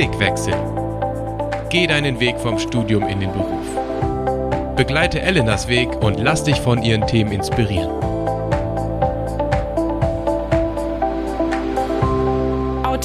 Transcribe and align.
Blickwechsel. 0.00 0.54
Geh 1.68 1.86
deinen 1.86 2.20
Weg 2.20 2.38
vom 2.38 2.58
Studium 2.58 3.06
in 3.06 3.20
den 3.20 3.30
Beruf. 3.32 3.66
Begleite 4.74 5.20
Elenas 5.20 5.68
Weg 5.68 5.90
und 6.02 6.18
lass 6.18 6.42
dich 6.42 6.58
von 6.58 6.82
ihren 6.82 7.06
Themen 7.06 7.32
inspirieren. 7.32 7.99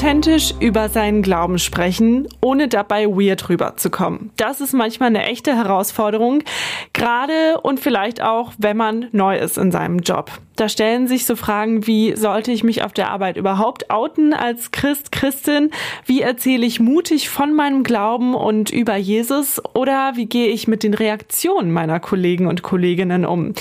Authentisch 0.06 0.54
über 0.60 0.88
seinen 0.88 1.24
Glauben 1.24 1.58
sprechen, 1.58 2.28
ohne 2.40 2.68
dabei 2.68 3.08
weird 3.08 3.50
rüberzukommen. 3.50 4.30
Das 4.38 4.62
ist 4.62 4.72
manchmal 4.72 5.08
eine 5.08 5.26
echte 5.26 5.56
Herausforderung, 5.56 6.44
gerade 6.94 7.60
und 7.64 7.80
vielleicht 7.80 8.22
auch, 8.22 8.54
wenn 8.60 8.78
man 8.78 9.08
neu 9.14 9.36
ist 9.36 9.58
in 9.58 9.72
seinem 9.72 9.98
Job. 9.98 10.30
Da 10.58 10.70
stellen 10.70 11.08
sich 11.08 11.26
so 11.26 11.36
Fragen 11.36 11.88
wie, 11.88 12.16
sollte 12.16 12.52
ich 12.52 12.64
mich 12.64 12.84
auf 12.84 12.94
der 12.94 13.10
Arbeit 13.10 13.36
überhaupt 13.36 13.90
outen 13.90 14.36
als 14.36 14.70
Christ, 14.70 15.12
Christin? 15.12 15.72
Wie 16.06 16.22
erzähle 16.22 16.68
ich 16.68 16.80
mutig 16.80 17.28
von 17.28 17.56
meinem 17.56 17.82
Glauben 17.82 18.36
und 18.36 18.70
über 18.70 18.98
Jesus? 18.98 19.60
Oder 19.74 20.12
wie 20.14 20.28
gehe 20.28 20.50
ich 20.50 20.68
mit 20.68 20.84
den 20.84 20.94
Reaktionen 20.94 21.72
meiner 21.72 22.00
Kollegen 22.00 22.46
und 22.46 22.62
Kolleginnen 22.62 23.26
um? 23.26 23.56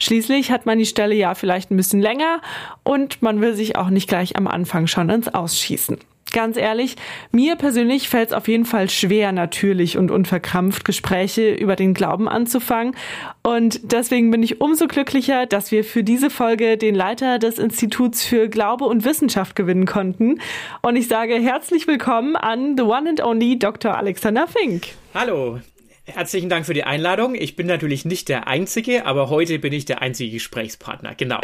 Schließlich 0.00 0.50
hat 0.50 0.66
man 0.66 0.78
die 0.78 0.86
Stelle 0.86 1.14
ja 1.14 1.34
vielleicht 1.34 1.70
ein 1.70 1.76
bisschen 1.76 2.00
länger 2.00 2.40
und 2.82 3.22
man 3.22 3.40
will 3.40 3.54
sich 3.54 3.76
auch 3.76 3.90
nicht 3.90 4.08
gleich 4.08 4.36
am 4.36 4.46
Anfang 4.46 4.86
schon 4.86 5.10
ins 5.10 5.28
Ausschießen. 5.28 5.98
Ganz 6.34 6.56
ehrlich, 6.56 6.96
mir 7.30 7.54
persönlich 7.54 8.08
fällt 8.08 8.30
es 8.30 8.34
auf 8.34 8.48
jeden 8.48 8.64
Fall 8.64 8.90
schwer, 8.90 9.30
natürlich 9.30 9.96
und 9.96 10.10
unverkrampft 10.10 10.84
Gespräche 10.84 11.54
über 11.54 11.76
den 11.76 11.94
Glauben 11.94 12.28
anzufangen. 12.28 12.96
Und 13.44 13.92
deswegen 13.92 14.32
bin 14.32 14.42
ich 14.42 14.60
umso 14.60 14.88
glücklicher, 14.88 15.46
dass 15.46 15.70
wir 15.70 15.84
für 15.84 16.02
diese 16.02 16.30
Folge 16.30 16.76
den 16.76 16.96
Leiter 16.96 17.38
des 17.38 17.60
Instituts 17.60 18.24
für 18.24 18.48
Glaube 18.48 18.84
und 18.86 19.04
Wissenschaft 19.04 19.54
gewinnen 19.54 19.86
konnten. 19.86 20.40
Und 20.82 20.96
ich 20.96 21.06
sage 21.06 21.34
herzlich 21.34 21.86
willkommen 21.86 22.34
an 22.34 22.76
the 22.76 22.82
one 22.82 23.08
and 23.08 23.22
only 23.22 23.56
Dr. 23.56 23.96
Alexander 23.96 24.48
Fink. 24.48 24.88
Hallo, 25.14 25.60
Herzlichen 26.06 26.50
Dank 26.50 26.66
für 26.66 26.74
die 26.74 26.84
Einladung. 26.84 27.34
Ich 27.34 27.56
bin 27.56 27.66
natürlich 27.66 28.04
nicht 28.04 28.28
der 28.28 28.46
Einzige, 28.46 29.06
aber 29.06 29.30
heute 29.30 29.58
bin 29.58 29.72
ich 29.72 29.86
der 29.86 30.02
einzige 30.02 30.32
Gesprächspartner. 30.32 31.14
Genau. 31.14 31.40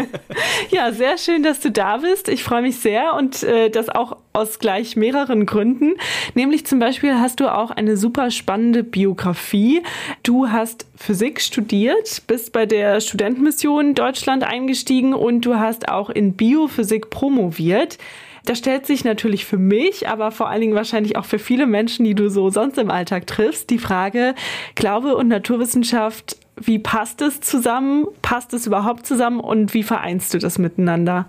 ja, 0.70 0.90
sehr 0.90 1.18
schön, 1.18 1.42
dass 1.42 1.60
du 1.60 1.70
da 1.70 1.98
bist. 1.98 2.30
Ich 2.30 2.42
freue 2.42 2.62
mich 2.62 2.78
sehr 2.78 3.12
und 3.12 3.42
äh, 3.42 3.68
das 3.68 3.90
auch 3.90 4.16
aus 4.32 4.58
gleich 4.58 4.96
mehreren 4.96 5.44
Gründen. 5.44 5.96
Nämlich 6.34 6.64
zum 6.64 6.78
Beispiel 6.78 7.16
hast 7.16 7.40
du 7.40 7.54
auch 7.54 7.70
eine 7.70 7.98
super 7.98 8.30
spannende 8.30 8.84
Biografie. 8.84 9.82
Du 10.22 10.48
hast 10.48 10.86
Physik 10.96 11.42
studiert, 11.42 12.22
bist 12.26 12.52
bei 12.54 12.64
der 12.64 13.02
Studentenmission 13.02 13.94
Deutschland 13.94 14.44
eingestiegen 14.44 15.12
und 15.12 15.42
du 15.42 15.56
hast 15.56 15.90
auch 15.90 16.08
in 16.08 16.32
Biophysik 16.32 17.10
promoviert. 17.10 17.98
Da 18.44 18.54
stellt 18.54 18.86
sich 18.86 19.04
natürlich 19.04 19.44
für 19.44 19.58
mich, 19.58 20.08
aber 20.08 20.30
vor 20.30 20.48
allen 20.48 20.60
Dingen 20.60 20.74
wahrscheinlich 20.74 21.16
auch 21.16 21.24
für 21.24 21.38
viele 21.38 21.66
Menschen, 21.66 22.04
die 22.04 22.14
du 22.14 22.30
so 22.30 22.50
sonst 22.50 22.78
im 22.78 22.90
Alltag 22.90 23.26
triffst, 23.26 23.70
die 23.70 23.78
Frage, 23.78 24.34
Glaube 24.74 25.16
und 25.16 25.28
Naturwissenschaft, 25.28 26.36
wie 26.56 26.78
passt 26.78 27.22
es 27.22 27.40
zusammen? 27.40 28.06
Passt 28.22 28.52
es 28.52 28.66
überhaupt 28.66 29.06
zusammen 29.06 29.40
und 29.40 29.72
wie 29.72 29.82
vereinst 29.82 30.34
du 30.34 30.38
das 30.38 30.58
miteinander? 30.58 31.28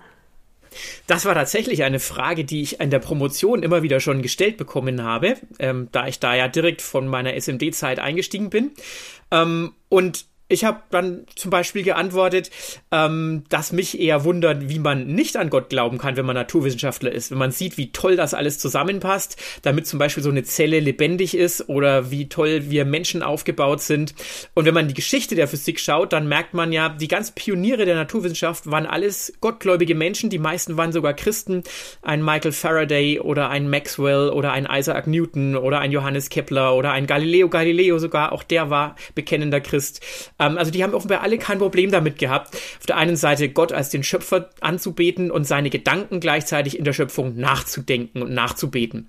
Das 1.06 1.24
war 1.24 1.34
tatsächlich 1.34 1.84
eine 1.84 2.00
Frage, 2.00 2.44
die 2.44 2.62
ich 2.62 2.80
in 2.80 2.90
der 2.90 2.98
Promotion 2.98 3.62
immer 3.62 3.82
wieder 3.82 4.00
schon 4.00 4.22
gestellt 4.22 4.56
bekommen 4.56 5.02
habe, 5.02 5.36
ähm, 5.58 5.88
da 5.92 6.06
ich 6.06 6.18
da 6.18 6.34
ja 6.34 6.48
direkt 6.48 6.82
von 6.82 7.08
meiner 7.08 7.34
SMD-Zeit 7.34 7.98
eingestiegen 7.98 8.50
bin. 8.50 8.70
Ähm, 9.30 9.72
und 9.88 10.26
ich 10.52 10.64
habe 10.64 10.82
dann 10.90 11.24
zum 11.34 11.50
Beispiel 11.50 11.82
geantwortet, 11.82 12.50
ähm, 12.90 13.44
dass 13.48 13.72
mich 13.72 13.98
eher 13.98 14.24
wundert, 14.24 14.68
wie 14.68 14.78
man 14.78 15.06
nicht 15.06 15.36
an 15.36 15.50
Gott 15.50 15.70
glauben 15.70 15.98
kann, 15.98 16.16
wenn 16.16 16.26
man 16.26 16.34
Naturwissenschaftler 16.34 17.10
ist. 17.10 17.30
Wenn 17.30 17.38
man 17.38 17.50
sieht, 17.50 17.78
wie 17.78 17.90
toll 17.90 18.16
das 18.16 18.34
alles 18.34 18.58
zusammenpasst, 18.58 19.36
damit 19.62 19.86
zum 19.86 19.98
Beispiel 19.98 20.22
so 20.22 20.30
eine 20.30 20.42
Zelle 20.44 20.80
lebendig 20.80 21.36
ist 21.36 21.68
oder 21.68 22.10
wie 22.10 22.28
toll 22.28 22.70
wir 22.70 22.84
Menschen 22.84 23.22
aufgebaut 23.22 23.80
sind. 23.80 24.14
Und 24.54 24.66
wenn 24.66 24.74
man 24.74 24.88
die 24.88 24.94
Geschichte 24.94 25.34
der 25.34 25.48
Physik 25.48 25.80
schaut, 25.80 26.12
dann 26.12 26.28
merkt 26.28 26.54
man 26.54 26.72
ja, 26.72 26.90
die 26.90 27.08
ganz 27.08 27.30
Pioniere 27.30 27.86
der 27.86 27.96
Naturwissenschaft 27.96 28.70
waren 28.70 28.86
alles 28.86 29.32
gottgläubige 29.40 29.94
Menschen. 29.94 30.28
Die 30.28 30.38
meisten 30.38 30.76
waren 30.76 30.92
sogar 30.92 31.14
Christen. 31.14 31.62
Ein 32.02 32.22
Michael 32.22 32.52
Faraday 32.52 33.20
oder 33.20 33.48
ein 33.48 33.70
Maxwell 33.70 34.28
oder 34.28 34.52
ein 34.52 34.68
Isaac 34.70 35.06
Newton 35.06 35.56
oder 35.56 35.80
ein 35.80 35.92
Johannes 35.92 36.28
Kepler 36.28 36.74
oder 36.74 36.92
ein 36.92 37.06
Galileo 37.06 37.48
Galileo 37.48 37.98
sogar. 37.98 38.32
Auch 38.32 38.42
der 38.42 38.68
war 38.68 38.96
bekennender 39.14 39.60
Christ. 39.60 40.02
Ähm, 40.42 40.58
also 40.58 40.70
die 40.70 40.82
haben 40.82 40.94
offenbar 40.94 41.20
alle 41.22 41.38
kein 41.38 41.58
Problem 41.58 41.90
damit 41.90 42.18
gehabt, 42.18 42.54
auf 42.54 42.86
der 42.86 42.96
einen 42.96 43.16
Seite 43.16 43.48
Gott 43.48 43.72
als 43.72 43.90
den 43.90 44.02
Schöpfer 44.02 44.50
anzubeten 44.60 45.30
und 45.30 45.44
seine 45.44 45.70
Gedanken 45.70 46.20
gleichzeitig 46.20 46.78
in 46.78 46.84
der 46.84 46.92
Schöpfung 46.92 47.36
nachzudenken 47.36 48.22
und 48.22 48.32
nachzubeten. 48.32 49.08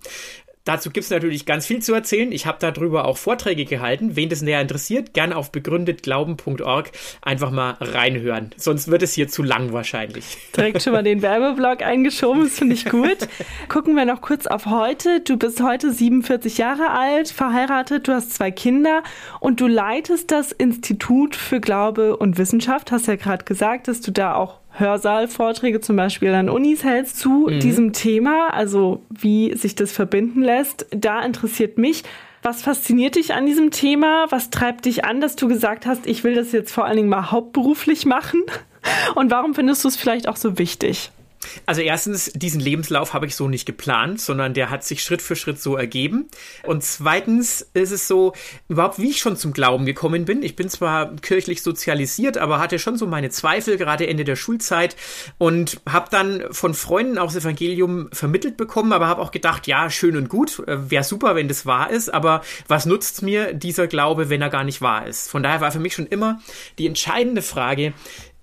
Dazu 0.65 0.91
gibt's 0.91 1.09
natürlich 1.09 1.45
ganz 1.45 1.65
viel 1.65 1.81
zu 1.81 1.93
erzählen. 1.93 2.31
Ich 2.31 2.45
habe 2.45 2.57
darüber 2.61 3.03
auch 3.05 3.17
Vorträge 3.17 3.65
gehalten. 3.65 4.15
Wen 4.15 4.29
das 4.29 4.41
näher 4.41 4.61
interessiert, 4.61 5.13
gerne 5.13 5.35
auf 5.35 5.51
begründetglauben.org 5.51 6.91
einfach 7.21 7.51
mal 7.51 7.71
reinhören. 7.81 8.51
Sonst 8.55 8.89
wird 8.89 9.03
es 9.03 9.13
hier 9.13 9.27
zu 9.27 9.43
lang 9.43 9.73
wahrscheinlich. 9.73 10.37
Direkt 10.55 10.81
schon 10.81 10.93
mal 10.93 11.03
den 11.03 11.21
Werbeblock 11.21 11.81
eingeschoben, 11.81 12.43
das 12.43 12.59
finde 12.59 12.75
ich 12.75 12.85
gut. 12.85 13.17
Gucken 13.67 13.95
wir 13.95 14.05
noch 14.05 14.21
kurz 14.21 14.47
auf 14.47 14.65
heute. 14.67 15.19
Du 15.19 15.35
bist 15.35 15.61
heute 15.61 15.91
47 15.91 16.57
Jahre 16.57 16.91
alt, 16.91 17.27
verheiratet, 17.27 18.07
du 18.07 18.13
hast 18.13 18.33
zwei 18.33 18.49
Kinder 18.49 19.03
und 19.41 19.59
du 19.59 19.67
leitest 19.67 20.31
das 20.31 20.53
Institut 20.53 21.35
für 21.35 21.59
Glaube 21.59 22.15
und 22.15 22.37
Wissenschaft. 22.37 22.93
Hast 22.93 23.07
ja 23.07 23.17
gerade 23.17 23.43
gesagt, 23.43 23.89
dass 23.89 23.99
du 23.99 24.11
da 24.11 24.35
auch 24.35 24.62
Hörsaalvorträge 24.73 25.81
zum 25.81 25.95
Beispiel 25.95 26.33
an 26.33 26.49
Unis 26.49 26.83
hältst 26.83 27.17
zu 27.19 27.47
mhm. 27.49 27.59
diesem 27.59 27.93
Thema, 27.93 28.53
also 28.53 29.03
wie 29.09 29.55
sich 29.55 29.75
das 29.75 29.91
verbinden 29.91 30.41
lässt. 30.41 30.87
Da 30.91 31.21
interessiert 31.21 31.77
mich, 31.77 32.03
was 32.41 32.61
fasziniert 32.61 33.15
dich 33.15 33.33
an 33.33 33.45
diesem 33.45 33.71
Thema? 33.71 34.25
Was 34.29 34.49
treibt 34.49 34.85
dich 34.85 35.05
an, 35.05 35.21
dass 35.21 35.35
du 35.35 35.47
gesagt 35.47 35.85
hast, 35.85 36.05
ich 36.05 36.23
will 36.23 36.35
das 36.35 36.51
jetzt 36.51 36.73
vor 36.73 36.85
allen 36.85 36.97
Dingen 36.97 37.09
mal 37.09 37.31
hauptberuflich 37.31 38.05
machen? 38.05 38.43
Und 39.15 39.31
warum 39.31 39.53
findest 39.53 39.83
du 39.83 39.87
es 39.87 39.95
vielleicht 39.95 40.27
auch 40.27 40.35
so 40.35 40.57
wichtig? 40.57 41.11
Also 41.65 41.81
erstens, 41.81 42.31
diesen 42.33 42.59
Lebenslauf 42.59 43.13
habe 43.13 43.25
ich 43.25 43.35
so 43.35 43.47
nicht 43.47 43.65
geplant, 43.65 44.21
sondern 44.21 44.53
der 44.53 44.69
hat 44.69 44.83
sich 44.83 45.03
Schritt 45.03 45.21
für 45.21 45.35
Schritt 45.35 45.61
so 45.61 45.75
ergeben. 45.75 46.27
Und 46.63 46.83
zweitens 46.83 47.69
ist 47.73 47.91
es 47.91 48.07
so, 48.07 48.33
überhaupt 48.67 48.99
wie 48.99 49.09
ich 49.09 49.19
schon 49.19 49.37
zum 49.37 49.53
Glauben 49.53 49.85
gekommen 49.85 50.25
bin. 50.25 50.43
Ich 50.43 50.55
bin 50.55 50.69
zwar 50.69 51.15
kirchlich 51.17 51.61
sozialisiert, 51.61 52.37
aber 52.37 52.59
hatte 52.59 52.79
schon 52.79 52.97
so 52.97 53.07
meine 53.07 53.29
Zweifel, 53.29 53.77
gerade 53.77 54.07
Ende 54.07 54.23
der 54.23 54.35
Schulzeit 54.35 54.95
und 55.37 55.81
habe 55.87 56.07
dann 56.09 56.43
von 56.51 56.73
Freunden 56.73 57.17
auch 57.17 57.31
das 57.31 57.43
Evangelium 57.43 58.09
vermittelt 58.11 58.57
bekommen, 58.57 58.93
aber 58.93 59.07
habe 59.07 59.21
auch 59.21 59.31
gedacht, 59.31 59.67
ja, 59.67 59.89
schön 59.89 60.17
und 60.17 60.29
gut, 60.29 60.59
äh, 60.67 60.89
wäre 60.89 61.03
super, 61.03 61.35
wenn 61.35 61.47
das 61.47 61.65
wahr 61.65 61.89
ist, 61.89 62.13
aber 62.13 62.41
was 62.67 62.85
nutzt 62.85 63.21
mir 63.21 63.53
dieser 63.53 63.87
Glaube, 63.87 64.29
wenn 64.29 64.41
er 64.41 64.49
gar 64.49 64.63
nicht 64.63 64.81
wahr 64.81 65.07
ist? 65.07 65.29
Von 65.29 65.43
daher 65.43 65.61
war 65.61 65.71
für 65.71 65.79
mich 65.79 65.93
schon 65.93 66.07
immer 66.07 66.41
die 66.77 66.87
entscheidende 66.87 67.41
Frage, 67.41 67.93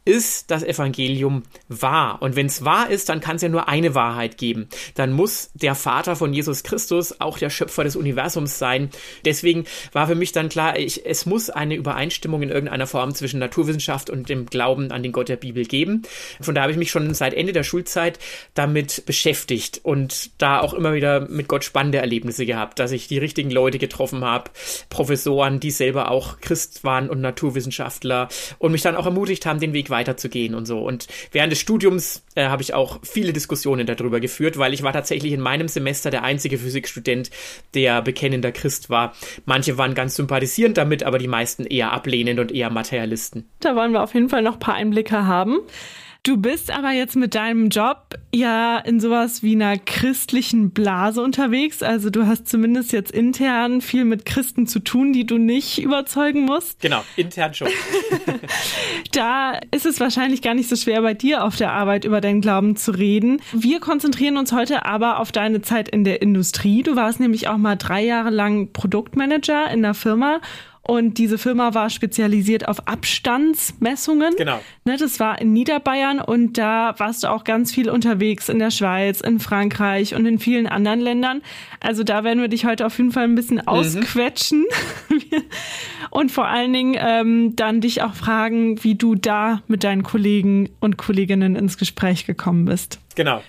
ist 0.05 0.50
das 0.50 0.62
Evangelium 0.62 1.43
wahr? 1.69 2.22
Und 2.22 2.37
wenn 2.37 2.47
es 2.47 2.65
wahr 2.65 2.91
ist, 2.91 3.09
dann 3.09 3.21
kann 3.21 3.37
es 3.37 3.43
ja 3.43 3.49
nur 3.49 3.69
eine 3.69 3.94
Wahrheit 3.94 4.38
geben. 4.38 4.69
Dann 4.94 5.12
muss 5.12 5.50
der 5.55 5.75
Vater 5.75 6.16
von 6.16 6.33
Jesus 6.33 6.62
Christus 6.62 7.21
auch 7.21 7.38
der 7.38 7.50
Schöpfer 7.50 7.84
des 7.84 7.97
Universums 7.97 8.59
sein. 8.59 8.91
Deswegen 9.25 9.65
war 9.93 10.06
für 10.06 10.15
mich 10.15 10.33
dann 10.33 10.49
klar, 10.49 10.78
ich, 10.78 11.05
es 11.05 11.27
muss 11.27 11.50
eine 11.50 11.75
Übereinstimmung 11.75 12.43
in 12.43 12.50
irgendeiner 12.50 12.87
Form 12.87 13.15
zwischen 13.15 13.41
Naturwissenschaft 13.41 14.09
und 14.09 14.28
dem 14.28 14.47
Glauben 14.47 14.91
an 14.91 15.03
den 15.03 15.12
Gott 15.12 15.28
der 15.28 15.37
Bibel 15.37 15.65
geben. 15.65 16.03
Von 16.41 16.55
da 16.55 16.62
habe 16.62 16.72
ich 16.72 16.78
mich 16.78 16.91
schon 16.91 17.12
seit 17.12 17.34
Ende 17.34 17.53
der 17.53 17.62
Schulzeit 17.62 18.19
damit 18.55 19.05
beschäftigt 19.06 19.81
und 19.83 20.31
da 20.41 20.60
auch 20.60 20.72
immer 20.72 20.94
wieder 20.94 21.28
mit 21.28 21.49
Gott 21.49 21.65
spannende 21.65 21.99
Erlebnisse 21.99 22.47
gehabt, 22.47 22.78
dass 22.78 22.93
ich 22.93 23.09
die 23.09 23.19
richtigen 23.19 23.50
Leute 23.50 23.78
getroffen 23.78 24.25
habe, 24.25 24.50
Professoren, 24.89 25.60
die 25.60 25.71
selber 25.71 26.10
auch 26.10 26.41
Christ 26.41 26.84
waren 26.84 27.10
und 27.10 27.21
Naturwissenschaftler 27.21 28.28
und 28.59 28.72
mich 28.72 28.83
dann 28.83 28.97
auch 28.97 29.06
ermutigt 29.06 29.44
haben, 29.44 29.60
den 29.60 29.72
Weg 29.72 29.90
weiterzugehen 29.91 30.55
und 30.55 30.67
so. 30.67 30.81
Und 30.81 31.06
während 31.33 31.53
des 31.53 31.61
Studiums 31.61 32.25
äh, 32.34 32.47
habe 32.47 32.62
ich 32.62 32.75
auch 32.75 33.01
viele 33.03 33.33
Diskussionen 33.33 33.87
darüber 33.87 34.21
geführt, 34.21 34.59
weil 34.59 34.75
ich 34.75 34.83
war 34.83 34.92
tatsächlich 34.92 35.33
in 35.33 35.41
meinem 35.41 35.69
Semester 35.69 36.10
der 36.10 36.22
einzige 36.22 36.59
Physikstudent, 36.59 37.31
der 37.75 38.03
bekennender 38.03 38.53
Christ 38.53 38.91
war. 38.91 39.15
Manche 39.45 39.78
waren 39.78 39.95
ganz 39.95 40.16
sympathisierend 40.16 40.77
damit, 40.77 41.03
aber 41.03 41.19
die 41.19 41.28
meisten 41.28 41.65
eher 41.65 41.92
ablehnend 41.92 42.41
und 42.41 42.53
eher 42.53 42.71
Materialisten. 42.71 43.48
Da 43.60 43.77
wollen 43.77 43.92
wir 43.92 44.03
auf 44.03 44.15
jeden 44.15 44.28
Fall 44.28 44.42
noch 44.42 44.54
ein 44.54 44.60
paar 44.60 44.75
Einblicke 44.75 45.27
haben. 45.27 45.60
Du 46.22 46.37
bist 46.37 46.71
aber 46.71 46.91
jetzt 46.91 47.17
mit 47.17 47.34
deinem 47.34 47.71
Job 47.71 48.15
ja 48.34 48.77
in 48.78 49.01
sowas 49.01 49.43
wie 49.43 49.55
einer 49.55 49.78
christlichen 49.78 50.71
Blase 50.71 51.22
unterwegs. 51.22 51.83
Also 51.83 52.11
du 52.11 52.27
hast 52.27 52.47
zumindest 52.47 52.93
jetzt 52.93 53.11
intern 53.11 53.81
viel 53.81 54.05
mit 54.05 54.27
Christen 54.27 54.67
zu 54.67 54.81
tun, 54.81 55.15
die 55.15 55.25
du 55.25 55.39
nicht 55.39 55.81
überzeugen 55.81 56.45
musst. 56.45 56.81
Genau, 56.81 57.03
intern 57.17 57.55
schon. 57.55 57.69
da 59.13 59.59
ist 59.71 59.87
es 59.87 59.99
wahrscheinlich 59.99 60.43
gar 60.43 60.53
nicht 60.53 60.69
so 60.69 60.77
schwer, 60.77 61.01
bei 61.01 61.15
dir 61.15 61.43
auf 61.43 61.57
der 61.57 61.72
Arbeit 61.72 62.05
über 62.05 62.21
deinen 62.21 62.43
Glauben 62.43 62.77
zu 62.77 62.91
reden. 62.91 63.41
Wir 63.53 63.81
konzentrieren 63.81 64.37
uns 64.37 64.53
heute 64.53 64.84
aber 64.84 65.21
auf 65.21 65.33
deine 65.33 65.63
Zeit 65.63 65.89
in 65.89 66.05
der 66.05 66.21
Industrie. 66.21 66.83
Du 66.83 66.97
warst 66.97 67.21
nämlich 67.21 67.49
auch 67.49 67.57
mal 67.57 67.77
drei 67.77 68.05
Jahre 68.05 68.31
lang 68.31 68.73
Produktmanager 68.73 69.71
in 69.71 69.81
der 69.81 69.95
Firma 69.95 70.41
Und 70.91 71.19
diese 71.19 71.39
Firma 71.39 71.72
war 71.72 71.89
spezialisiert 71.89 72.66
auf 72.66 72.89
Abstandsmessungen. 72.89 74.34
Genau. 74.37 74.59
Ne, 74.84 74.97
das 74.97 75.21
war 75.21 75.41
in 75.41 75.53
Niederbayern 75.53 76.21
und 76.21 76.59
da 76.59 76.97
warst 76.98 77.22
du 77.22 77.28
auch 77.28 77.45
ganz 77.45 77.72
viel 77.72 77.89
unterwegs 77.89 78.48
in 78.48 78.59
der 78.59 78.72
Schweiz, 78.72 79.21
in 79.21 79.39
Frankreich 79.39 80.16
und 80.16 80.27
in 80.27 80.41
vielen 80.41 80.66
anderen 80.66 80.98
Ländern. 80.98 81.42
Also 81.78 82.03
da 82.03 82.25
werden 82.25 82.41
wir 82.41 82.48
dich 82.48 82.65
heute 82.65 82.87
auf 82.87 82.98
jeden 82.98 83.13
Fall 83.13 83.22
ein 83.22 83.37
bisschen 83.37 83.65
ausquetschen. 83.69 84.66
und 86.10 86.33
vor 86.33 86.48
allen 86.48 86.72
Dingen 86.72 86.97
ähm, 86.98 87.54
dann 87.54 87.81
dich 87.81 88.03
auch 88.03 88.15
fragen, 88.15 88.83
wie 88.83 88.97
du 88.97 89.15
da 89.15 89.63
mit 89.69 89.84
deinen 89.84 90.03
Kollegen 90.03 90.71
und 90.81 90.97
Kolleginnen 90.97 91.54
ins 91.54 91.78
Gespräch 91.78 92.27
gekommen 92.27 92.65
bist. 92.65 92.98
Genau. 93.15 93.42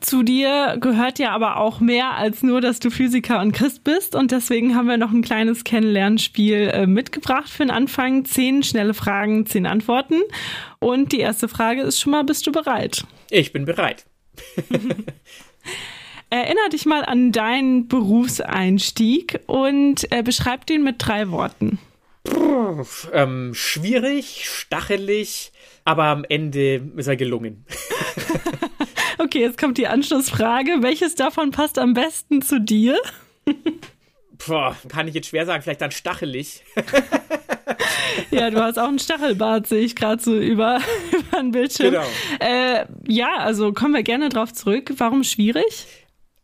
Zu 0.00 0.22
dir 0.22 0.76
gehört 0.80 1.18
ja 1.18 1.30
aber 1.32 1.56
auch 1.56 1.80
mehr 1.80 2.14
als 2.14 2.44
nur, 2.44 2.60
dass 2.60 2.78
du 2.78 2.88
Physiker 2.90 3.40
und 3.40 3.52
Christ 3.52 3.82
bist. 3.82 4.14
Und 4.14 4.30
deswegen 4.30 4.76
haben 4.76 4.86
wir 4.86 4.96
noch 4.96 5.10
ein 5.10 5.22
kleines 5.22 5.64
Kennenlernspiel 5.64 6.70
äh, 6.72 6.86
mitgebracht 6.86 7.48
für 7.48 7.64
den 7.64 7.72
Anfang. 7.72 8.24
Zehn 8.24 8.62
schnelle 8.62 8.94
Fragen, 8.94 9.44
zehn 9.46 9.66
Antworten. 9.66 10.20
Und 10.78 11.10
die 11.10 11.18
erste 11.18 11.48
Frage 11.48 11.82
ist 11.82 12.00
schon 12.00 12.12
mal, 12.12 12.22
bist 12.22 12.46
du 12.46 12.52
bereit? 12.52 13.04
Ich 13.30 13.52
bin 13.52 13.64
bereit. 13.64 14.06
Erinner 16.30 16.68
dich 16.70 16.86
mal 16.86 17.04
an 17.04 17.32
deinen 17.32 17.88
Berufseinstieg 17.88 19.40
und 19.46 20.12
äh, 20.12 20.22
beschreib 20.22 20.66
den 20.66 20.84
mit 20.84 20.96
drei 20.98 21.30
Worten. 21.30 21.78
Puh, 22.22 22.84
ähm, 23.12 23.52
schwierig, 23.54 24.48
stachelig, 24.48 25.52
aber 25.84 26.04
am 26.04 26.24
Ende 26.28 26.82
ist 26.96 27.06
er 27.06 27.16
gelungen. 27.16 27.64
Okay, 29.18 29.40
jetzt 29.40 29.58
kommt 29.58 29.78
die 29.78 29.88
Anschlussfrage. 29.88 30.78
Welches 30.80 31.16
davon 31.16 31.50
passt 31.50 31.78
am 31.78 31.92
besten 31.92 32.40
zu 32.40 32.60
dir? 32.60 32.96
Boah, 34.46 34.76
kann 34.88 35.08
ich 35.08 35.14
jetzt 35.14 35.28
schwer 35.28 35.44
sagen, 35.44 35.62
vielleicht 35.62 35.80
dann 35.80 35.90
stachelig. 35.90 36.62
ja, 38.30 38.50
du 38.50 38.62
hast 38.62 38.78
auch 38.78 38.86
einen 38.86 39.00
Stachelbart, 39.00 39.66
sehe 39.66 39.80
ich 39.80 39.96
gerade 39.96 40.22
so 40.22 40.38
über, 40.38 40.80
über 41.12 41.38
den 41.38 41.50
Bildschirm. 41.50 41.92
Genau. 41.92 42.06
Äh, 42.38 42.86
ja, 43.08 43.38
also 43.38 43.72
kommen 43.72 43.94
wir 43.94 44.04
gerne 44.04 44.28
drauf 44.28 44.52
zurück. 44.52 44.92
Warum 44.98 45.24
schwierig? 45.24 45.86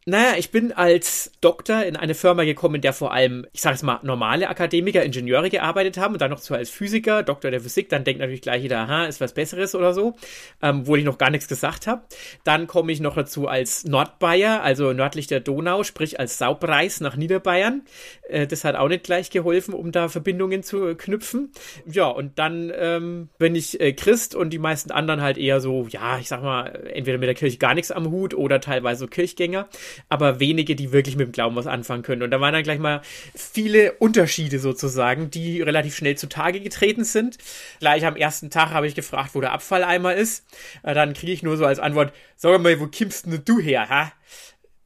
Naja, 0.07 0.35
ich 0.37 0.51
bin 0.51 0.71
als 0.71 1.33
Doktor 1.41 1.83
in 1.85 1.97
eine 1.97 2.15
Firma 2.15 2.45
gekommen, 2.45 2.75
in 2.75 2.81
der 2.83 2.93
vor 2.93 3.15
allem, 3.15 3.47
ich 3.55 3.63
sage 3.63 3.77
es 3.77 3.83
mal, 3.83 4.01
normale 4.03 4.51
Akademiker, 4.51 5.03
Ingenieure 5.03 5.49
gearbeitet 5.49 5.97
haben 5.97 6.13
und 6.13 6.21
dann 6.21 6.31
noch 6.31 6.41
so 6.41 6.55
als 6.55 6.69
Physiker, 6.69 7.23
Doktor 7.23 7.51
der 7.51 7.63
Physik, 7.63 7.89
dann 7.89 8.05
denkt 8.05 8.21
natürlich 8.21 8.43
gleich 8.43 8.61
jeder, 8.61 8.81
aha, 8.81 9.07
ist 9.07 9.23
was 9.23 9.33
Besseres 9.33 9.75
oder 9.75 9.95
so, 9.95 10.15
ähm, 10.61 10.87
wo 10.87 10.97
ich 10.97 11.05
noch 11.05 11.17
gar 11.17 11.31
nichts 11.31 11.49
gesagt 11.49 11.87
habe. 11.87 12.03
Dann 12.45 12.67
komme 12.67 12.93
ich 12.93 13.01
noch 13.01 13.15
dazu 13.15 13.49
als 13.49 13.85
Nordbayer, 13.85 14.63
also 14.63 14.93
nördlich 14.93 15.27
der 15.27 15.41
Donau, 15.41 15.85
sprich 15.85 16.21
als 16.21 16.37
Saubreis 16.37 17.01
nach 17.01 17.17
Niederbayern. 17.17 17.81
Äh, 18.29 18.47
das 18.47 18.65
hat 18.65 18.77
auch 18.77 18.89
nicht 18.89 19.05
gleich 19.05 19.31
geholfen, 19.31 19.75
um 19.75 19.93
da 19.93 20.09
Verbindungen 20.09 20.63
zu 20.63 20.95
knüpfen. 20.97 21.53
Ja, 21.87 22.07
und 22.07 22.39
dann 22.39 22.73
ähm, 22.77 23.29
bin 23.39 23.55
ich 23.55 23.81
äh, 23.81 23.93
Christ 23.93 24.35
und 24.35 24.51
die 24.51 24.59
meisten 24.59 24.91
anderen 24.91 25.21
halt 25.21 25.39
eher 25.39 25.61
so, 25.61 25.87
ja, 25.89 26.19
ich 26.19 26.29
sag 26.29 26.43
mal, 26.43 26.67
entweder 26.93 27.19
mit 27.19 27.29
der 27.29 27.35
Kirche 27.35 27.59
gar 27.59 27.75
nichts 27.75 27.91
am 27.91 28.11
Hut 28.11 28.35
oder 28.35 28.61
teilweise 28.61 29.01
so 29.01 29.07
Kirchgänger 29.07 29.69
aber 30.09 30.41
wenige, 30.41 30.77
die 30.77 30.93
wirklich 30.93 31.17
mit 31.17 31.29
dem 31.29 31.33
Glauben 31.33 31.57
was 31.57 31.67
anfangen 31.67 32.03
können. 32.03 32.23
Und 32.23 32.31
da 32.31 32.41
waren 32.41 32.53
dann 32.53 32.63
gleich 32.63 32.79
mal 32.79 33.01
viele 33.35 33.93
Unterschiede 33.93 34.59
sozusagen, 34.59 35.31
die 35.31 35.63
relativ 35.63 35.97
schnell 35.97 36.17
zutage 36.17 36.61
getreten 36.61 37.05
sind. 37.05 37.39
Gleich 37.81 38.05
am 38.07 38.17
ersten 38.17 38.51
Tag 38.51 38.71
habe 38.71 38.87
ich 38.87 38.95
gefragt, 38.95 39.31
wo 39.35 39.41
der 39.41 39.53
Abfalleimer 39.53 40.15
ist. 40.15 40.47
Äh, 40.83 40.95
dann 40.95 41.15
kriege 41.15 41.33
ich 41.33 41.43
nur 41.43 41.57
so 41.57 41.67
als 41.67 41.79
Antwort, 41.79 42.13
sag 42.37 42.61
mal, 42.61 42.79
wo 42.81 42.87
kimmst 42.87 43.27
denn 43.27 43.43
du 43.45 43.59
her, 43.59 43.89
ha? 43.89 44.13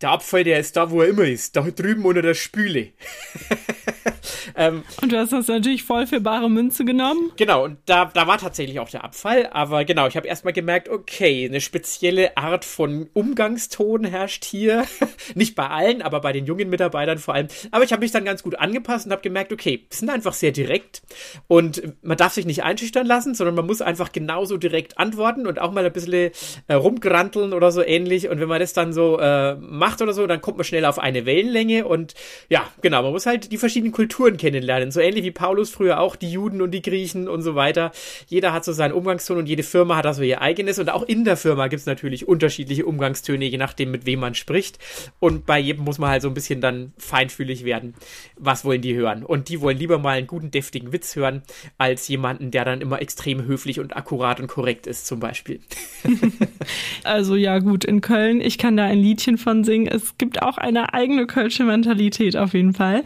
Der 0.01 0.11
Abfall, 0.11 0.45
der 0.45 0.61
ist 0.61 0.77
da, 0.77 0.91
wo 0.91 1.03
er 1.03 1.09
immer 1.09 1.25
ist, 1.25 1.57
da 1.57 1.63
drüben 1.63 2.05
unter 2.05 2.23
der 2.23 2.35
Spüle. 2.35 2.93
ähm, 4.57 4.83
und 5.03 5.13
du 5.13 5.19
hast 5.19 5.33
das 5.33 5.49
natürlich 5.49 5.85
voll 5.85 6.07
für 6.07 6.21
bare 6.21 6.51
Münze 6.51 6.85
genommen? 6.85 7.33
Genau, 7.37 7.65
und 7.65 7.79
da, 7.87 8.07
da 8.07 8.27
war 8.27 8.39
tatsächlich 8.39 8.81
auch 8.81 8.89
der 8.89 9.05
Abfall, 9.05 9.49
aber 9.53 9.85
genau, 9.85 10.07
ich 10.07 10.17
habe 10.17 10.27
erstmal 10.27 10.53
gemerkt, 10.53 10.89
okay, 10.89 11.47
eine 11.47 11.61
spezielle 11.61 12.37
Art 12.37 12.65
von 12.65 13.09
Umgangston 13.13 14.05
herrscht 14.05 14.45
hier. 14.45 14.85
Nicht 15.35 15.55
bei 15.55 15.69
allen, 15.69 16.03
aber 16.03 16.21
bei 16.21 16.33
den 16.33 16.47
jungen 16.47 16.71
Mitarbeitern 16.71 17.19
vor 17.19 17.35
allem. 17.35 17.49
Aber 17.71 17.85
ich 17.85 17.93
habe 17.93 18.01
mich 18.01 18.13
dann 18.13 18.25
ganz 18.25 18.43
gut 18.43 18.59
angepasst 18.59 19.07
und 19.07 19.13
habe 19.13 19.23
gemerkt, 19.23 19.53
okay, 19.53 19.87
die 19.91 19.97
sind 19.97 20.11
einfach 20.11 20.33
sehr 20.33 20.53
direkt 20.53 21.03
und 21.47 21.83
man 22.03 22.17
darf 22.17 22.33
sich 22.33 22.47
nicht 22.47 22.63
einschüchtern 22.63 23.07
lassen, 23.07 23.35
sondern 23.35 23.55
man 23.55 23.67
muss 23.67 23.81
einfach 23.81 24.13
genauso 24.13 24.57
direkt 24.57 24.99
antworten 24.99 25.47
und 25.47 25.61
auch 25.61 25.73
mal 25.73 25.85
ein 25.85 25.93
bisschen 25.93 26.31
äh, 26.67 26.75
rumgranteln 26.75 27.53
oder 27.53 27.71
so 27.71 27.83
ähnlich. 27.83 28.29
Und 28.29 28.41
wenn 28.41 28.49
man 28.49 28.61
das 28.61 28.73
dann 28.73 28.93
so 28.93 29.19
äh, 29.19 29.55
macht 29.57 30.03
oder 30.03 30.13
so, 30.13 30.27
dann 30.27 30.41
kommt 30.41 30.57
man 30.57 30.65
schnell 30.65 30.85
auf 30.85 30.99
eine 30.99 31.27
Wellenlänge 31.27 31.87
und 31.87 32.15
ja, 32.49 32.67
genau, 32.81 33.03
man 33.03 33.13
muss 33.13 33.27
halt 33.27 33.53
die 33.53 33.59
verschiedenen 33.59 33.93
Kulturen 33.93 34.18
kennenlernen. 34.19 34.91
So 34.91 35.01
ähnlich 35.01 35.25
wie 35.25 35.31
Paulus 35.31 35.71
früher 35.71 36.01
auch 36.01 36.17
die 36.17 36.31
Juden 36.31 36.61
und 36.61 36.73
die 36.73 36.83
Griechen 36.83 37.29
und 37.29 37.43
so 37.43 37.55
weiter. 37.55 37.93
Jeder 38.27 38.53
hat 38.53 38.65
so 38.65 38.73
seinen 38.73 38.93
Umgangston 38.93 39.39
und 39.39 39.47
jede 39.47 39.63
Firma 39.63 39.97
hat 39.97 40.07
also 40.07 40.23
ihr 40.23 40.43
eigenes. 40.43 40.79
Und 40.79 40.91
auch 40.91 41.03
in 41.03 41.25
der 41.25 41.37
Firma 41.37 41.69
gibt 41.69 41.81
es 41.81 41.87
natürlich 41.87 42.27
unterschiedliche 42.27 42.85
Umgangstöne, 42.85 43.45
je 43.45 43.59
nachdem, 43.59 43.91
mit 43.91 44.07
wem 44.07 44.21
man 44.21 44.35
spricht. 44.35 44.79
Und 45.21 45.47
bei 45.47 45.59
jedem 45.59 45.85
muss 45.85 45.99
man 45.99 46.11
halt 46.11 46.23
so 46.23 46.29
ein 46.29 46.35
bisschen 46.35 46.61
dann 46.61 46.93
feinfühlig 46.99 47.65
werden. 47.65 47.95
Was 48.37 48.65
wollen 48.65 48.83
die 48.83 48.95
hören? 48.95 49.25
Und 49.25 49.49
die 49.49 49.61
wollen 49.61 49.79
lieber 49.79 49.99
mal 49.99 50.19
einen 50.19 50.27
guten, 50.27 50.51
deftigen 50.51 50.93
Witz 50.93 51.17
hören, 51.17 51.43
als 51.79 52.09
jemanden, 52.09 52.51
der 52.51 52.65
dann 52.65 52.81
immer 52.81 53.01
extrem 53.01 53.45
höflich 53.45 53.81
und 53.81 53.97
akkurat 53.97 54.41
und 54.41 54.49
korrekt 54.49 54.87
ist, 54.87 55.07
zum 55.07 55.21
Beispiel. 55.21 55.61
also 57.05 57.37
ja, 57.37 57.59
gut, 57.59 57.85
in 57.85 58.01
Köln, 58.01 58.41
ich 58.41 58.59
kann 58.59 58.77
da 58.77 58.85
ein 58.85 58.99
Liedchen 58.99 59.39
von 59.39 59.65
singen. 59.65 59.87
Es 59.87 60.19
gibt 60.19 60.43
auch 60.43 60.59
eine 60.59 60.95
eigene 60.95 61.27
kölsche 61.27 61.65
Mentalität 61.65 62.37
auf 62.37 62.55
jeden 62.55 62.75
Fall. 62.75 63.05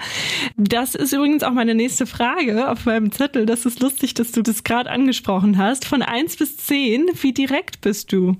Das 0.56 0.91
ist 0.94 1.12
übrigens 1.12 1.42
auch 1.42 1.52
meine 1.52 1.74
nächste 1.74 2.06
Frage 2.06 2.70
auf 2.70 2.84
meinem 2.86 3.12
Zettel. 3.12 3.46
Das 3.46 3.66
ist 3.66 3.80
lustig, 3.80 4.14
dass 4.14 4.32
du 4.32 4.42
das 4.42 4.64
gerade 4.64 4.90
angesprochen 4.90 5.58
hast. 5.58 5.84
Von 5.84 6.02
1 6.02 6.36
bis 6.36 6.56
10, 6.56 7.10
wie 7.20 7.32
direkt 7.32 7.80
bist 7.80 8.12
du? 8.12 8.36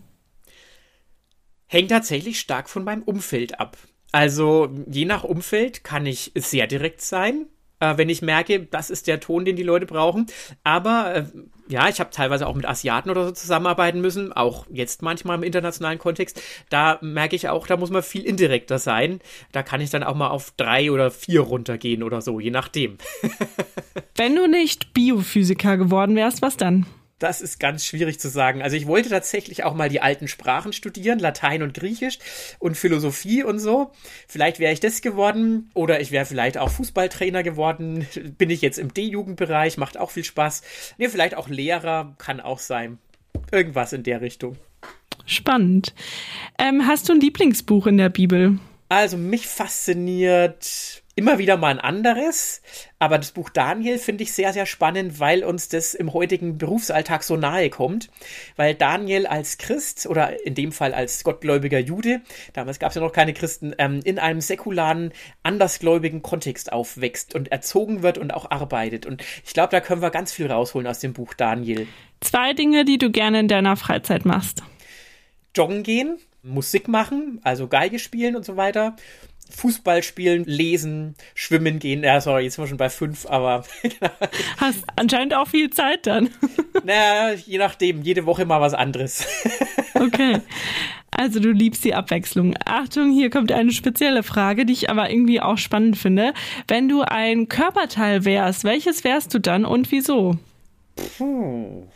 Hängt 1.66 1.90
tatsächlich 1.90 2.38
stark 2.38 2.69
von 2.69 2.84
meinem 2.84 3.02
Umfeld 3.02 3.58
ab. 3.58 3.76
Also 4.12 4.69
je 4.87 5.06
nach 5.06 5.25
Umfeld 5.25 5.84
kann 5.84 6.04
ich 6.04 6.32
sehr 6.34 6.66
direkt 6.66 7.00
sein, 7.00 7.46
äh, 7.82 7.99
wenn 7.99 8.08
ich 8.08 8.23
merke, 8.23 8.61
das 8.61 8.90
ist 8.90 9.08
der 9.08 9.19
Ton, 9.19 9.44
den 9.44 9.56
die 9.56 9.64
Leute 9.64 9.87
brauchen. 9.87 10.26
Aber 10.62 11.14
äh, 11.14 11.25
ja, 11.69 11.88
ich 11.88 11.99
habe 11.99 12.11
teilweise 12.11 12.46
auch 12.46 12.55
mit 12.55 12.64
Asiaten 12.64 13.11
oder 13.11 13.26
so 13.26 13.32
zusammenarbeiten 13.32 14.00
müssen, 14.00 14.32
auch 14.32 14.67
jetzt 14.70 15.02
manchmal 15.02 15.37
im 15.37 15.43
internationalen 15.43 15.99
Kontext. 15.99 16.40
Da 16.70 16.99
merke 17.00 17.34
ich 17.34 17.49
auch, 17.49 17.67
da 17.67 17.76
muss 17.76 17.90
man 17.90 18.02
viel 18.02 18.25
indirekter 18.25 18.79
sein. 18.79 19.20
Da 19.50 19.62
kann 19.62 19.81
ich 19.81 19.90
dann 19.90 20.05
auch 20.05 20.14
mal 20.14 20.29
auf 20.29 20.52
drei 20.56 20.93
oder 20.93 21.11
vier 21.11 21.40
runtergehen 21.40 22.02
oder 22.05 22.20
so, 22.23 22.38
je 22.38 22.50
nachdem. 22.50 22.99
Wenn 24.14 24.37
du 24.37 24.46
nicht 24.46 24.94
Biophysiker 24.94 25.76
geworden 25.76 26.14
wärst, 26.14 26.40
was 26.40 26.56
dann? 26.56 26.87
Das 27.22 27.40
ist 27.40 27.60
ganz 27.60 27.86
schwierig 27.86 28.19
zu 28.19 28.28
sagen. 28.28 28.62
Also 28.62 28.76
ich 28.76 28.88
wollte 28.88 29.08
tatsächlich 29.08 29.62
auch 29.62 29.74
mal 29.74 29.88
die 29.88 30.00
alten 30.00 30.26
Sprachen 30.26 30.72
studieren, 30.72 31.20
Latein 31.20 31.62
und 31.62 31.72
Griechisch 31.72 32.19
und 32.58 32.76
Philosophie 32.76 33.44
und 33.44 33.60
so. 33.60 33.93
Vielleicht 34.26 34.58
wäre 34.58 34.72
ich 34.72 34.81
das 34.81 35.02
geworden 35.02 35.70
oder 35.72 36.00
ich 36.00 36.10
wäre 36.10 36.26
vielleicht 36.26 36.58
auch 36.58 36.69
Fußballtrainer 36.69 37.44
geworden. 37.44 38.08
Bin 38.38 38.50
ich 38.50 38.60
jetzt 38.60 38.76
im 38.76 38.93
D-Jugendbereich, 38.93 39.76
macht 39.76 39.98
auch 39.98 40.10
viel 40.10 40.24
Spaß. 40.24 40.62
Nee, 40.98 41.08
vielleicht 41.08 41.36
auch 41.36 41.48
Lehrer, 41.48 42.17
kann 42.19 42.41
auch 42.41 42.58
sein. 42.58 42.98
Irgendwas 43.52 43.93
in 43.93 44.02
der 44.02 44.20
Richtung. 44.20 44.56
Spannend. 45.24 45.94
Ähm, 46.58 46.88
hast 46.88 47.08
du 47.08 47.12
ein 47.12 47.20
Lieblingsbuch 47.20 47.86
in 47.86 47.98
der 47.98 48.08
Bibel? 48.08 48.58
Also 48.88 49.17
mich 49.17 49.46
fasziniert 49.46 51.01
immer 51.14 51.38
wieder 51.38 51.56
mal 51.56 51.69
ein 51.69 51.81
anderes. 51.81 52.62
Aber 52.98 53.19
das 53.19 53.32
Buch 53.32 53.50
Daniel 53.50 53.98
finde 53.98 54.24
ich 54.24 54.32
sehr, 54.32 54.52
sehr 54.52 54.66
spannend, 54.66 55.20
weil 55.20 55.44
uns 55.44 55.69
das 55.69 55.94
im 55.94 56.12
heutigen 56.12 56.58
Berufsalltag 56.58 57.22
so 57.22 57.36
nahe 57.36 57.70
kommt. 57.70 58.10
Weil 58.56 58.74
Daniel 58.74 59.26
als 59.26 59.58
Christ 59.58 60.06
oder 60.06 60.44
in 60.46 60.54
dem 60.54 60.72
Fall 60.72 60.94
als 60.94 61.24
gottgläubiger 61.24 61.78
Jude, 61.78 62.22
damals 62.52 62.78
gab 62.78 62.90
es 62.90 62.94
ja 62.94 63.02
noch 63.02 63.12
keine 63.12 63.34
Christen, 63.34 63.74
ähm, 63.78 64.00
in 64.04 64.19
einem 64.19 64.40
säkularen, 64.40 65.12
andersgläubigen 65.42 66.22
Kontext 66.22 66.72
aufwächst 66.72 67.34
und 67.34 67.52
erzogen 67.52 68.02
wird 68.02 68.19
und 68.19 68.32
auch 68.32 68.50
arbeitet. 68.50 69.06
Und 69.06 69.22
ich 69.44 69.52
glaube, 69.52 69.70
da 69.70 69.81
können 69.81 70.02
wir 70.02 70.10
ganz 70.10 70.32
viel 70.32 70.50
rausholen 70.50 70.86
aus 70.86 71.00
dem 71.00 71.12
Buch 71.12 71.34
Daniel. 71.34 71.86
Zwei 72.20 72.52
Dinge, 72.52 72.84
die 72.84 72.98
du 72.98 73.10
gerne 73.10 73.40
in 73.40 73.48
deiner 73.48 73.76
Freizeit 73.76 74.24
machst. 74.24 74.62
Joggen 75.54 75.82
gehen, 75.82 76.19
Musik 76.42 76.88
machen, 76.88 77.40
also 77.42 77.69
Geige 77.69 77.98
spielen 77.98 78.36
und 78.36 78.44
so 78.44 78.56
weiter 78.56 78.96
Fußball 79.51 80.03
spielen, 80.03 80.44
lesen, 80.44 81.15
schwimmen 81.34 81.79
gehen. 81.79 82.03
Ja, 82.03 82.20
sorry, 82.20 82.44
jetzt 82.44 82.55
sind 82.55 82.65
wir 82.65 82.69
schon 82.69 82.79
bei 82.79 82.91
fünf, 82.91 83.27
aber. 83.27 83.65
Hast 84.56 84.84
anscheinend 84.96 85.34
auch 85.34 85.49
viel 85.49 85.70
Zeit 85.70 86.06
dann. 86.06 86.31
naja, 86.84 87.34
je 87.34 87.58
nachdem, 87.58 88.03
jede 88.03 88.27
Woche 88.27 88.44
mal 88.44 88.61
was 88.61 88.75
anderes. 88.75 89.27
okay. 89.94 90.41
Also 91.11 91.41
du 91.41 91.51
liebst 91.51 91.84
die 91.84 91.94
Abwechslung. 91.94 92.55
Achtung, 92.65 93.13
hier 93.13 93.29
kommt 93.29 93.53
eine 93.53 93.72
spezielle 93.72 94.22
Frage, 94.22 94.65
die 94.65 94.72
ich 94.72 94.91
aber 94.91 95.11
irgendwie 95.11 95.41
auch 95.41 95.58
spannend 95.58 95.99
finde. 95.99 96.32
Wenn 96.67 96.89
du 96.89 97.03
ein 97.03 97.49
Körperteil 97.49 98.25
wärst, 98.25 98.65
welches 98.65 99.05
wärst 99.05 99.34
du 99.34 99.39
dann 99.39 99.67
und 99.67 99.93
wieso? 99.93 100.39
Puh. 101.19 101.87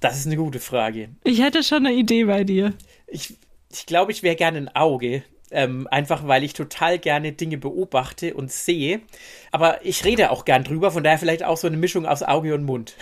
Das 0.00 0.18
ist 0.18 0.26
eine 0.26 0.36
gute 0.36 0.58
Frage. 0.58 1.10
Ich 1.24 1.42
hätte 1.42 1.62
schon 1.62 1.86
eine 1.86 1.94
Idee 1.94 2.24
bei 2.24 2.42
dir. 2.42 2.72
Ich, 3.06 3.36
ich 3.70 3.86
glaube, 3.86 4.12
ich 4.12 4.22
wäre 4.22 4.36
gerne 4.36 4.58
ein 4.58 4.74
Auge 4.74 5.22
Ähm, 5.50 5.88
einfach 5.90 6.26
weil 6.28 6.44
ich 6.44 6.52
total 6.54 6.98
gerne 6.98 7.32
Dinge 7.32 7.58
beobachte 7.58 8.34
und 8.34 8.52
sehe. 8.52 9.00
Aber 9.52 9.84
ich 9.84 10.04
rede 10.04 10.30
auch 10.30 10.44
gern 10.44 10.64
drüber, 10.64 10.90
von 10.90 11.02
daher 11.02 11.18
vielleicht 11.18 11.44
auch 11.44 11.56
so 11.56 11.66
eine 11.66 11.76
Mischung 11.76 12.06
aus 12.06 12.22
Auge 12.22 12.54
und 12.54 12.64
Mund. 12.64 12.94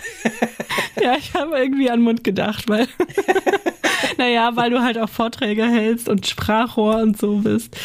ja, 1.01 1.15
ich 1.17 1.33
habe 1.33 1.57
irgendwie 1.57 1.89
an 1.89 2.01
Mund 2.01 2.23
gedacht, 2.23 2.67
weil. 2.67 2.87
naja, 4.17 4.55
weil 4.55 4.69
du 4.69 4.81
halt 4.81 4.97
auch 4.97 5.09
Vorträge 5.09 5.65
hältst 5.65 6.09
und 6.09 6.27
Sprachrohr 6.27 6.97
und 6.97 7.17
so 7.17 7.37
bist. 7.37 7.75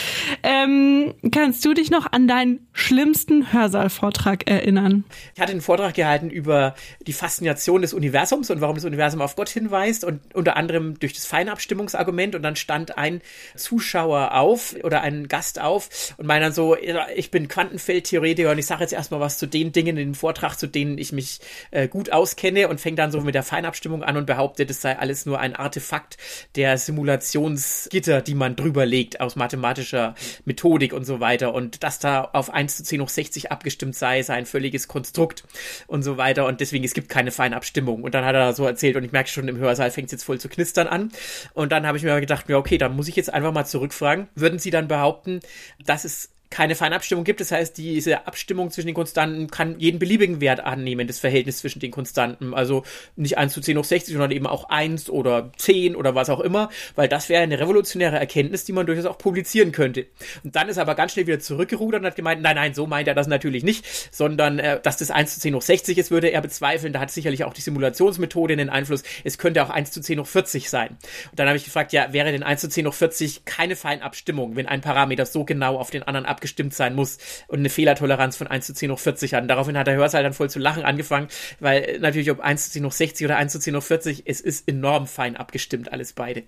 Ähm, 0.42 1.14
kannst 1.30 1.64
du 1.64 1.75
dich 1.75 1.90
noch 1.90 2.11
an 2.12 2.26
deinen 2.26 2.66
schlimmsten 2.73 3.52
Hörsaalvortrag 3.52 4.49
erinnern? 4.49 5.04
Ich 5.35 5.40
hatte 5.40 5.52
einen 5.52 5.61
Vortrag 5.61 5.94
gehalten 5.94 6.30
über 6.30 6.75
die 7.06 7.12
Faszination 7.12 7.83
des 7.83 7.92
Universums 7.94 8.50
und 8.50 8.61
warum 8.61 8.76
das 8.76 8.85
Universum 8.85 9.21
auf 9.21 9.37
Gott 9.37 9.49
hinweist 9.49 10.04
und 10.04 10.21
unter 10.35 10.56
anderem 10.56 10.99
durch 10.99 11.12
das 11.12 11.26
Feinabstimmungsargument 11.26 12.35
und 12.35 12.42
dann 12.42 12.56
stand 12.56 12.97
ein 12.97 13.21
Zuschauer 13.56 14.35
auf 14.35 14.75
oder 14.83 15.02
ein 15.02 15.28
Gast 15.28 15.61
auf 15.61 16.14
und 16.16 16.26
meinte 16.26 16.47
dann 16.47 16.52
so, 16.52 16.76
ich 17.14 17.30
bin 17.30 17.49
Quantenfeldtheoretiker 17.49 18.53
und 18.54 18.61
ich 18.61 18.66
sage 18.66 18.82
jetzt 18.82 18.92
erstmal 18.92 19.18
was 19.18 19.37
zu 19.37 19.46
den 19.46 19.73
Dingen 19.73 19.96
in 19.96 20.11
dem 20.11 20.14
Vortrag, 20.14 20.54
zu 20.54 20.68
denen 20.68 20.96
ich 20.96 21.12
mich 21.12 21.40
äh, 21.73 21.88
gut 21.88 22.12
auskenne 22.12 22.68
und 22.68 22.80
fängt 22.80 23.00
dann 23.00 23.11
so 23.11 23.20
mit 23.20 23.34
der 23.34 23.42
Feinabstimmung 23.42 24.04
an 24.04 24.16
und 24.16 24.26
behauptet, 24.26 24.70
es 24.70 24.80
sei 24.80 24.96
alles 24.96 25.26
nur 25.26 25.40
ein 25.40 25.56
Artefakt 25.56 26.16
der 26.54 26.78
Simulationsgitter, 26.78 28.23
die 28.23 28.37
man 28.37 28.54
drüber 28.54 28.87
legt 28.87 29.20
aus 29.20 29.34
mathematischer 29.34 30.14
Methodik 30.44 30.92
und 30.92 31.04
so 31.04 31.18
weiter. 31.18 31.52
Und 31.52 31.82
dass 31.82 31.99
da 31.99 32.23
auf 32.32 32.50
1 32.50 32.76
zu 32.76 32.84
10 32.84 33.00
hoch 33.00 33.08
60 33.08 33.50
abgestimmt 33.50 33.96
sei, 33.96 34.23
sei 34.23 34.34
ein 34.34 34.46
völliges 34.46 34.87
Konstrukt 34.87 35.44
und 35.88 36.04
so 36.04 36.16
weiter. 36.16 36.46
Und 36.46 36.61
deswegen 36.61 36.84
es 36.84 36.94
gibt 36.94 37.08
keine 37.08 37.32
Feinabstimmung. 37.32 38.04
Und 38.04 38.14
dann 38.14 38.25
hat 38.25 38.37
er 38.37 38.52
so 38.52 38.64
erzählt 38.66 38.94
und 38.94 39.02
ich 39.02 39.11
merke 39.11 39.30
schon 39.30 39.49
im 39.49 39.58
Hörsaal 39.58 39.90
fängt 39.90 40.06
es 40.06 40.12
jetzt 40.12 40.25
voll 40.25 40.38
zu 40.38 40.49
knistern 40.49 40.87
an. 40.87 41.11
Und 41.54 41.73
dann 41.73 41.87
habe 41.87 41.99
ich 41.99 42.04
mir 42.04 42.20
gedacht, 42.20 42.49
ja 42.49 42.56
okay, 42.56 42.78
dann 42.78 42.94
muss 42.94 43.08
ich 43.08 43.16
jetzt 43.16 43.34
einfach 43.34 43.52
mal 43.52 43.64
zurückfragen, 43.64 44.28
würden 44.37 44.61
Sie 44.61 44.70
dann 44.70 44.87
behaupten, 44.87 45.40
dass 45.84 46.04
es 46.04 46.33
keine 46.54 46.76
Feinabstimmung 46.76 47.25
gibt. 47.25 47.40
Das 47.40 47.50
heißt, 47.50 47.76
diese 47.76 48.28
Abstimmung 48.28 48.70
zwischen 48.70 48.87
den 48.87 48.94
Konstanten 48.94 49.49
kann 49.49 49.80
jeden 49.80 49.99
beliebigen 49.99 50.40
Wert 50.40 50.61
annehmen, 50.61 51.08
das 51.08 51.18
Verhältnis 51.18 51.58
zwischen 51.58 51.80
den 51.80 51.90
Konstanten. 51.90 52.54
Also 52.54 52.84
nicht 53.16 53.37
1 53.37 53.52
zu 53.52 53.61
10 53.61 53.76
hoch 53.76 53.84
60, 53.84 54.12
sondern 54.12 54.30
eben 54.30 54.46
auch 54.46 54.68
1 54.68 55.11
oder 55.11 55.50
10 55.56 55.96
oder 55.96 56.14
was 56.14 56.30
auch 56.30 56.38
immer, 56.38 56.70
weil 56.94 57.08
das 57.08 57.28
wäre 57.28 57.42
eine 57.42 57.58
revolutionäre 57.58 58.20
Erkenntnis, 58.20 58.64
die 58.64 58.73
man 58.73 58.87
durchaus 58.87 59.06
auch 59.06 59.18
publizieren 59.18 59.73
könnte. 59.73 60.06
Und 60.44 60.54
dann 60.54 60.68
ist 60.68 60.76
er 60.76 60.82
aber 60.82 60.94
ganz 60.94 61.14
schnell 61.14 61.26
wieder 61.26 61.40
zurückgerudert 61.40 62.02
und 62.02 62.06
hat 62.06 62.14
gemeint, 62.14 62.40
nein, 62.40 62.54
nein, 62.54 62.73
so 62.73 62.87
meint 62.87 63.08
er 63.08 63.14
das 63.14 63.26
natürlich 63.26 63.64
nicht, 63.64 63.84
sondern 64.14 64.61
äh, 64.61 64.80
dass 64.80 64.96
das 64.96 65.11
1 65.11 65.34
zu 65.34 65.40
10 65.40 65.56
hoch 65.56 65.62
60 65.62 65.99
ist, 65.99 66.12
würde 66.12 66.28
er 66.28 66.40
bezweifeln. 66.40 66.92
Da 66.92 67.00
hat 67.00 67.11
sicherlich 67.11 67.42
auch 67.42 67.52
die 67.52 67.62
Simulationsmethode 67.62 68.52
einen 68.52 68.70
Einfluss. 68.70 69.02
Es 69.25 69.38
könnte 69.38 69.61
auch 69.64 69.70
1 69.70 69.90
zu 69.90 70.00
10 70.00 70.20
hoch 70.20 70.26
40 70.28 70.70
sein. 70.70 70.90
Und 71.32 71.38
dann 71.40 71.49
habe 71.49 71.56
ich 71.56 71.64
gefragt, 71.64 71.92
ja, 71.92 72.12
wäre 72.12 72.30
denn 72.30 72.44
1 72.44 72.61
zu 72.61 72.68
10 72.68 72.87
hoch 72.87 72.94
40 72.94 73.44
keine 73.44 73.75
Feinabstimmung, 73.75 74.54
wenn 74.54 74.66
ein 74.66 74.82
Parameter 74.82 75.26
so 75.26 75.42
genau 75.44 75.78
auf 75.78 75.90
den 75.90 76.04
anderen 76.04 76.26
abgestimmt 76.26 76.43
abgestimmt 76.44 76.74
sein 76.74 76.94
muss 76.94 77.16
und 77.48 77.60
eine 77.60 77.70
Fehlertoleranz 77.70 78.36
von 78.36 78.46
1 78.46 78.66
zu 78.66 78.74
10 78.74 78.90
hoch 78.90 78.98
40 78.98 79.32
hat. 79.32 79.42
Und 79.42 79.48
daraufhin 79.48 79.78
hat 79.78 79.86
der 79.86 79.96
Hörsaal 79.96 80.22
dann 80.22 80.34
voll 80.34 80.50
zu 80.50 80.58
lachen 80.58 80.84
angefangen, 80.84 81.28
weil 81.58 81.98
natürlich 82.00 82.30
ob 82.30 82.40
1 82.40 82.66
zu 82.66 82.72
10 82.72 82.84
hoch 82.84 82.92
60 82.92 83.24
oder 83.24 83.38
1 83.38 83.50
zu 83.50 83.58
10 83.58 83.76
hoch 83.76 83.82
40, 83.82 84.24
es 84.26 84.42
ist 84.42 84.68
enorm 84.68 85.06
fein 85.06 85.36
abgestimmt, 85.36 85.90
alles 85.90 86.12
beide. 86.12 86.42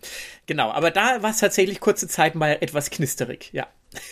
Genau, 0.45 0.71
aber 0.71 0.91
da 0.91 1.23
war 1.23 1.31
es 1.31 1.39
tatsächlich 1.39 1.81
kurze 1.81 2.09
Zeit 2.09 2.35
mal 2.35 2.59
etwas 2.61 2.91
knisterig, 2.91 3.49
ja. 3.53 3.67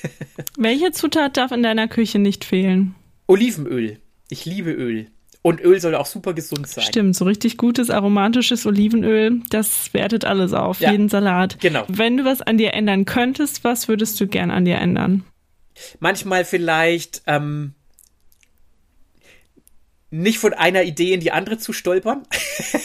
Welche 0.57 0.93
Zutat 0.93 1.37
darf 1.37 1.53
in 1.53 1.62
deiner 1.62 1.88
Küche 1.88 2.19
nicht 2.19 2.45
fehlen? 2.45 2.95
Olivenöl. 3.26 3.99
Ich 4.31 4.47
liebe 4.47 4.73
Öl. 4.73 5.09
Und 5.43 5.61
Öl 5.61 5.79
soll 5.79 5.95
auch 5.95 6.07
super 6.07 6.33
gesund 6.33 6.67
sein. 6.67 6.85
Stimmt, 6.85 7.14
so 7.14 7.26
richtig 7.26 7.59
gutes 7.59 7.91
aromatisches 7.91 8.64
Olivenöl, 8.64 9.43
das 9.50 9.93
wertet 9.93 10.25
alles 10.25 10.55
auf, 10.55 10.81
ja, 10.81 10.91
jeden 10.91 11.11
Salat. 11.11 11.61
Genau. 11.61 11.85
Wenn 11.88 12.17
du 12.17 12.25
was 12.25 12.41
an 12.41 12.57
dir 12.57 12.73
ändern 12.73 13.05
könntest, 13.05 13.62
was 13.62 13.87
würdest 13.87 14.19
du 14.19 14.26
gern 14.26 14.50
an 14.50 14.64
dir 14.64 14.76
ändern? 14.76 15.23
Manchmal 16.00 16.45
vielleicht 16.45 17.23
ähm, 17.26 17.75
nicht 20.14 20.38
von 20.38 20.54
einer 20.54 20.85
Idee 20.85 21.12
in 21.12 21.21
die 21.21 21.33
andere 21.33 21.59
zu 21.59 21.73
stolpern, 21.73 22.23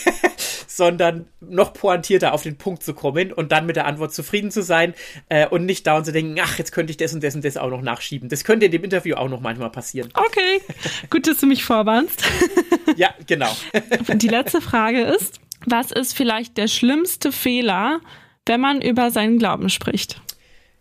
sondern 0.66 1.28
noch 1.40 1.72
pointierter 1.72 2.32
auf 2.32 2.42
den 2.42 2.56
Punkt 2.56 2.82
zu 2.82 2.92
kommen 2.92 3.32
und 3.32 3.52
dann 3.52 3.66
mit 3.66 3.76
der 3.76 3.86
Antwort 3.86 4.12
zufrieden 4.12 4.50
zu 4.50 4.62
sein 4.62 4.94
äh, 5.28 5.46
und 5.46 5.64
nicht 5.64 5.86
dauernd 5.86 6.06
zu 6.06 6.12
denken, 6.12 6.36
ach, 6.42 6.58
jetzt 6.58 6.72
könnte 6.72 6.90
ich 6.90 6.96
das 6.96 7.14
und 7.14 7.22
das 7.22 7.34
und 7.34 7.44
das 7.44 7.56
auch 7.56 7.70
noch 7.70 7.82
nachschieben. 7.82 8.28
Das 8.28 8.42
könnte 8.42 8.66
in 8.66 8.72
dem 8.72 8.82
Interview 8.82 9.14
auch 9.14 9.28
noch 9.28 9.40
manchmal 9.40 9.70
passieren. 9.70 10.10
Okay, 10.14 10.60
gut, 11.08 11.26
dass 11.26 11.38
du 11.38 11.46
mich 11.46 11.64
vorwarnst. 11.64 12.24
ja, 12.96 13.14
genau. 13.26 13.54
Die 14.14 14.28
letzte 14.28 14.60
Frage 14.60 15.02
ist, 15.02 15.40
was 15.66 15.92
ist 15.92 16.16
vielleicht 16.16 16.56
der 16.56 16.66
schlimmste 16.66 17.30
Fehler, 17.30 18.00
wenn 18.46 18.60
man 18.60 18.80
über 18.80 19.10
seinen 19.10 19.38
Glauben 19.38 19.68
spricht? 19.68 20.20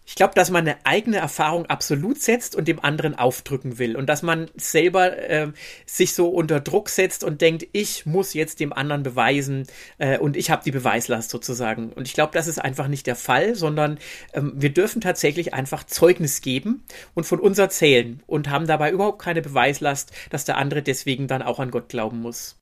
Ich 0.09 0.15
glaube, 0.15 0.33
dass 0.33 0.49
man 0.49 0.67
eine 0.67 0.83
eigene 0.87 1.17
Erfahrung 1.17 1.67
absolut 1.67 2.19
setzt 2.19 2.55
und 2.55 2.67
dem 2.67 2.83
anderen 2.83 3.13
aufdrücken 3.13 3.77
will 3.77 3.95
und 3.95 4.07
dass 4.07 4.23
man 4.23 4.49
selber 4.55 5.15
äh, 5.15 5.51
sich 5.85 6.15
so 6.15 6.29
unter 6.29 6.59
Druck 6.61 6.89
setzt 6.89 7.23
und 7.23 7.41
denkt, 7.41 7.67
ich 7.73 8.07
muss 8.07 8.33
jetzt 8.33 8.59
dem 8.59 8.73
anderen 8.73 9.03
beweisen 9.03 9.67
äh, 9.99 10.17
und 10.17 10.35
ich 10.35 10.49
habe 10.49 10.63
die 10.63 10.71
Beweislast 10.71 11.29
sozusagen. 11.29 11.93
Und 11.93 12.07
ich 12.07 12.15
glaube, 12.15 12.33
das 12.33 12.47
ist 12.47 12.57
einfach 12.57 12.87
nicht 12.87 13.05
der 13.05 13.15
Fall, 13.15 13.53
sondern 13.53 13.99
ähm, 14.33 14.53
wir 14.55 14.73
dürfen 14.73 14.99
tatsächlich 14.99 15.53
einfach 15.53 15.83
Zeugnis 15.83 16.41
geben 16.41 16.83
und 17.13 17.25
von 17.27 17.39
uns 17.39 17.59
erzählen 17.59 18.23
und 18.25 18.49
haben 18.49 18.65
dabei 18.65 18.89
überhaupt 18.89 19.21
keine 19.21 19.43
Beweislast, 19.43 20.11
dass 20.31 20.43
der 20.43 20.57
andere 20.57 20.81
deswegen 20.81 21.27
dann 21.27 21.43
auch 21.43 21.59
an 21.59 21.69
Gott 21.69 21.87
glauben 21.87 22.19
muss. 22.19 22.57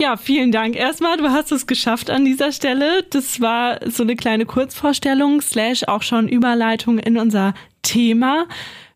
Ja, 0.00 0.16
vielen 0.16 0.50
Dank 0.50 0.74
erstmal. 0.74 1.16
Du 1.16 1.30
hast 1.30 1.52
es 1.52 1.66
geschafft 1.66 2.10
an 2.10 2.24
dieser 2.24 2.50
Stelle. 2.50 3.04
Das 3.10 3.40
war 3.40 3.78
so 3.88 4.02
eine 4.02 4.16
kleine 4.16 4.44
Kurzvorstellung, 4.44 5.40
slash 5.40 5.84
auch 5.84 6.02
schon 6.02 6.28
Überleitung 6.28 6.98
in 6.98 7.16
unser 7.16 7.54
Thema. 7.82 8.46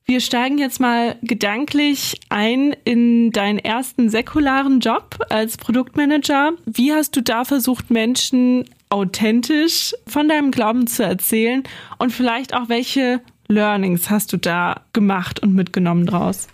Wir 0.05 0.21
steigen 0.21 0.59
jetzt 0.59 0.81
mal 0.81 1.17
gedanklich 1.23 2.19
ein 2.31 2.75
in 2.85 3.31
deinen 3.31 3.59
ersten 3.59 4.09
säkularen 4.09 4.81
Job 4.81 5.19
als 5.29 5.57
Produktmanager. 5.57 6.53
Wie 6.65 6.93
hast 6.93 7.15
du 7.15 7.23
da 7.23 7.45
versucht, 7.45 7.91
Menschen 7.91 8.65
authentisch 8.89 9.95
von 10.07 10.29
deinem 10.29 10.51
Glauben 10.51 10.87
zu 10.87 11.05
erzählen 11.05 11.63
und 11.99 12.11
vielleicht 12.11 12.55
auch 12.55 12.69
welche 12.69 13.21
Learnings 13.49 14.11
hast 14.11 14.33
du 14.33 14.39
da 14.39 14.81
gemacht 14.95 15.41
und 15.41 15.55
mitgenommen 15.55 16.07
draus? 16.07 16.49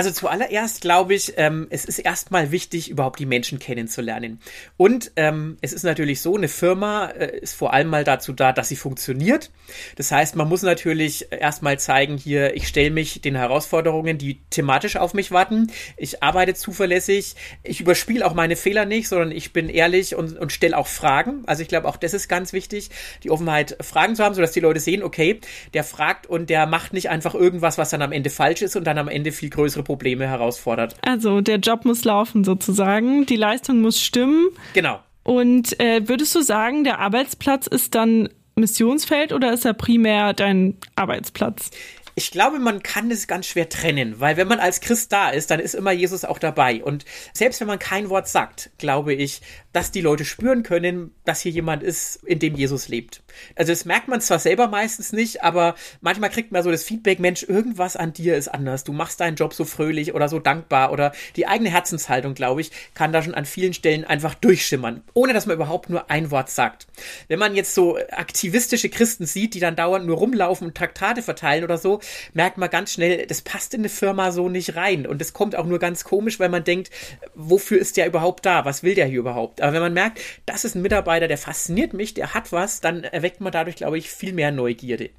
Also 0.00 0.12
zuallererst 0.12 0.80
glaube 0.80 1.12
ich, 1.12 1.34
ähm, 1.36 1.66
es 1.68 1.84
ist 1.84 1.98
erstmal 1.98 2.52
wichtig, 2.52 2.88
überhaupt 2.88 3.18
die 3.18 3.26
Menschen 3.26 3.58
kennenzulernen. 3.58 4.40
Und 4.78 5.12
ähm, 5.16 5.58
es 5.60 5.74
ist 5.74 5.82
natürlich 5.82 6.22
so, 6.22 6.36
eine 6.36 6.48
Firma 6.48 7.08
äh, 7.08 7.40
ist 7.40 7.54
vor 7.54 7.74
allem 7.74 7.88
mal 7.88 8.02
dazu 8.02 8.32
da, 8.32 8.54
dass 8.54 8.70
sie 8.70 8.76
funktioniert. 8.76 9.50
Das 9.96 10.10
heißt, 10.10 10.36
man 10.36 10.48
muss 10.48 10.62
natürlich 10.62 11.30
erstmal 11.30 11.78
zeigen, 11.78 12.16
hier, 12.16 12.56
ich 12.56 12.66
stelle 12.66 12.90
mich 12.90 13.20
den 13.20 13.34
Herausforderungen, 13.34 14.16
die 14.16 14.40
thematisch 14.48 14.96
auf 14.96 15.12
mich 15.12 15.32
warten. 15.32 15.70
Ich 15.98 16.22
arbeite 16.22 16.54
zuverlässig. 16.54 17.36
Ich 17.62 17.82
überspiele 17.82 18.24
auch 18.26 18.32
meine 18.32 18.56
Fehler 18.56 18.86
nicht, 18.86 19.06
sondern 19.06 19.32
ich 19.32 19.52
bin 19.52 19.68
ehrlich 19.68 20.14
und, 20.14 20.38
und 20.38 20.50
stelle 20.50 20.78
auch 20.78 20.86
Fragen. 20.86 21.42
Also 21.44 21.60
ich 21.60 21.68
glaube, 21.68 21.86
auch 21.86 21.98
das 21.98 22.14
ist 22.14 22.26
ganz 22.26 22.54
wichtig, 22.54 22.88
die 23.22 23.30
Offenheit, 23.30 23.76
Fragen 23.82 24.16
zu 24.16 24.24
haben, 24.24 24.34
sodass 24.34 24.52
die 24.52 24.60
Leute 24.60 24.80
sehen, 24.80 25.02
okay, 25.02 25.40
der 25.74 25.84
fragt 25.84 26.26
und 26.26 26.48
der 26.48 26.64
macht 26.64 26.94
nicht 26.94 27.10
einfach 27.10 27.34
irgendwas, 27.34 27.76
was 27.76 27.90
dann 27.90 28.00
am 28.00 28.12
Ende 28.12 28.30
falsch 28.30 28.62
ist 28.62 28.76
und 28.76 28.84
dann 28.84 28.96
am 28.96 29.08
Ende 29.08 29.30
viel 29.30 29.50
größere 29.50 29.80
größere 29.80 29.84
Probleme 29.90 30.28
herausfordert. 30.28 30.94
Also 31.02 31.40
der 31.40 31.56
Job 31.56 31.84
muss 31.84 32.04
laufen 32.04 32.44
sozusagen, 32.44 33.26
die 33.26 33.34
Leistung 33.34 33.80
muss 33.80 34.00
stimmen. 34.00 34.50
Genau. 34.72 35.00
Und 35.24 35.80
äh, 35.80 36.08
würdest 36.08 36.32
du 36.36 36.42
sagen, 36.42 36.84
der 36.84 37.00
Arbeitsplatz 37.00 37.66
ist 37.66 37.96
dann 37.96 38.28
Missionsfeld 38.54 39.32
oder 39.32 39.52
ist 39.52 39.64
er 39.64 39.74
primär 39.74 40.32
dein 40.32 40.76
Arbeitsplatz? 40.94 41.72
Ich 42.20 42.32
glaube, 42.32 42.58
man 42.58 42.82
kann 42.82 43.10
es 43.10 43.26
ganz 43.26 43.46
schwer 43.46 43.70
trennen, 43.70 44.20
weil 44.20 44.36
wenn 44.36 44.46
man 44.46 44.60
als 44.60 44.82
Christ 44.82 45.10
da 45.10 45.30
ist, 45.30 45.50
dann 45.50 45.58
ist 45.58 45.74
immer 45.74 45.90
Jesus 45.90 46.26
auch 46.26 46.38
dabei. 46.38 46.84
Und 46.84 47.06
selbst 47.32 47.60
wenn 47.60 47.66
man 47.66 47.78
kein 47.78 48.10
Wort 48.10 48.28
sagt, 48.28 48.68
glaube 48.76 49.14
ich, 49.14 49.40
dass 49.72 49.90
die 49.90 50.02
Leute 50.02 50.26
spüren 50.26 50.62
können, 50.62 51.14
dass 51.24 51.40
hier 51.40 51.52
jemand 51.52 51.82
ist, 51.82 52.16
in 52.24 52.38
dem 52.38 52.56
Jesus 52.56 52.88
lebt. 52.88 53.22
Also 53.56 53.72
das 53.72 53.86
merkt 53.86 54.08
man 54.08 54.20
zwar 54.20 54.38
selber 54.38 54.68
meistens 54.68 55.12
nicht, 55.12 55.42
aber 55.42 55.76
manchmal 56.02 56.28
kriegt 56.28 56.52
man 56.52 56.62
so 56.62 56.70
das 56.70 56.82
Feedback, 56.82 57.20
Mensch, 57.20 57.44
irgendwas 57.44 57.96
an 57.96 58.12
dir 58.12 58.36
ist 58.36 58.48
anders. 58.48 58.84
Du 58.84 58.92
machst 58.92 59.20
deinen 59.20 59.36
Job 59.36 59.54
so 59.54 59.64
fröhlich 59.64 60.12
oder 60.12 60.28
so 60.28 60.40
dankbar 60.40 60.92
oder 60.92 61.12
die 61.36 61.46
eigene 61.46 61.70
Herzenshaltung, 61.70 62.34
glaube 62.34 62.60
ich, 62.60 62.70
kann 62.94 63.12
da 63.12 63.22
schon 63.22 63.34
an 63.34 63.46
vielen 63.46 63.72
Stellen 63.72 64.04
einfach 64.04 64.34
durchschimmern, 64.34 65.02
ohne 65.14 65.32
dass 65.32 65.46
man 65.46 65.56
überhaupt 65.56 65.88
nur 65.88 66.10
ein 66.10 66.30
Wort 66.30 66.50
sagt. 66.50 66.86
Wenn 67.28 67.38
man 67.38 67.54
jetzt 67.54 67.74
so 67.74 67.96
aktivistische 68.10 68.90
Christen 68.90 69.24
sieht, 69.24 69.54
die 69.54 69.60
dann 69.60 69.76
dauernd 69.76 70.04
nur 70.04 70.18
rumlaufen 70.18 70.66
und 70.66 70.76
Traktate 70.76 71.22
verteilen 71.22 71.64
oder 71.64 71.78
so, 71.78 72.00
merkt 72.32 72.58
man 72.58 72.70
ganz 72.70 72.92
schnell, 72.92 73.26
das 73.26 73.42
passt 73.42 73.74
in 73.74 73.80
eine 73.80 73.88
Firma 73.88 74.32
so 74.32 74.48
nicht 74.48 74.76
rein. 74.76 75.06
Und 75.06 75.20
das 75.20 75.32
kommt 75.32 75.56
auch 75.56 75.66
nur 75.66 75.78
ganz 75.78 76.04
komisch, 76.04 76.40
weil 76.40 76.48
man 76.48 76.64
denkt, 76.64 76.90
wofür 77.34 77.78
ist 77.78 77.96
der 77.96 78.06
überhaupt 78.06 78.46
da? 78.46 78.64
Was 78.64 78.82
will 78.82 78.94
der 78.94 79.06
hier 79.06 79.20
überhaupt? 79.20 79.60
Aber 79.60 79.72
wenn 79.72 79.80
man 79.80 79.94
merkt, 79.94 80.20
das 80.46 80.64
ist 80.64 80.74
ein 80.74 80.82
Mitarbeiter, 80.82 81.28
der 81.28 81.38
fasziniert 81.38 81.92
mich, 81.92 82.14
der 82.14 82.34
hat 82.34 82.52
was, 82.52 82.80
dann 82.80 83.04
erweckt 83.04 83.40
man 83.40 83.52
dadurch, 83.52 83.76
glaube 83.76 83.98
ich, 83.98 84.10
viel 84.10 84.32
mehr 84.32 84.50
Neugierde. 84.50 85.10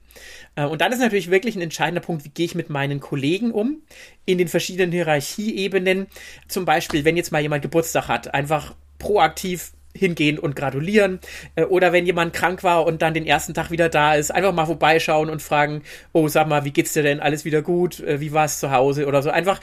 Äh, 0.55 0.65
und 0.65 0.81
dann 0.81 0.91
ist 0.91 0.99
natürlich 0.99 1.31
wirklich 1.31 1.55
ein 1.55 1.61
entscheidender 1.61 2.01
Punkt, 2.01 2.25
wie 2.25 2.29
gehe 2.29 2.45
ich 2.45 2.55
mit 2.55 2.69
meinen 2.69 2.99
Kollegen 2.99 3.51
um 3.51 3.81
in 4.25 4.37
den 4.37 4.47
verschiedenen 4.47 4.91
Hierarchieebenen. 4.91 6.07
Zum 6.47 6.65
Beispiel, 6.65 7.05
wenn 7.05 7.17
jetzt 7.17 7.31
mal 7.31 7.41
jemand 7.41 7.61
Geburtstag 7.61 8.07
hat, 8.07 8.33
einfach 8.33 8.75
proaktiv 8.99 9.71
hingehen 9.93 10.39
und 10.39 10.55
gratulieren. 10.55 11.19
Äh, 11.55 11.63
oder 11.63 11.93
wenn 11.93 12.05
jemand 12.05 12.33
krank 12.33 12.63
war 12.63 12.85
und 12.85 13.01
dann 13.01 13.13
den 13.13 13.25
ersten 13.25 13.53
Tag 13.53 13.71
wieder 13.71 13.89
da 13.89 14.15
ist, 14.15 14.31
einfach 14.31 14.53
mal 14.53 14.65
vorbeischauen 14.65 15.29
und 15.29 15.41
fragen, 15.41 15.83
oh, 16.13 16.27
sag 16.27 16.47
mal, 16.47 16.65
wie 16.65 16.71
geht's 16.71 16.93
dir 16.93 17.03
denn? 17.03 17.19
Alles 17.19 17.45
wieder 17.45 17.61
gut? 17.61 17.99
Äh, 17.99 18.19
wie 18.19 18.33
war 18.33 18.45
es 18.45 18.59
zu 18.59 18.71
Hause? 18.71 19.05
Oder 19.05 19.21
so. 19.21 19.29
Einfach 19.29 19.59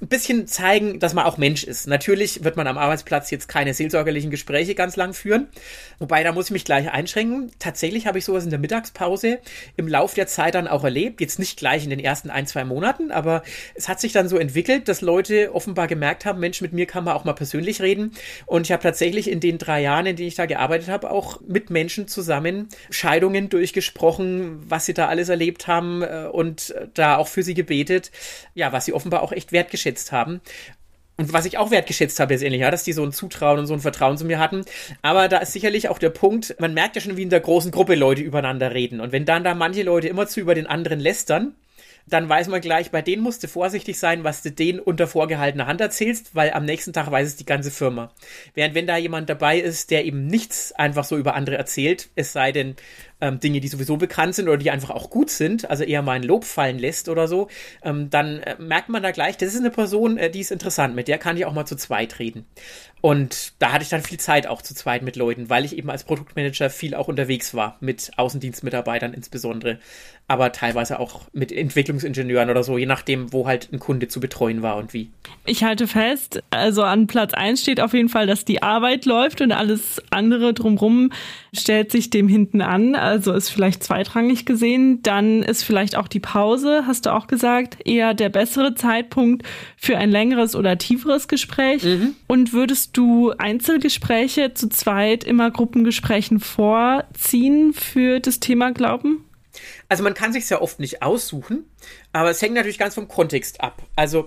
ein 0.00 0.08
bisschen 0.08 0.46
zeigen, 0.46 0.98
dass 0.98 1.14
man 1.14 1.26
auch 1.26 1.36
Mensch 1.36 1.64
ist. 1.64 1.86
Natürlich 1.86 2.42
wird 2.42 2.56
man 2.56 2.66
am 2.66 2.78
Arbeitsplatz 2.78 3.30
jetzt 3.30 3.48
keine 3.48 3.74
seelsorgerlichen 3.74 4.30
Gespräche 4.30 4.74
ganz 4.74 4.96
lang 4.96 5.12
führen. 5.12 5.48
Wobei, 5.98 6.22
da 6.22 6.32
muss 6.32 6.46
ich 6.46 6.50
mich 6.52 6.64
gleich 6.64 6.90
einschränken. 6.90 7.52
Tatsächlich 7.58 8.06
habe 8.06 8.18
ich 8.18 8.24
sowas 8.24 8.44
in 8.44 8.50
der 8.50 8.58
Mittagspause 8.58 9.40
im 9.76 9.86
Lauf 9.86 10.14
der 10.14 10.26
Zeit 10.26 10.54
dann 10.54 10.68
auch 10.68 10.84
erlebt. 10.84 11.20
Jetzt 11.20 11.38
nicht 11.38 11.58
gleich 11.58 11.84
in 11.84 11.90
den 11.90 12.00
ersten 12.00 12.30
ein, 12.30 12.46
zwei 12.46 12.64
Monaten, 12.64 13.10
aber 13.10 13.42
es 13.74 13.88
hat 13.88 14.00
sich 14.00 14.12
dann 14.12 14.28
so 14.28 14.38
entwickelt, 14.38 14.88
dass 14.88 15.02
Leute 15.02 15.54
offenbar 15.54 15.86
gemerkt 15.86 16.24
haben, 16.24 16.40
Mensch, 16.40 16.60
mit 16.62 16.72
mir 16.72 16.86
kann 16.86 17.04
man 17.04 17.14
auch 17.14 17.24
mal 17.24 17.34
persönlich 17.34 17.82
reden. 17.82 18.12
Und 18.46 18.66
ich 18.66 18.72
habe 18.72 18.82
tatsächlich 18.82 19.30
in 19.30 19.40
den 19.40 19.58
drei 19.58 19.82
Jahren, 19.82 20.06
in 20.06 20.16
denen 20.16 20.28
ich 20.28 20.34
da 20.34 20.46
gearbeitet 20.46 20.88
habe, 20.88 21.10
auch 21.10 21.40
mit 21.46 21.68
Menschen 21.68 22.08
zusammen 22.08 22.68
Scheidungen 22.88 23.50
durchgesprochen, 23.50 24.62
was 24.66 24.86
sie 24.86 24.94
da 24.94 25.08
alles 25.08 25.28
erlebt 25.28 25.66
haben 25.66 26.02
äh, 26.02 26.28
und 26.32 26.74
da 26.94 27.16
auch 27.16 27.28
für 27.28 27.42
sie 27.42 27.54
gebetet. 27.54 28.10
Ja, 28.54 28.72
was 28.72 28.86
sie 28.86 28.94
offenbar 28.94 29.22
auch 29.22 29.32
echt 29.32 29.52
wert 29.52 29.73
wertgeschätzt 29.74 30.12
haben. 30.12 30.40
Und 31.16 31.32
was 31.32 31.44
ich 31.44 31.58
auch 31.58 31.70
wertgeschätzt 31.70 32.18
habe 32.18 32.34
letztendlich, 32.34 32.62
ja, 32.62 32.72
dass 32.72 32.82
die 32.82 32.92
so 32.92 33.04
ein 33.04 33.12
Zutrauen 33.12 33.60
und 33.60 33.66
so 33.66 33.74
ein 33.74 33.80
Vertrauen 33.80 34.18
zu 34.18 34.24
mir 34.24 34.40
hatten. 34.40 34.64
Aber 35.00 35.28
da 35.28 35.38
ist 35.38 35.52
sicherlich 35.52 35.88
auch 35.88 35.98
der 35.98 36.10
Punkt, 36.10 36.56
man 36.58 36.74
merkt 36.74 36.96
ja 36.96 37.02
schon, 37.02 37.16
wie 37.16 37.22
in 37.22 37.30
der 37.30 37.40
großen 37.40 37.70
Gruppe 37.70 37.94
Leute 37.94 38.22
übereinander 38.22 38.74
reden. 38.74 39.00
Und 39.00 39.12
wenn 39.12 39.24
dann 39.24 39.44
da 39.44 39.54
manche 39.54 39.84
Leute 39.84 40.08
immer 40.08 40.26
zu 40.26 40.40
über 40.40 40.56
den 40.56 40.66
anderen 40.66 40.98
lästern, 40.98 41.54
dann 42.06 42.28
weiß 42.28 42.48
man 42.48 42.60
gleich, 42.60 42.90
bei 42.90 43.00
denen 43.00 43.22
musst 43.22 43.44
du 43.44 43.48
vorsichtig 43.48 43.98
sein, 43.98 44.24
was 44.24 44.42
du 44.42 44.50
denen 44.50 44.80
unter 44.80 45.06
vorgehaltener 45.06 45.66
Hand 45.66 45.80
erzählst, 45.80 46.34
weil 46.34 46.52
am 46.52 46.64
nächsten 46.64 46.92
Tag 46.92 47.10
weiß 47.10 47.28
es 47.28 47.36
die 47.36 47.46
ganze 47.46 47.70
Firma. 47.70 48.12
Während 48.54 48.74
wenn 48.74 48.86
da 48.86 48.96
jemand 48.96 49.30
dabei 49.30 49.58
ist, 49.58 49.90
der 49.90 50.04
eben 50.04 50.26
nichts 50.26 50.72
einfach 50.72 51.04
so 51.04 51.16
über 51.16 51.34
andere 51.34 51.56
erzählt, 51.56 52.10
es 52.14 52.32
sei 52.32 52.52
denn, 52.52 52.76
ähm, 53.20 53.40
Dinge, 53.40 53.60
die 53.60 53.68
sowieso 53.68 53.96
bekannt 53.96 54.34
sind 54.34 54.48
oder 54.48 54.58
die 54.58 54.70
einfach 54.70 54.90
auch 54.90 55.10
gut 55.10 55.30
sind, 55.30 55.70
also 55.70 55.84
eher 55.84 56.02
mal 56.02 56.12
ein 56.12 56.22
Lob 56.22 56.44
fallen 56.44 56.78
lässt 56.78 57.08
oder 57.08 57.28
so, 57.28 57.48
ähm, 57.82 58.10
dann 58.10 58.40
äh, 58.40 58.56
merkt 58.58 58.88
man 58.88 59.02
da 59.02 59.10
gleich, 59.10 59.36
das 59.36 59.54
ist 59.54 59.60
eine 59.60 59.70
Person, 59.70 60.18
äh, 60.18 60.30
die 60.30 60.40
ist 60.40 60.50
interessant, 60.50 60.94
mit 60.94 61.08
der 61.08 61.18
kann 61.18 61.36
ich 61.36 61.46
auch 61.46 61.52
mal 61.52 61.66
zu 61.66 61.76
zweit 61.76 62.18
reden. 62.18 62.46
Und 63.00 63.52
da 63.58 63.72
hatte 63.72 63.82
ich 63.82 63.90
dann 63.90 64.00
viel 64.00 64.18
Zeit 64.18 64.46
auch 64.46 64.62
zu 64.62 64.74
zweit 64.74 65.02
mit 65.02 65.16
Leuten, 65.16 65.50
weil 65.50 65.66
ich 65.66 65.76
eben 65.76 65.90
als 65.90 66.04
Produktmanager 66.04 66.70
viel 66.70 66.94
auch 66.94 67.06
unterwegs 67.06 67.52
war, 67.52 67.76
mit 67.80 68.12
Außendienstmitarbeitern 68.16 69.12
insbesondere, 69.12 69.78
aber 70.26 70.52
teilweise 70.52 70.98
auch 70.98 71.22
mit 71.34 71.52
Entwicklungsingenieuren 71.52 72.48
oder 72.48 72.64
so, 72.64 72.78
je 72.78 72.86
nachdem, 72.86 73.30
wo 73.30 73.46
halt 73.46 73.68
ein 73.72 73.78
Kunde 73.78 74.08
zu 74.08 74.20
betreuen 74.20 74.62
war 74.62 74.76
und 74.76 74.94
wie. 74.94 75.10
Ich 75.44 75.64
halte 75.64 75.86
fest, 75.86 76.42
also 76.48 76.82
an 76.82 77.06
Platz 77.06 77.34
eins 77.34 77.60
steht 77.60 77.78
auf 77.78 77.92
jeden 77.92 78.08
Fall, 78.08 78.26
dass 78.26 78.46
die 78.46 78.62
Arbeit 78.62 79.04
läuft 79.04 79.42
und 79.42 79.52
alles 79.52 80.02
andere 80.08 80.54
drumrum 80.54 81.12
stellt 81.52 81.92
sich 81.92 82.08
dem 82.08 82.26
hinten 82.26 82.62
an, 82.62 82.94
also 83.04 83.32
ist 83.32 83.50
vielleicht 83.50 83.84
zweitrangig 83.84 84.46
gesehen. 84.46 85.02
Dann 85.02 85.42
ist 85.42 85.62
vielleicht 85.62 85.96
auch 85.96 86.08
die 86.08 86.20
Pause, 86.20 86.84
hast 86.86 87.06
du 87.06 87.12
auch 87.12 87.26
gesagt, 87.26 87.78
eher 87.84 88.14
der 88.14 88.28
bessere 88.28 88.74
Zeitpunkt 88.74 89.46
für 89.76 89.96
ein 89.98 90.10
längeres 90.10 90.56
oder 90.56 90.78
tieferes 90.78 91.28
Gespräch. 91.28 91.84
Mhm. 91.84 92.16
Und 92.26 92.52
würdest 92.52 92.96
du 92.96 93.32
Einzelgespräche 93.32 94.54
zu 94.54 94.68
zweit 94.68 95.24
immer 95.24 95.50
Gruppengesprächen 95.50 96.40
vorziehen 96.40 97.72
für 97.72 98.20
das 98.20 98.40
Thema 98.40 98.72
Glauben? 98.72 99.24
Also 99.88 100.02
man 100.02 100.14
kann 100.14 100.32
sich 100.32 100.48
ja 100.50 100.60
oft 100.60 100.80
nicht 100.80 101.02
aussuchen, 101.02 101.64
aber 102.12 102.30
es 102.30 102.42
hängt 102.42 102.54
natürlich 102.54 102.78
ganz 102.78 102.94
vom 102.94 103.06
Kontext 103.08 103.60
ab. 103.60 103.82
Also 103.94 104.26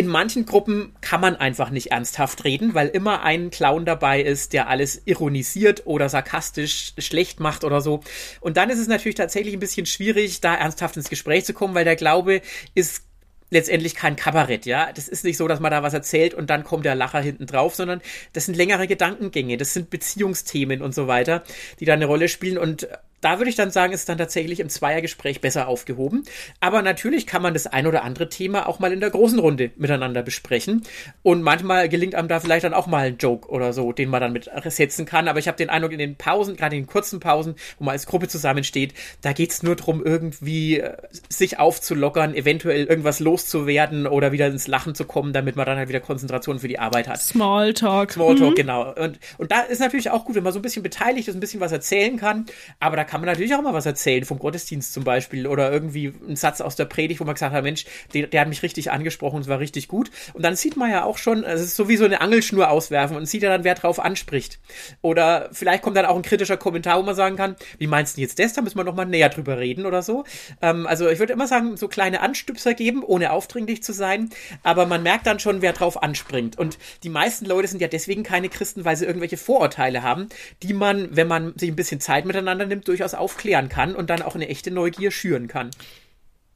in 0.00 0.06
manchen 0.06 0.46
Gruppen 0.46 0.94
kann 1.02 1.20
man 1.20 1.36
einfach 1.36 1.68
nicht 1.68 1.88
ernsthaft 1.88 2.44
reden, 2.44 2.72
weil 2.72 2.88
immer 2.88 3.22
ein 3.22 3.50
Clown 3.50 3.84
dabei 3.84 4.22
ist, 4.22 4.54
der 4.54 4.66
alles 4.70 5.02
ironisiert 5.04 5.82
oder 5.84 6.08
sarkastisch 6.08 6.94
schlecht 6.96 7.38
macht 7.38 7.64
oder 7.64 7.82
so. 7.82 8.00
Und 8.40 8.56
dann 8.56 8.70
ist 8.70 8.78
es 8.78 8.88
natürlich 8.88 9.16
tatsächlich 9.16 9.52
ein 9.52 9.60
bisschen 9.60 9.84
schwierig, 9.84 10.40
da 10.40 10.54
ernsthaft 10.54 10.96
ins 10.96 11.10
Gespräch 11.10 11.44
zu 11.44 11.52
kommen, 11.52 11.74
weil 11.74 11.84
der 11.84 11.96
Glaube 11.96 12.40
ist 12.74 13.04
letztendlich 13.50 13.94
kein 13.94 14.16
Kabarett, 14.16 14.64
ja. 14.64 14.90
Das 14.90 15.06
ist 15.06 15.22
nicht 15.22 15.36
so, 15.36 15.46
dass 15.48 15.60
man 15.60 15.70
da 15.70 15.82
was 15.82 15.92
erzählt 15.92 16.32
und 16.32 16.48
dann 16.48 16.64
kommt 16.64 16.86
der 16.86 16.94
Lacher 16.94 17.20
hinten 17.20 17.44
drauf, 17.44 17.74
sondern 17.74 18.00
das 18.32 18.46
sind 18.46 18.56
längere 18.56 18.86
Gedankengänge, 18.86 19.58
das 19.58 19.74
sind 19.74 19.90
Beziehungsthemen 19.90 20.80
und 20.80 20.94
so 20.94 21.08
weiter, 21.08 21.42
die 21.78 21.84
da 21.84 21.92
eine 21.92 22.06
Rolle 22.06 22.28
spielen 22.28 22.56
und 22.56 22.88
da 23.20 23.38
würde 23.38 23.50
ich 23.50 23.56
dann 23.56 23.70
sagen, 23.70 23.92
ist 23.92 24.08
dann 24.08 24.18
tatsächlich 24.18 24.60
im 24.60 24.68
Zweiergespräch 24.68 25.40
besser 25.40 25.68
aufgehoben. 25.68 26.24
Aber 26.60 26.82
natürlich 26.82 27.26
kann 27.26 27.42
man 27.42 27.54
das 27.54 27.66
ein 27.66 27.86
oder 27.86 28.02
andere 28.02 28.28
Thema 28.28 28.68
auch 28.68 28.78
mal 28.78 28.92
in 28.92 29.00
der 29.00 29.10
großen 29.10 29.38
Runde 29.38 29.70
miteinander 29.76 30.22
besprechen. 30.22 30.82
Und 31.22 31.42
manchmal 31.42 31.88
gelingt 31.88 32.14
einem 32.14 32.28
da 32.28 32.40
vielleicht 32.40 32.64
dann 32.64 32.74
auch 32.74 32.86
mal 32.86 33.06
ein 33.06 33.18
Joke 33.18 33.48
oder 33.48 33.72
so, 33.72 33.92
den 33.92 34.08
man 34.08 34.20
dann 34.20 34.32
mit 34.32 34.50
setzen 34.66 35.06
kann. 35.06 35.28
Aber 35.28 35.38
ich 35.38 35.48
habe 35.48 35.56
den 35.56 35.70
Eindruck, 35.70 35.92
in 35.92 35.98
den 35.98 36.16
Pausen, 36.16 36.56
gerade 36.56 36.76
in 36.76 36.82
den 36.82 36.88
kurzen 36.88 37.20
Pausen, 37.20 37.54
wo 37.78 37.84
man 37.84 37.92
als 37.92 38.06
Gruppe 38.06 38.28
zusammensteht, 38.28 38.94
da 39.20 39.32
geht's 39.32 39.62
nur 39.62 39.76
drum, 39.76 40.04
irgendwie 40.04 40.80
äh, 40.80 40.96
sich 41.28 41.58
aufzulockern, 41.58 42.34
eventuell 42.34 42.84
irgendwas 42.84 43.20
loszuwerden 43.20 44.06
oder 44.06 44.32
wieder 44.32 44.46
ins 44.46 44.66
Lachen 44.66 44.94
zu 44.94 45.04
kommen, 45.04 45.32
damit 45.32 45.56
man 45.56 45.66
dann 45.66 45.78
halt 45.78 45.88
wieder 45.88 46.00
Konzentration 46.00 46.58
für 46.58 46.68
die 46.68 46.78
Arbeit 46.78 47.08
hat. 47.08 47.20
Smalltalk. 47.20 48.12
Smalltalk, 48.12 48.50
mhm. 48.50 48.54
genau. 48.54 48.92
Und, 48.94 49.18
und 49.38 49.52
da 49.52 49.60
ist 49.60 49.80
natürlich 49.80 50.10
auch 50.10 50.24
gut, 50.24 50.36
wenn 50.36 50.42
man 50.44 50.52
so 50.52 50.58
ein 50.58 50.62
bisschen 50.62 50.82
beteiligt 50.82 51.28
ist, 51.28 51.34
ein 51.34 51.40
bisschen 51.40 51.60
was 51.60 51.72
erzählen 51.72 52.16
kann. 52.16 52.46
Aber 52.78 52.96
da 52.96 53.04
kann 53.10 53.20
man 53.20 53.26
natürlich 53.26 53.56
auch 53.56 53.62
mal 53.62 53.74
was 53.74 53.86
erzählen, 53.86 54.24
vom 54.24 54.38
Gottesdienst 54.38 54.92
zum 54.92 55.02
Beispiel 55.02 55.48
oder 55.48 55.72
irgendwie 55.72 56.12
ein 56.28 56.36
Satz 56.36 56.60
aus 56.60 56.76
der 56.76 56.84
Predigt, 56.84 57.18
wo 57.18 57.24
man 57.24 57.34
gesagt 57.34 57.52
hat, 57.52 57.64
Mensch, 57.64 57.84
der, 58.14 58.28
der 58.28 58.42
hat 58.42 58.48
mich 58.48 58.62
richtig 58.62 58.92
angesprochen, 58.92 59.40
es 59.40 59.48
war 59.48 59.58
richtig 59.58 59.88
gut. 59.88 60.12
Und 60.32 60.44
dann 60.44 60.54
sieht 60.54 60.76
man 60.76 60.92
ja 60.92 61.02
auch 61.02 61.18
schon, 61.18 61.42
es 61.42 61.60
ist 61.60 61.74
so 61.74 61.88
wie 61.88 61.96
so 61.96 62.04
eine 62.04 62.20
Angelschnur 62.20 62.70
auswerfen 62.70 63.16
und 63.16 63.26
sieht 63.26 63.42
ja 63.42 63.48
dann, 63.48 63.64
wer 63.64 63.74
drauf 63.74 63.98
anspricht. 63.98 64.60
Oder 65.02 65.48
vielleicht 65.50 65.82
kommt 65.82 65.96
dann 65.96 66.06
auch 66.06 66.14
ein 66.14 66.22
kritischer 66.22 66.56
Kommentar, 66.56 67.00
wo 67.00 67.02
man 67.02 67.16
sagen 67.16 67.34
kann, 67.34 67.56
wie 67.78 67.88
meinst 67.88 68.16
du 68.16 68.20
jetzt 68.20 68.38
das? 68.38 68.52
Da 68.52 68.62
müssen 68.62 68.78
wir 68.78 68.84
nochmal 68.84 69.06
näher 69.06 69.28
drüber 69.28 69.58
reden 69.58 69.86
oder 69.86 70.02
so. 70.02 70.22
Ähm, 70.62 70.86
also 70.86 71.08
ich 71.08 71.18
würde 71.18 71.32
immer 71.32 71.48
sagen, 71.48 71.76
so 71.76 71.88
kleine 71.88 72.20
Anstüpser 72.20 72.74
geben, 72.74 73.02
ohne 73.02 73.32
aufdringlich 73.32 73.82
zu 73.82 73.92
sein. 73.92 74.30
Aber 74.62 74.86
man 74.86 75.02
merkt 75.02 75.26
dann 75.26 75.40
schon, 75.40 75.62
wer 75.62 75.72
drauf 75.72 76.00
anspringt. 76.00 76.56
Und 76.56 76.78
die 77.02 77.08
meisten 77.08 77.44
Leute 77.44 77.66
sind 77.66 77.82
ja 77.82 77.88
deswegen 77.88 78.22
keine 78.22 78.48
Christen, 78.48 78.84
weil 78.84 78.94
sie 78.94 79.04
irgendwelche 79.04 79.36
Vorurteile 79.36 80.04
haben, 80.04 80.28
die 80.62 80.74
man, 80.74 81.08
wenn 81.16 81.26
man 81.26 81.58
sich 81.58 81.70
ein 81.70 81.76
bisschen 81.76 81.98
Zeit 81.98 82.24
miteinander 82.24 82.66
nimmt, 82.66 82.86
durchaus 83.00 83.14
aufklären 83.14 83.68
kann 83.68 83.94
und 83.94 84.10
dann 84.10 84.22
auch 84.22 84.34
eine 84.34 84.48
echte 84.48 84.70
Neugier 84.70 85.10
schüren 85.10 85.48
kann. 85.48 85.70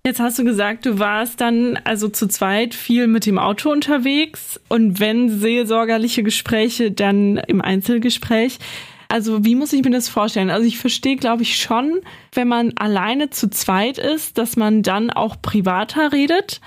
Jetzt 0.06 0.20
hast 0.20 0.38
du 0.38 0.44
gesagt, 0.44 0.84
du 0.84 0.98
warst 0.98 1.40
dann 1.40 1.78
also 1.84 2.08
zu 2.08 2.28
zweit 2.28 2.74
viel 2.74 3.06
mit 3.06 3.24
dem 3.24 3.38
Auto 3.38 3.70
unterwegs 3.70 4.60
und 4.68 5.00
wenn 5.00 5.30
seelsorgerliche 5.30 6.22
Gespräche, 6.22 6.90
dann 6.90 7.38
im 7.38 7.62
Einzelgespräch. 7.62 8.58
Also 9.08 9.46
wie 9.46 9.54
muss 9.54 9.72
ich 9.72 9.82
mir 9.82 9.90
das 9.90 10.10
vorstellen? 10.10 10.50
Also 10.50 10.66
ich 10.66 10.78
verstehe, 10.78 11.16
glaube 11.16 11.42
ich, 11.42 11.56
schon, 11.56 12.00
wenn 12.32 12.48
man 12.48 12.72
alleine 12.76 13.30
zu 13.30 13.48
zweit 13.48 13.96
ist, 13.96 14.36
dass 14.36 14.56
man 14.56 14.82
dann 14.82 15.10
auch 15.10 15.40
privater 15.40 16.12
redet. 16.12 16.60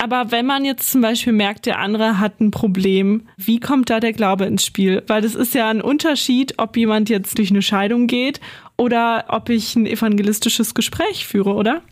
Aber 0.00 0.30
wenn 0.30 0.46
man 0.46 0.64
jetzt 0.64 0.92
zum 0.92 1.00
Beispiel 1.00 1.32
merkt, 1.32 1.66
der 1.66 1.80
andere 1.80 2.20
hat 2.20 2.40
ein 2.40 2.52
Problem, 2.52 3.26
wie 3.36 3.58
kommt 3.58 3.90
da 3.90 3.98
der 3.98 4.12
Glaube 4.12 4.44
ins 4.44 4.64
Spiel? 4.64 5.02
Weil 5.08 5.22
das 5.22 5.34
ist 5.34 5.54
ja 5.54 5.68
ein 5.68 5.82
Unterschied, 5.82 6.54
ob 6.58 6.76
jemand 6.76 7.10
jetzt 7.10 7.36
durch 7.36 7.50
eine 7.50 7.62
Scheidung 7.62 8.06
geht 8.06 8.40
oder 8.78 9.24
ob 9.28 9.48
ich 9.48 9.74
ein 9.74 9.86
evangelistisches 9.86 10.72
Gespräch 10.72 11.26
führe, 11.26 11.54
oder? 11.54 11.82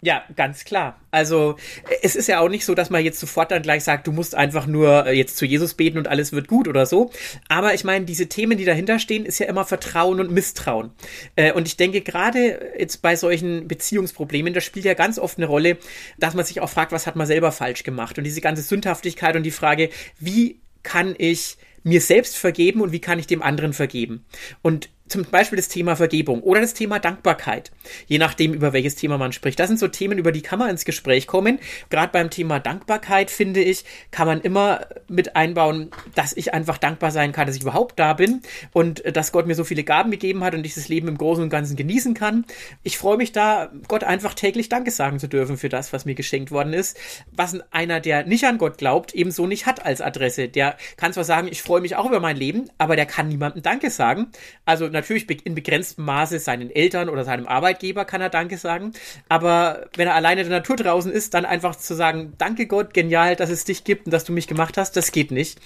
Ja, 0.00 0.24
ganz 0.34 0.64
klar. 0.64 1.00
Also 1.12 1.54
es 2.02 2.16
ist 2.16 2.26
ja 2.26 2.40
auch 2.40 2.48
nicht 2.48 2.64
so, 2.64 2.74
dass 2.74 2.90
man 2.90 3.04
jetzt 3.04 3.20
sofort 3.20 3.52
dann 3.52 3.62
gleich 3.62 3.84
sagt, 3.84 4.08
du 4.08 4.12
musst 4.12 4.34
einfach 4.34 4.66
nur 4.66 5.06
äh, 5.06 5.16
jetzt 5.16 5.36
zu 5.36 5.46
Jesus 5.46 5.74
beten 5.74 5.98
und 5.98 6.08
alles 6.08 6.32
wird 6.32 6.48
gut 6.48 6.66
oder 6.66 6.84
so. 6.84 7.12
Aber 7.48 7.74
ich 7.74 7.84
meine, 7.84 8.04
diese 8.04 8.28
Themen, 8.28 8.58
die 8.58 8.64
dahinter 8.64 8.98
stehen, 8.98 9.24
ist 9.24 9.38
ja 9.38 9.46
immer 9.46 9.64
Vertrauen 9.64 10.18
und 10.18 10.32
Misstrauen. 10.32 10.90
Äh, 11.36 11.52
und 11.52 11.68
ich 11.68 11.76
denke, 11.76 12.00
gerade 12.00 12.72
jetzt 12.76 13.02
bei 13.02 13.14
solchen 13.14 13.68
Beziehungsproblemen, 13.68 14.52
da 14.52 14.60
spielt 14.60 14.84
ja 14.84 14.94
ganz 14.94 15.20
oft 15.20 15.38
eine 15.38 15.46
Rolle, 15.46 15.78
dass 16.18 16.34
man 16.34 16.44
sich 16.44 16.60
auch 16.60 16.70
fragt, 16.70 16.90
was 16.90 17.06
hat 17.06 17.14
man 17.14 17.28
selber 17.28 17.52
falsch 17.52 17.84
gemacht? 17.84 18.18
Und 18.18 18.24
diese 18.24 18.40
ganze 18.40 18.62
Sündhaftigkeit 18.62 19.36
und 19.36 19.44
die 19.44 19.52
Frage, 19.52 19.90
wie 20.18 20.58
kann 20.82 21.14
ich 21.16 21.56
mir 21.84 22.00
selbst 22.00 22.36
vergeben 22.36 22.80
und 22.80 22.90
wie 22.90 23.00
kann 23.00 23.20
ich 23.20 23.28
dem 23.28 23.42
anderen 23.42 23.72
vergeben? 23.72 24.24
Und 24.62 24.88
zum 25.08 25.24
Beispiel 25.24 25.56
das 25.56 25.68
Thema 25.68 25.96
Vergebung 25.96 26.42
oder 26.42 26.60
das 26.60 26.74
Thema 26.74 26.98
Dankbarkeit, 26.98 27.70
je 28.06 28.18
nachdem, 28.18 28.54
über 28.54 28.72
welches 28.72 28.94
Thema 28.94 29.18
man 29.18 29.32
spricht. 29.32 29.58
Das 29.58 29.68
sind 29.68 29.78
so 29.78 29.88
Themen, 29.88 30.18
über 30.18 30.32
die 30.32 30.42
kann 30.42 30.58
man 30.58 30.70
ins 30.70 30.84
Gespräch 30.84 31.26
kommen. 31.26 31.58
Gerade 31.90 32.12
beim 32.12 32.30
Thema 32.30 32.60
Dankbarkeit, 32.60 33.30
finde 33.30 33.60
ich, 33.60 33.84
kann 34.10 34.26
man 34.26 34.40
immer 34.40 34.86
mit 35.08 35.36
einbauen, 35.36 35.90
dass 36.14 36.32
ich 36.32 36.54
einfach 36.54 36.78
dankbar 36.78 37.10
sein 37.10 37.32
kann, 37.32 37.46
dass 37.46 37.56
ich 37.56 37.62
überhaupt 37.62 37.98
da 37.98 38.14
bin 38.14 38.40
und 38.72 39.04
äh, 39.04 39.12
dass 39.12 39.32
Gott 39.32 39.46
mir 39.46 39.54
so 39.54 39.64
viele 39.64 39.84
Gaben 39.84 40.10
gegeben 40.10 40.44
hat 40.44 40.54
und 40.54 40.64
ich 40.64 40.74
das 40.74 40.88
Leben 40.88 41.08
im 41.08 41.18
Großen 41.18 41.44
und 41.44 41.50
Ganzen 41.50 41.76
genießen 41.76 42.14
kann. 42.14 42.44
Ich 42.82 42.96
freue 42.96 43.16
mich 43.16 43.32
da, 43.32 43.70
Gott 43.88 44.04
einfach 44.04 44.34
täglich 44.34 44.68
Danke 44.68 44.90
sagen 44.90 45.18
zu 45.18 45.28
dürfen 45.28 45.58
für 45.58 45.68
das, 45.68 45.92
was 45.92 46.04
mir 46.04 46.14
geschenkt 46.14 46.50
worden 46.50 46.72
ist, 46.72 46.98
was 47.32 47.58
einer, 47.70 48.00
der 48.00 48.24
nicht 48.24 48.44
an 48.44 48.58
Gott 48.58 48.78
glaubt, 48.78 49.14
ebenso 49.14 49.46
nicht 49.46 49.66
hat 49.66 49.84
als 49.84 50.00
Adresse. 50.00 50.48
Der 50.48 50.76
kann 50.96 51.12
zwar 51.12 51.24
sagen, 51.24 51.48
ich 51.50 51.62
freue 51.62 51.80
mich 51.80 51.96
auch 51.96 52.06
über 52.06 52.20
mein 52.20 52.36
Leben, 52.36 52.70
aber 52.78 52.96
der 52.96 53.06
kann 53.06 53.28
niemandem 53.28 53.62
Danke 53.62 53.90
sagen. 53.90 54.28
Also 54.64 54.88
natürlich 54.92 55.26
in 55.44 55.54
begrenztem 55.54 56.04
Maße 56.04 56.38
seinen 56.38 56.70
Eltern 56.70 57.08
oder 57.08 57.24
seinem 57.24 57.46
Arbeitgeber 57.46 58.04
kann 58.04 58.20
er 58.20 58.28
Danke 58.28 58.56
sagen. 58.56 58.92
Aber 59.28 59.86
wenn 59.96 60.08
er 60.08 60.14
alleine 60.14 60.42
in 60.42 60.48
der 60.48 60.58
Natur 60.58 60.76
draußen 60.76 61.10
ist, 61.10 61.34
dann 61.34 61.44
einfach 61.44 61.76
zu 61.76 61.94
sagen, 61.94 62.34
danke 62.38 62.66
Gott, 62.66 62.94
genial, 62.94 63.36
dass 63.36 63.50
es 63.50 63.64
dich 63.64 63.84
gibt 63.84 64.06
und 64.06 64.12
dass 64.12 64.24
du 64.24 64.32
mich 64.32 64.46
gemacht 64.46 64.76
hast, 64.76 64.96
das 64.96 65.12
geht 65.12 65.30
nicht. 65.30 65.58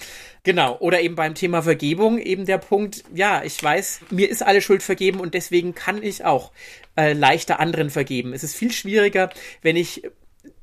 Genau. 0.43 0.79
Oder 0.79 1.01
eben 1.01 1.17
beim 1.17 1.35
Thema 1.35 1.63
Vergebung 1.63 2.19
eben 2.19 2.47
der 2.47 2.59
Punkt, 2.59 3.05
ja, 3.13 3.43
ich 3.45 3.63
weiß, 3.63 4.01
mir 4.11 4.31
ist 4.31 4.45
alle 4.45 4.61
Schuld 4.61 4.83
vergeben 4.83 5.21
und 5.21 5.35
deswegen 5.35 5.75
kann 5.75 6.03
ich 6.03 6.25
auch 6.25 6.53
äh, 6.97 7.13
leichter 7.13 7.61
anderen 7.61 7.91
vergeben. 7.91 8.33
Es 8.33 8.45
ist 8.45 8.55
viel 8.55 8.73
schwieriger, 8.73 9.31
wenn 9.63 9.77
ich 9.77 10.03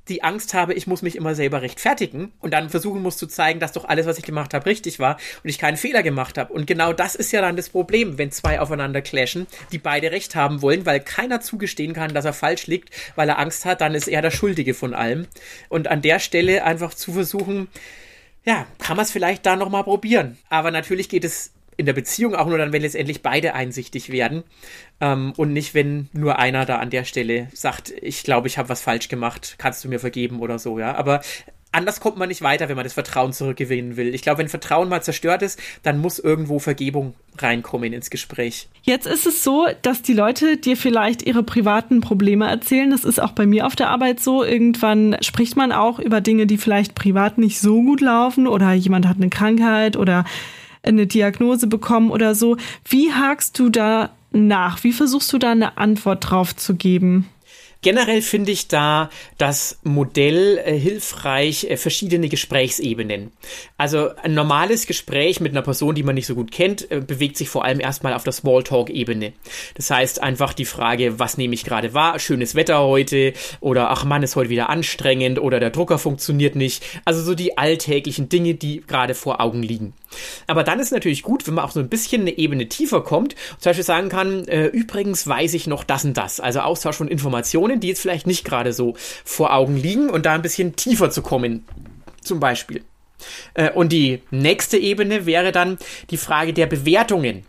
die 0.09 0.23
Angst 0.23 0.53
habe, 0.53 0.73
ich 0.73 0.85
muss 0.85 1.01
mich 1.01 1.15
immer 1.15 1.33
selber 1.33 1.61
rechtfertigen 1.61 2.33
und 2.41 2.51
dann 2.51 2.69
versuchen 2.69 3.01
muss 3.01 3.15
zu 3.15 3.27
zeigen, 3.27 3.59
dass 3.59 3.71
doch 3.71 3.85
alles, 3.85 4.05
was 4.05 4.17
ich 4.17 4.25
gemacht 4.25 4.53
habe, 4.53 4.65
richtig 4.65 4.99
war 4.99 5.17
und 5.43 5.49
ich 5.49 5.57
keinen 5.57 5.77
Fehler 5.77 6.03
gemacht 6.03 6.37
habe. 6.37 6.51
Und 6.51 6.67
genau 6.67 6.91
das 6.91 7.15
ist 7.15 7.31
ja 7.31 7.41
dann 7.41 7.55
das 7.55 7.69
Problem, 7.69 8.17
wenn 8.17 8.31
zwei 8.31 8.59
aufeinander 8.59 9.01
clashen, 9.01 9.47
die 9.71 9.77
beide 9.77 10.11
recht 10.11 10.35
haben 10.35 10.61
wollen, 10.61 10.85
weil 10.85 10.99
keiner 10.99 11.39
zugestehen 11.39 11.93
kann, 11.93 12.13
dass 12.13 12.25
er 12.25 12.33
falsch 12.33 12.67
liegt, 12.67 12.89
weil 13.15 13.29
er 13.29 13.39
Angst 13.39 13.63
hat, 13.63 13.79
dann 13.81 13.95
ist 13.95 14.07
er 14.07 14.21
der 14.21 14.31
Schuldige 14.31 14.73
von 14.73 14.93
allem. 14.93 15.27
Und 15.69 15.87
an 15.87 16.01
der 16.01 16.19
Stelle 16.19 16.65
einfach 16.65 16.93
zu 16.93 17.13
versuchen, 17.13 17.69
ja, 18.45 18.67
kann 18.79 18.97
man 18.97 19.05
es 19.05 19.11
vielleicht 19.11 19.45
da 19.45 19.55
nochmal 19.55 19.85
probieren. 19.85 20.37
Aber 20.49 20.69
natürlich 20.71 21.07
geht 21.07 21.23
es 21.23 21.52
in 21.77 21.86
der 21.86 21.93
Beziehung 21.93 22.36
auch 22.36 22.47
nur 22.47 22.57
dann, 22.57 22.73
wenn 22.73 22.81
letztendlich 22.81 23.21
beide 23.21 23.53
einsichtig 23.53 24.12
werden 24.12 24.43
ähm, 25.01 25.33
und 25.38 25.53
nicht, 25.53 25.73
wenn 25.73 26.09
nur 26.13 26.39
einer 26.39 26.65
da 26.65 26.77
an 26.77 26.89
der 26.89 27.05
Stelle 27.05 27.47
sagt, 27.53 27.93
ich 28.01 28.23
glaube, 28.23 28.47
ich 28.47 28.57
habe 28.57 28.69
was 28.69 28.81
falsch 28.81 29.09
gemacht, 29.09 29.55
kannst 29.57 29.83
du 29.83 29.89
mir 29.89 29.99
vergeben 29.99 30.39
oder 30.39 30.59
so, 30.59 30.79
ja. 30.79 30.95
Aber 30.95 31.21
anders 31.73 31.99
kommt 31.99 32.17
man 32.17 32.29
nicht 32.29 32.41
weiter, 32.41 32.69
wenn 32.69 32.75
man 32.75 32.86
das 32.86 32.93
Vertrauen 32.93 33.33
zurückgewinnen 33.33 33.97
will. 33.97 34.13
Ich 34.13 34.21
glaube, 34.21 34.39
wenn 34.39 34.47
Vertrauen 34.47 34.89
mal 34.89 35.01
zerstört 35.01 35.41
ist, 35.41 35.59
dann 35.81 35.97
muss 35.97 36.19
irgendwo 36.19 36.59
Vergebung 36.59 37.15
reinkommen 37.38 37.91
ins 37.93 38.09
Gespräch. 38.09 38.69
Jetzt 38.83 39.07
ist 39.07 39.25
es 39.25 39.43
so, 39.43 39.67
dass 39.81 40.01
die 40.01 40.13
Leute 40.13 40.57
dir 40.57 40.77
vielleicht 40.77 41.23
ihre 41.23 41.43
privaten 41.43 41.99
Probleme 42.01 42.47
erzählen. 42.47 42.91
Das 42.91 43.03
ist 43.03 43.21
auch 43.21 43.31
bei 43.31 43.45
mir 43.45 43.65
auf 43.65 43.75
der 43.75 43.89
Arbeit 43.89 44.19
so. 44.19 44.43
Irgendwann 44.43 45.17
spricht 45.21 45.57
man 45.57 45.71
auch 45.71 45.99
über 45.99 46.21
Dinge, 46.21 46.45
die 46.45 46.57
vielleicht 46.57 46.95
privat 46.95 47.38
nicht 47.38 47.59
so 47.59 47.81
gut 47.81 48.01
laufen 48.01 48.47
oder 48.47 48.73
jemand 48.73 49.07
hat 49.07 49.17
eine 49.17 49.29
Krankheit 49.29 49.97
oder 49.97 50.25
eine 50.83 51.07
Diagnose 51.07 51.67
bekommen 51.67 52.11
oder 52.11 52.35
so. 52.35 52.57
Wie 52.85 53.11
hakst 53.13 53.57
du 53.57 53.69
da 53.69 54.11
nach? 54.31 54.83
Wie 54.83 54.91
versuchst 54.91 55.31
du 55.33 55.37
da 55.37 55.51
eine 55.51 55.77
Antwort 55.77 56.29
drauf 56.29 56.55
zu 56.55 56.75
geben? 56.75 57.29
Generell 57.83 58.21
finde 58.21 58.53
ich 58.53 58.69
da 58.69 59.09
das 59.37 59.77
Modell 59.83 60.57
äh, 60.63 60.79
hilfreich, 60.79 61.65
äh, 61.65 61.75
verschiedene 61.75 62.29
Gesprächsebenen. 62.29 63.33
Also 63.77 64.15
ein 64.23 64.33
normales 64.33 64.87
Gespräch 64.87 65.41
mit 65.41 65.51
einer 65.51 65.61
Person, 65.61 65.93
die 65.93 66.03
man 66.03 66.15
nicht 66.15 66.25
so 66.25 66.33
gut 66.33 66.51
kennt, 66.51 66.89
äh, 66.89 67.01
bewegt 67.01 67.35
sich 67.35 67.49
vor 67.49 67.65
allem 67.65 67.81
erstmal 67.81 68.13
auf 68.13 68.23
der 68.23 68.31
Smalltalk-Ebene. 68.31 69.33
Das 69.75 69.91
heißt 69.91 70.23
einfach 70.23 70.53
die 70.53 70.63
Frage, 70.63 71.19
was 71.19 71.37
nehme 71.37 71.55
ich 71.55 71.65
gerade 71.65 71.93
wahr? 71.93 72.19
Schönes 72.19 72.55
Wetter 72.55 72.81
heute 72.81 73.33
oder 73.59 73.91
ach 73.91 74.05
Mann, 74.05 74.23
ist 74.23 74.37
heute 74.37 74.49
wieder 74.49 74.69
anstrengend 74.69 75.37
oder 75.37 75.59
der 75.59 75.69
Drucker 75.69 75.99
funktioniert 75.99 76.55
nicht. 76.55 76.85
Also 77.03 77.21
so 77.21 77.35
die 77.35 77.57
alltäglichen 77.57 78.29
Dinge, 78.29 78.53
die 78.53 78.81
gerade 78.87 79.13
vor 79.13 79.41
Augen 79.41 79.61
liegen. 79.61 79.93
Aber 80.47 80.63
dann 80.63 80.80
ist 80.80 80.91
natürlich 80.91 81.23
gut, 81.23 81.47
wenn 81.47 81.56
man 81.56 81.65
auch 81.65 81.71
so 81.71 81.80
ein 81.80 81.89
bisschen 81.89 82.21
eine 82.21 82.38
Ebene 82.38 82.67
tiefer 82.69 83.02
kommt 83.02 83.36
zum 83.60 83.69
Beispiel 83.69 83.84
sagen 83.84 84.10
kann, 84.10 84.47
äh, 84.47 84.65
übrigens 84.67 85.28
weiß 85.28 85.54
ich 85.54 85.67
noch 85.67 85.84
das 85.84 86.06
und 86.06 86.17
das. 86.17 86.39
Also 86.39 86.62
Austausch 86.62 86.97
von 86.97 87.08
Informationen, 87.08 87.80
die 87.80 87.88
jetzt 87.88 88.02
vielleicht 88.02 88.28
nicht 88.28 88.45
gerade 88.45 88.73
so 88.73 88.95
vor 89.23 89.54
Augen 89.54 89.78
liegen 89.78 90.10
und 90.10 90.26
da 90.26 90.34
ein 90.34 90.41
bisschen 90.41 90.76
tiefer 90.76 91.10
zu 91.10 91.21
kommen. 91.21 91.65
Zum 92.21 92.39
Beispiel. 92.39 92.84
Äh, 93.54 93.71
und 93.71 93.91
die 93.91 94.21
nächste 94.32 94.78
Ebene 94.78 95.26
wäre 95.26 95.52
dann 95.52 95.78
die 96.10 96.17
Frage 96.17 96.54
der 96.54 96.67
Bewertungen 96.67 97.45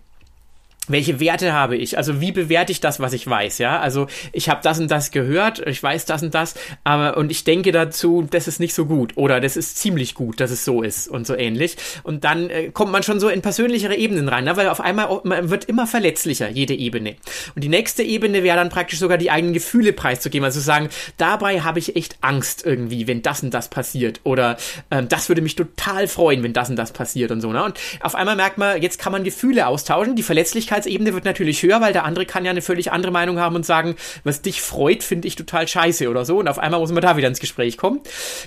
welche 0.89 1.21
Werte 1.21 1.53
habe 1.53 1.77
ich? 1.77 1.97
Also 1.97 2.21
wie 2.21 2.33
bewerte 2.33 2.73
ich 2.73 2.81
das, 2.81 3.01
was 3.01 3.13
ich 3.13 3.27
weiß? 3.27 3.59
Ja, 3.59 3.81
also 3.81 4.07
ich 4.33 4.49
habe 4.49 4.61
das 4.63 4.79
und 4.79 4.91
das 4.91 5.11
gehört, 5.11 5.67
ich 5.67 5.83
weiß 5.83 6.05
das 6.05 6.23
und 6.23 6.35
das, 6.35 6.55
aber 6.85 7.17
und 7.17 7.31
ich 7.31 7.45
denke 7.45 7.73
dazu, 7.73 8.27
das 8.31 8.49
ist 8.49 8.61
nicht 8.61 8.75
so 8.75 8.87
gut 8.87 9.17
oder 9.17 9.41
das 9.41 9.57
ist 9.57 9.79
ziemlich 9.79 10.15
gut, 10.15 10.41
dass 10.41 10.51
es 10.51 10.65
so 10.65 10.83
ist 10.83 11.09
und 11.09 11.27
so 11.27 11.35
ähnlich. 11.35 11.77
Und 12.03 12.25
dann 12.25 12.51
äh, 12.51 12.71
kommt 12.71 12.93
man 12.93 13.03
schon 13.03 13.21
so 13.21 13.29
in 13.29 13.43
persönlichere 13.43 13.97
Ebenen 13.97 14.29
rein, 14.29 14.45
ne? 14.45 14.57
weil 14.57 14.69
auf 14.69 14.81
einmal 14.81 15.21
man 15.25 15.51
wird 15.51 15.65
immer 15.67 15.87
verletzlicher 15.87 16.49
jede 16.51 16.75
Ebene. 16.75 17.17
Und 17.55 17.65
die 17.65 17.69
nächste 17.69 18.03
Ebene 18.03 18.43
wäre 18.43 18.57
dann 18.57 18.69
praktisch 18.69 18.99
sogar 18.99 19.19
die 19.19 19.31
eigenen 19.31 19.55
Gefühle 19.55 19.93
preiszugeben, 19.93 20.45
also 20.45 20.61
zu 20.61 20.65
sagen, 20.65 20.89
dabei 21.17 21.63
habe 21.63 21.79
ich 21.79 21.97
echt 21.97 22.19
Angst 22.21 22.65
irgendwie, 22.65 23.07
wenn 23.07 23.23
das 23.23 23.43
und 23.43 23.53
das 23.53 23.69
passiert 23.69 24.21
oder 24.25 24.57
ähm, 24.91 25.09
das 25.09 25.29
würde 25.29 25.43
mich 25.43 25.57
total 25.57 26.09
freuen, 26.09 26.43
wenn 26.43 26.53
das 26.53 26.71
und 26.71 26.77
das 26.77 26.93
passiert 26.93 27.31
und 27.31 27.41
so. 27.41 27.53
Ne? 27.53 27.65
Und 27.65 27.79
auf 28.01 28.15
einmal 28.15 28.37
merkt 28.37 28.59
man, 28.59 28.81
jetzt 28.83 28.99
kann 28.99 29.13
man 29.13 29.25
Gefühle 29.25 29.67
austauschen, 29.67 30.17
die 30.17 30.23
Verletzlichkeit 30.23 30.74
Persönlichkeitsebene 30.75 31.15
wird 31.15 31.25
natürlich 31.25 31.63
höher, 31.63 31.81
weil 31.81 31.93
der 31.93 32.05
andere 32.05 32.27
kann 32.27 32.45
ja 32.45 32.51
eine 32.51 32.63
völlig 32.63 32.93
andere 32.93 33.13
Meinung 33.13 33.39
haben 33.39 33.55
und 33.55 33.65
sagen, 33.65 33.97
was 34.25 34.43
dich 34.43 34.61
freut, 34.61 35.03
finde 35.03 35.29
ich 35.29 35.37
total 35.37 35.67
scheiße 35.69 36.09
oder 36.09 36.25
so. 36.25 36.39
Und 36.39 36.49
auf 36.49 36.59
einmal 36.59 36.81
muss 36.81 36.93
man 36.93 37.03
da 37.03 37.17
wieder 37.17 37.29
ins 37.29 37.41
Gespräch 37.41 37.77
kommen. 37.77 38.01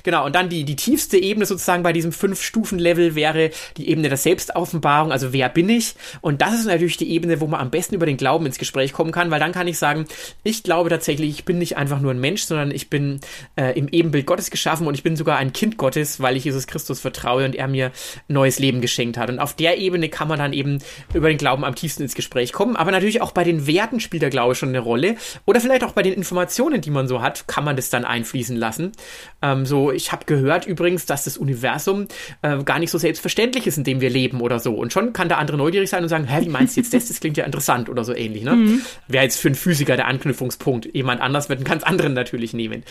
Genau, 0.04 0.26
und 0.26 0.36
dann 0.36 0.50
die, 0.50 0.64
die 0.64 0.76
tiefste 0.76 1.18
Ebene 1.18 1.46
sozusagen 1.46 1.84
bei 1.84 1.94
diesem 1.94 2.12
Fünf-Stufen-Level 2.12 3.16
wäre 3.16 3.52
die 3.78 3.90
Ebene 3.90 4.10
der 4.10 4.18
Selbstoffenbarung, 4.18 5.12
also 5.12 5.34
wer 5.34 5.50
bin 5.50 5.70
ich? 5.70 5.96
Und 6.22 6.42
das 6.42 6.54
ist 6.56 6.66
natürlich 6.66 6.98
die 6.98 7.10
Ebene, 7.12 7.40
wo 7.40 7.48
man 7.48 7.60
am 7.60 7.70
besten 7.70 7.96
über 7.96 8.06
den 8.06 8.18
Glauben 8.18 8.46
ins 8.46 8.58
Gespräch 8.58 8.94
kommen 8.94 9.12
kann, 9.12 9.32
weil 9.32 9.40
dann 9.40 9.52
kann 9.52 9.68
ich 9.68 9.78
sagen, 9.78 10.06
ich 10.44 10.64
glaube 10.64 10.90
tatsächlich, 10.90 11.30
ich 11.30 11.46
bin 11.46 11.58
nicht 11.58 11.78
einfach 11.78 12.00
nur 12.00 12.12
ein 12.12 12.20
Mensch, 12.20 12.44
sondern 12.44 12.72
ich 12.72 12.90
bin 12.90 13.20
äh, 13.56 13.78
im 13.78 13.88
Ebenbild 13.88 14.26
Gottes 14.26 14.52
geschaffen 14.52 14.88
und 14.88 14.94
ich 14.94 15.04
bin 15.04 15.16
sogar 15.16 15.38
ein 15.38 15.54
Kind 15.54 15.78
Gottes, 15.78 16.20
weil 16.20 16.36
ich 16.36 16.44
Jesus 16.44 16.68
Christus 16.68 17.00
vertraue 17.00 17.46
und 17.46 17.56
er 17.56 17.68
mir 17.68 17.92
neues 18.28 18.60
Leben 18.60 18.82
geschenkt 18.82 19.18
hat. 19.18 19.30
Und 19.30 19.40
auf 19.40 19.56
der 19.56 19.78
Ebene 19.78 20.10
kann 20.10 20.28
man 20.28 20.40
dann 20.40 20.54
eben 20.54 20.80
über 21.14 21.30
den 21.30 21.38
Glauben 21.38 21.64
am 21.64 21.76
tiefsten 21.76 22.04
ins 22.04 22.16
Gespräch 22.18 22.52
kommen, 22.52 22.76
aber 22.76 22.92
natürlich 22.92 23.22
auch 23.22 23.32
bei 23.32 23.46
den 23.46 23.66
Werten 23.66 24.02
spielt 24.02 24.22
der 24.22 24.30
Glaube 24.30 24.56
schon 24.56 24.70
eine 24.70 24.80
Rolle 24.80 25.16
oder 25.46 25.62
vielleicht 25.62 25.86
auch 25.86 25.94
bei 25.94 26.04
den 26.04 26.14
Informationen, 26.14 26.82
die 26.82 26.92
man 26.92 27.08
so 27.08 27.22
hat, 27.22 27.48
kann 27.48 27.64
man 27.64 27.78
das 27.78 27.90
dann 27.90 28.04
einfließen 28.04 28.58
lassen. 28.58 28.92
Ähm, 29.42 29.66
so, 29.66 29.94
ich 29.94 30.12
habe 30.12 30.26
gehört 30.26 30.68
übrigens, 30.68 31.06
dass 31.06 31.24
das 31.24 31.38
Universum 31.38 32.08
äh, 32.42 32.62
gar 32.64 32.80
nicht 32.80 32.92
so 32.92 32.98
selbstverständlich 32.98 33.68
ist, 33.68 33.78
in 33.78 33.86
dem 33.86 34.02
wir 34.02 34.10
leben 34.10 34.42
oder 34.42 34.60
so. 34.60 34.74
Und 34.74 34.92
schon 34.92 35.14
kann 35.14 35.30
der 35.30 35.38
andere 35.38 35.56
neugierig 35.56 35.90
sein 35.90 36.04
und 36.04 36.10
sagen, 36.10 36.26
hä, 36.26 36.42
wie 36.44 36.50
meinst 36.50 36.76
du 36.76 36.82
jetzt 36.82 36.94
das? 36.94 37.08
Das 37.08 37.22
klingt 37.22 37.38
ja 37.38 37.46
interessant 37.46 37.88
oder 37.88 38.04
so 38.04 38.14
ähnlich. 38.14 38.44
Ne? 38.44 38.56
Mhm. 38.56 38.82
Wäre 39.08 39.24
jetzt 39.24 39.40
für 39.40 39.48
einen 39.48 39.56
Physiker 39.56 39.96
der 39.96 40.08
Anknüpfungspunkt. 40.08 40.94
Jemand 40.94 41.22
anders 41.22 41.48
wird 41.48 41.60
einen 41.60 41.66
ganz 41.66 41.84
anderen 41.84 42.14
natürlich 42.14 42.54
nehmen. 42.54 42.84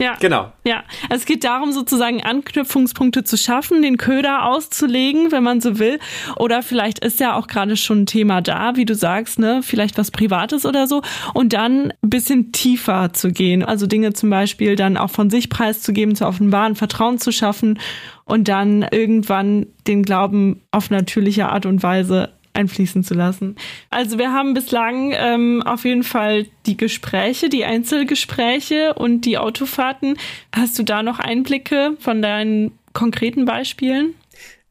Ja. 0.00 0.14
Genau. 0.20 0.52
Ja. 0.64 0.84
Es 1.10 1.24
geht 1.24 1.42
darum, 1.42 1.72
sozusagen 1.72 2.22
Anknüpfungspunkte 2.22 3.24
zu 3.24 3.36
schaffen, 3.36 3.82
den 3.82 3.96
Köder 3.96 4.44
auszulegen, 4.44 5.32
wenn 5.32 5.42
man 5.42 5.60
so 5.60 5.78
will. 5.78 5.98
Oder 6.36 6.62
vielleicht 6.62 7.00
ist 7.00 7.18
ja 7.18 7.34
auch 7.34 7.48
gerade 7.48 7.76
schon 7.76 8.02
ein 8.02 8.06
Thema 8.06 8.40
da, 8.40 8.76
wie 8.76 8.84
du 8.84 8.94
sagst, 8.94 9.38
ne? 9.38 9.60
Vielleicht 9.62 9.98
was 9.98 10.10
Privates 10.12 10.64
oder 10.64 10.86
so. 10.86 11.02
Und 11.34 11.52
dann 11.52 11.92
ein 12.02 12.10
bisschen 12.10 12.52
tiefer 12.52 13.12
zu 13.12 13.32
gehen. 13.32 13.64
Also 13.64 13.86
Dinge 13.86 14.12
zum 14.12 14.30
Beispiel 14.30 14.76
dann 14.76 14.96
auch 14.96 15.10
von 15.10 15.30
sich 15.30 15.50
preiszugeben, 15.50 16.14
zu 16.14 16.26
offenbaren, 16.26 16.76
Vertrauen 16.76 17.18
zu 17.18 17.32
schaffen 17.32 17.78
und 18.24 18.46
dann 18.46 18.86
irgendwann 18.90 19.66
den 19.86 20.02
Glauben 20.02 20.60
auf 20.70 20.90
natürliche 20.90 21.48
Art 21.48 21.66
und 21.66 21.82
Weise 21.82 22.30
einfließen 22.58 23.04
zu 23.04 23.14
lassen. 23.14 23.56
Also 23.88 24.18
wir 24.18 24.32
haben 24.32 24.52
bislang 24.52 25.12
ähm, 25.14 25.62
auf 25.62 25.84
jeden 25.84 26.02
Fall 26.02 26.46
die 26.66 26.76
Gespräche, 26.76 27.48
die 27.48 27.64
Einzelgespräche 27.64 28.94
und 28.94 29.22
die 29.22 29.38
Autofahrten. 29.38 30.18
Hast 30.54 30.78
du 30.78 30.82
da 30.82 31.02
noch 31.02 31.18
Einblicke 31.18 31.96
von 32.00 32.20
deinen 32.20 32.72
konkreten 32.92 33.44
Beispielen? 33.44 34.14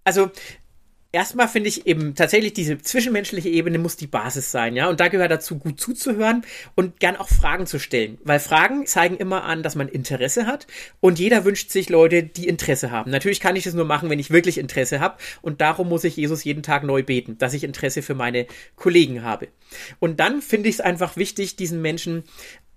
Also 0.03 0.29
erstmal 1.11 1.47
finde 1.47 1.69
ich 1.69 1.87
eben 1.87 2.15
tatsächlich 2.15 2.53
diese 2.53 2.77
zwischenmenschliche 2.77 3.49
Ebene 3.49 3.79
muss 3.79 3.95
die 3.95 4.07
Basis 4.07 4.51
sein, 4.51 4.75
ja. 4.75 4.89
Und 4.89 4.99
da 4.99 5.07
gehört 5.07 5.31
dazu, 5.31 5.57
gut 5.57 5.79
zuzuhören 5.79 6.43
und 6.75 6.99
gern 6.99 7.15
auch 7.15 7.29
Fragen 7.29 7.65
zu 7.65 7.79
stellen. 7.79 8.17
Weil 8.23 8.39
Fragen 8.39 8.85
zeigen 8.85 9.17
immer 9.17 9.43
an, 9.43 9.63
dass 9.63 9.75
man 9.75 9.87
Interesse 9.87 10.45
hat 10.45 10.67
und 10.99 11.19
jeder 11.19 11.45
wünscht 11.45 11.71
sich 11.71 11.89
Leute, 11.89 12.23
die 12.23 12.47
Interesse 12.47 12.91
haben. 12.91 13.11
Natürlich 13.11 13.39
kann 13.39 13.55
ich 13.55 13.63
das 13.63 13.73
nur 13.73 13.85
machen, 13.85 14.09
wenn 14.09 14.19
ich 14.19 14.31
wirklich 14.31 14.57
Interesse 14.57 14.99
habe. 14.99 15.17
Und 15.41 15.61
darum 15.61 15.89
muss 15.89 16.03
ich 16.03 16.17
Jesus 16.17 16.43
jeden 16.43 16.63
Tag 16.63 16.83
neu 16.83 17.03
beten, 17.03 17.37
dass 17.37 17.53
ich 17.53 17.63
Interesse 17.63 18.01
für 18.01 18.15
meine 18.15 18.47
Kollegen 18.75 19.23
habe. 19.23 19.47
Und 19.99 20.19
dann 20.19 20.41
finde 20.41 20.69
ich 20.69 20.75
es 20.75 20.81
einfach 20.81 21.17
wichtig, 21.17 21.55
diesen 21.55 21.81
Menschen 21.81 22.23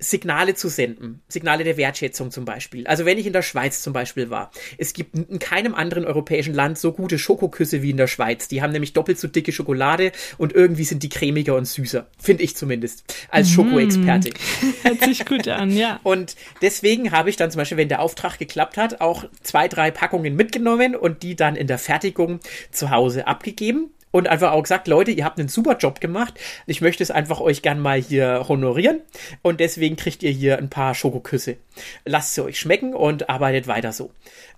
Signale 0.01 0.55
zu 0.55 0.69
senden. 0.69 1.21
Signale 1.29 1.63
der 1.63 1.77
Wertschätzung 1.77 2.31
zum 2.31 2.45
Beispiel. 2.45 2.87
Also 2.87 3.05
wenn 3.05 3.19
ich 3.19 3.27
in 3.27 3.33
der 3.33 3.43
Schweiz 3.43 3.83
zum 3.83 3.93
Beispiel 3.93 4.31
war. 4.31 4.51
Es 4.79 4.95
gibt 4.95 5.15
in 5.15 5.39
keinem 5.39 5.75
anderen 5.75 6.05
europäischen 6.05 6.55
Land 6.55 6.79
so 6.79 6.93
gute 6.93 7.19
Schokoküsse 7.19 7.83
wie 7.83 7.91
in 7.91 7.99
der 7.99 8.07
Schweiz. 8.07 8.49
Die 8.49 8.63
haben 8.63 8.73
nämlich 8.73 8.95
doppelt 8.95 9.19
so 9.19 9.29
dicke 9.29 9.53
Schokolade 9.53 10.13
und 10.39 10.55
irgendwie 10.55 10.85
sind 10.85 11.03
die 11.03 11.11
cremiger 11.11 11.55
und 11.55 11.67
süßer. 11.67 12.07
Finde 12.19 12.43
ich 12.43 12.57
zumindest. 12.57 13.05
Als 13.31 13.49
mmh. 13.49 13.55
Schokoexperte. 13.55 14.31
Hört 14.83 15.05
sich 15.05 15.27
gut 15.27 15.47
an, 15.49 15.77
ja. 15.77 16.01
Und 16.11 16.35
deswegen 16.63 17.13
habe 17.13 17.31
ich 17.31 17.37
dann 17.37 17.51
zum 17.51 17.59
Beispiel, 17.59 17.77
wenn 17.77 17.89
der 17.89 18.01
Auftrag 18.01 18.39
geklappt 18.39 18.77
hat, 18.77 19.01
auch 19.01 19.25
zwei, 19.43 19.69
drei 19.69 19.91
Packungen 19.91 20.35
mitgenommen 20.35 20.97
und 20.97 21.23
die 21.23 21.37
dann 21.37 21.57
in 21.57 21.67
der 21.67 21.79
Fertigung 21.79 22.41
zu 22.71 22.91
Hause 22.91 23.27
abgegeben 23.27 23.91
und 24.11 24.29
einfach 24.29 24.53
auch 24.53 24.63
gesagt, 24.63 24.89
Leute, 24.89 25.11
ihr 25.11 25.25
habt 25.25 25.39
einen 25.39 25.49
super 25.49 25.77
Job 25.77 26.01
gemacht. 26.01 26.35
Ich 26.67 26.81
möchte 26.81 27.03
es 27.03 27.11
einfach 27.11 27.41
euch 27.41 27.63
gern 27.63 27.81
mal 27.81 28.01
hier 28.01 28.47
honorieren 28.49 29.01
und 29.43 29.61
deswegen 29.61 29.97
kriegt 29.97 30.23
ihr 30.23 30.31
hier 30.31 30.59
ein 30.59 30.71
paar 30.71 30.95
Schokoküsse. 30.95 31.57
Lasst 32.05 32.35
sie 32.35 32.45
euch 32.45 32.59
schmecken 32.59 32.95
und 32.95 33.29
arbeitet 33.31 33.67
weiter 33.67 33.93
so. 33.93 34.13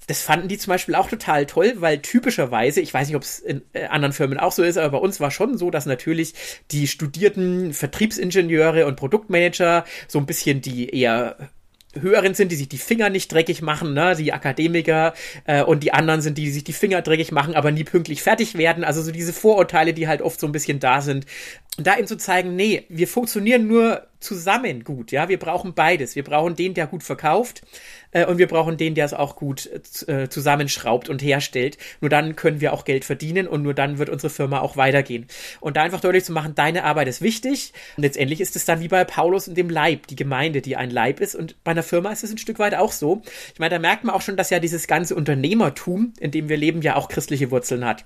Das 0.06 0.22
fanden 0.22 0.48
die 0.48 0.58
zum 0.58 0.72
Beispiel 0.72 0.94
auch 0.94 1.08
total 1.08 1.46
toll, 1.46 1.74
weil 1.76 2.00
typischerweise, 2.00 2.80
ich 2.80 2.92
weiß 2.92 3.06
nicht, 3.06 3.16
ob 3.16 3.22
es 3.22 3.38
in 3.38 3.62
äh, 3.72 3.86
anderen 3.86 4.12
Firmen 4.12 4.38
auch 4.38 4.52
so 4.52 4.62
ist, 4.62 4.76
aber 4.76 4.98
bei 4.98 5.04
uns 5.04 5.20
war 5.20 5.30
schon 5.30 5.56
so, 5.56 5.70
dass 5.70 5.86
natürlich 5.86 6.34
die 6.72 6.88
studierten 6.88 7.72
Vertriebsingenieure 7.72 8.86
und 8.86 8.96
Produktmanager 8.96 9.84
so 10.08 10.18
ein 10.18 10.26
bisschen 10.26 10.60
die 10.60 10.88
eher 10.90 11.36
Höheren 11.98 12.34
sind, 12.34 12.52
die 12.52 12.56
sich 12.56 12.68
die 12.68 12.78
Finger 12.78 13.10
nicht 13.10 13.32
dreckig 13.32 13.62
machen, 13.62 13.94
ne, 13.94 14.16
die 14.16 14.32
Akademiker 14.32 15.14
äh, 15.44 15.62
und 15.62 15.82
die 15.82 15.92
anderen 15.92 16.22
sind 16.22 16.38
die, 16.38 16.44
die 16.44 16.50
sich 16.50 16.64
die 16.64 16.72
Finger 16.72 17.02
dreckig 17.02 17.32
machen, 17.32 17.54
aber 17.54 17.70
nie 17.70 17.84
pünktlich 17.84 18.22
fertig 18.22 18.56
werden. 18.56 18.84
Also 18.84 19.02
so 19.02 19.12
diese 19.12 19.32
Vorurteile, 19.32 19.94
die 19.94 20.08
halt 20.08 20.22
oft 20.22 20.40
so 20.40 20.46
ein 20.46 20.52
bisschen 20.52 20.80
da 20.80 21.00
sind. 21.00 21.26
Da 21.78 21.96
eben 21.96 22.06
zu 22.06 22.16
zeigen, 22.16 22.56
nee, 22.56 22.84
wir 22.88 23.08
funktionieren 23.08 23.66
nur 23.66 24.06
zusammen 24.22 24.84
gut, 24.84 25.12
ja. 25.12 25.28
Wir 25.28 25.38
brauchen 25.38 25.74
beides. 25.74 26.16
Wir 26.16 26.24
brauchen 26.24 26.56
den, 26.56 26.74
der 26.74 26.86
gut 26.86 27.02
verkauft, 27.02 27.62
äh, 28.12 28.26
und 28.26 28.38
wir 28.38 28.46
brauchen 28.46 28.76
den, 28.76 28.94
der 28.94 29.04
es 29.04 29.14
auch 29.14 29.34
gut 29.34 29.68
äh, 30.06 30.28
zusammenschraubt 30.28 31.08
und 31.08 31.20
herstellt. 31.20 31.78
Nur 32.00 32.10
dann 32.10 32.36
können 32.36 32.60
wir 32.60 32.72
auch 32.72 32.84
Geld 32.84 33.04
verdienen 33.04 33.48
und 33.48 33.62
nur 33.62 33.74
dann 33.74 33.98
wird 33.98 34.08
unsere 34.08 34.30
Firma 34.30 34.60
auch 34.60 34.76
weitergehen. 34.76 35.26
Und 35.60 35.76
da 35.76 35.82
einfach 35.82 36.00
deutlich 36.00 36.24
zu 36.24 36.32
machen, 36.32 36.54
deine 36.54 36.84
Arbeit 36.84 37.08
ist 37.08 37.22
wichtig. 37.22 37.72
Und 37.96 38.04
letztendlich 38.04 38.40
ist 38.40 38.54
es 38.54 38.64
dann 38.64 38.80
wie 38.80 38.88
bei 38.88 39.04
Paulus 39.04 39.48
und 39.48 39.56
dem 39.56 39.70
Leib, 39.70 40.06
die 40.06 40.16
Gemeinde, 40.16 40.60
die 40.60 40.76
ein 40.76 40.90
Leib 40.90 41.20
ist. 41.20 41.34
Und 41.34 41.56
bei 41.64 41.72
einer 41.72 41.82
Firma 41.82 42.12
ist 42.12 42.22
es 42.22 42.30
ein 42.30 42.38
Stück 42.38 42.58
weit 42.58 42.74
auch 42.74 42.92
so. 42.92 43.22
Ich 43.52 43.58
meine, 43.58 43.74
da 43.74 43.78
merkt 43.78 44.04
man 44.04 44.14
auch 44.14 44.22
schon, 44.22 44.36
dass 44.36 44.50
ja 44.50 44.60
dieses 44.60 44.86
ganze 44.86 45.14
Unternehmertum, 45.14 46.12
in 46.20 46.30
dem 46.30 46.48
wir 46.48 46.56
leben, 46.56 46.82
ja 46.82 46.96
auch 46.96 47.08
christliche 47.08 47.50
Wurzeln 47.50 47.84
hat. 47.84 48.04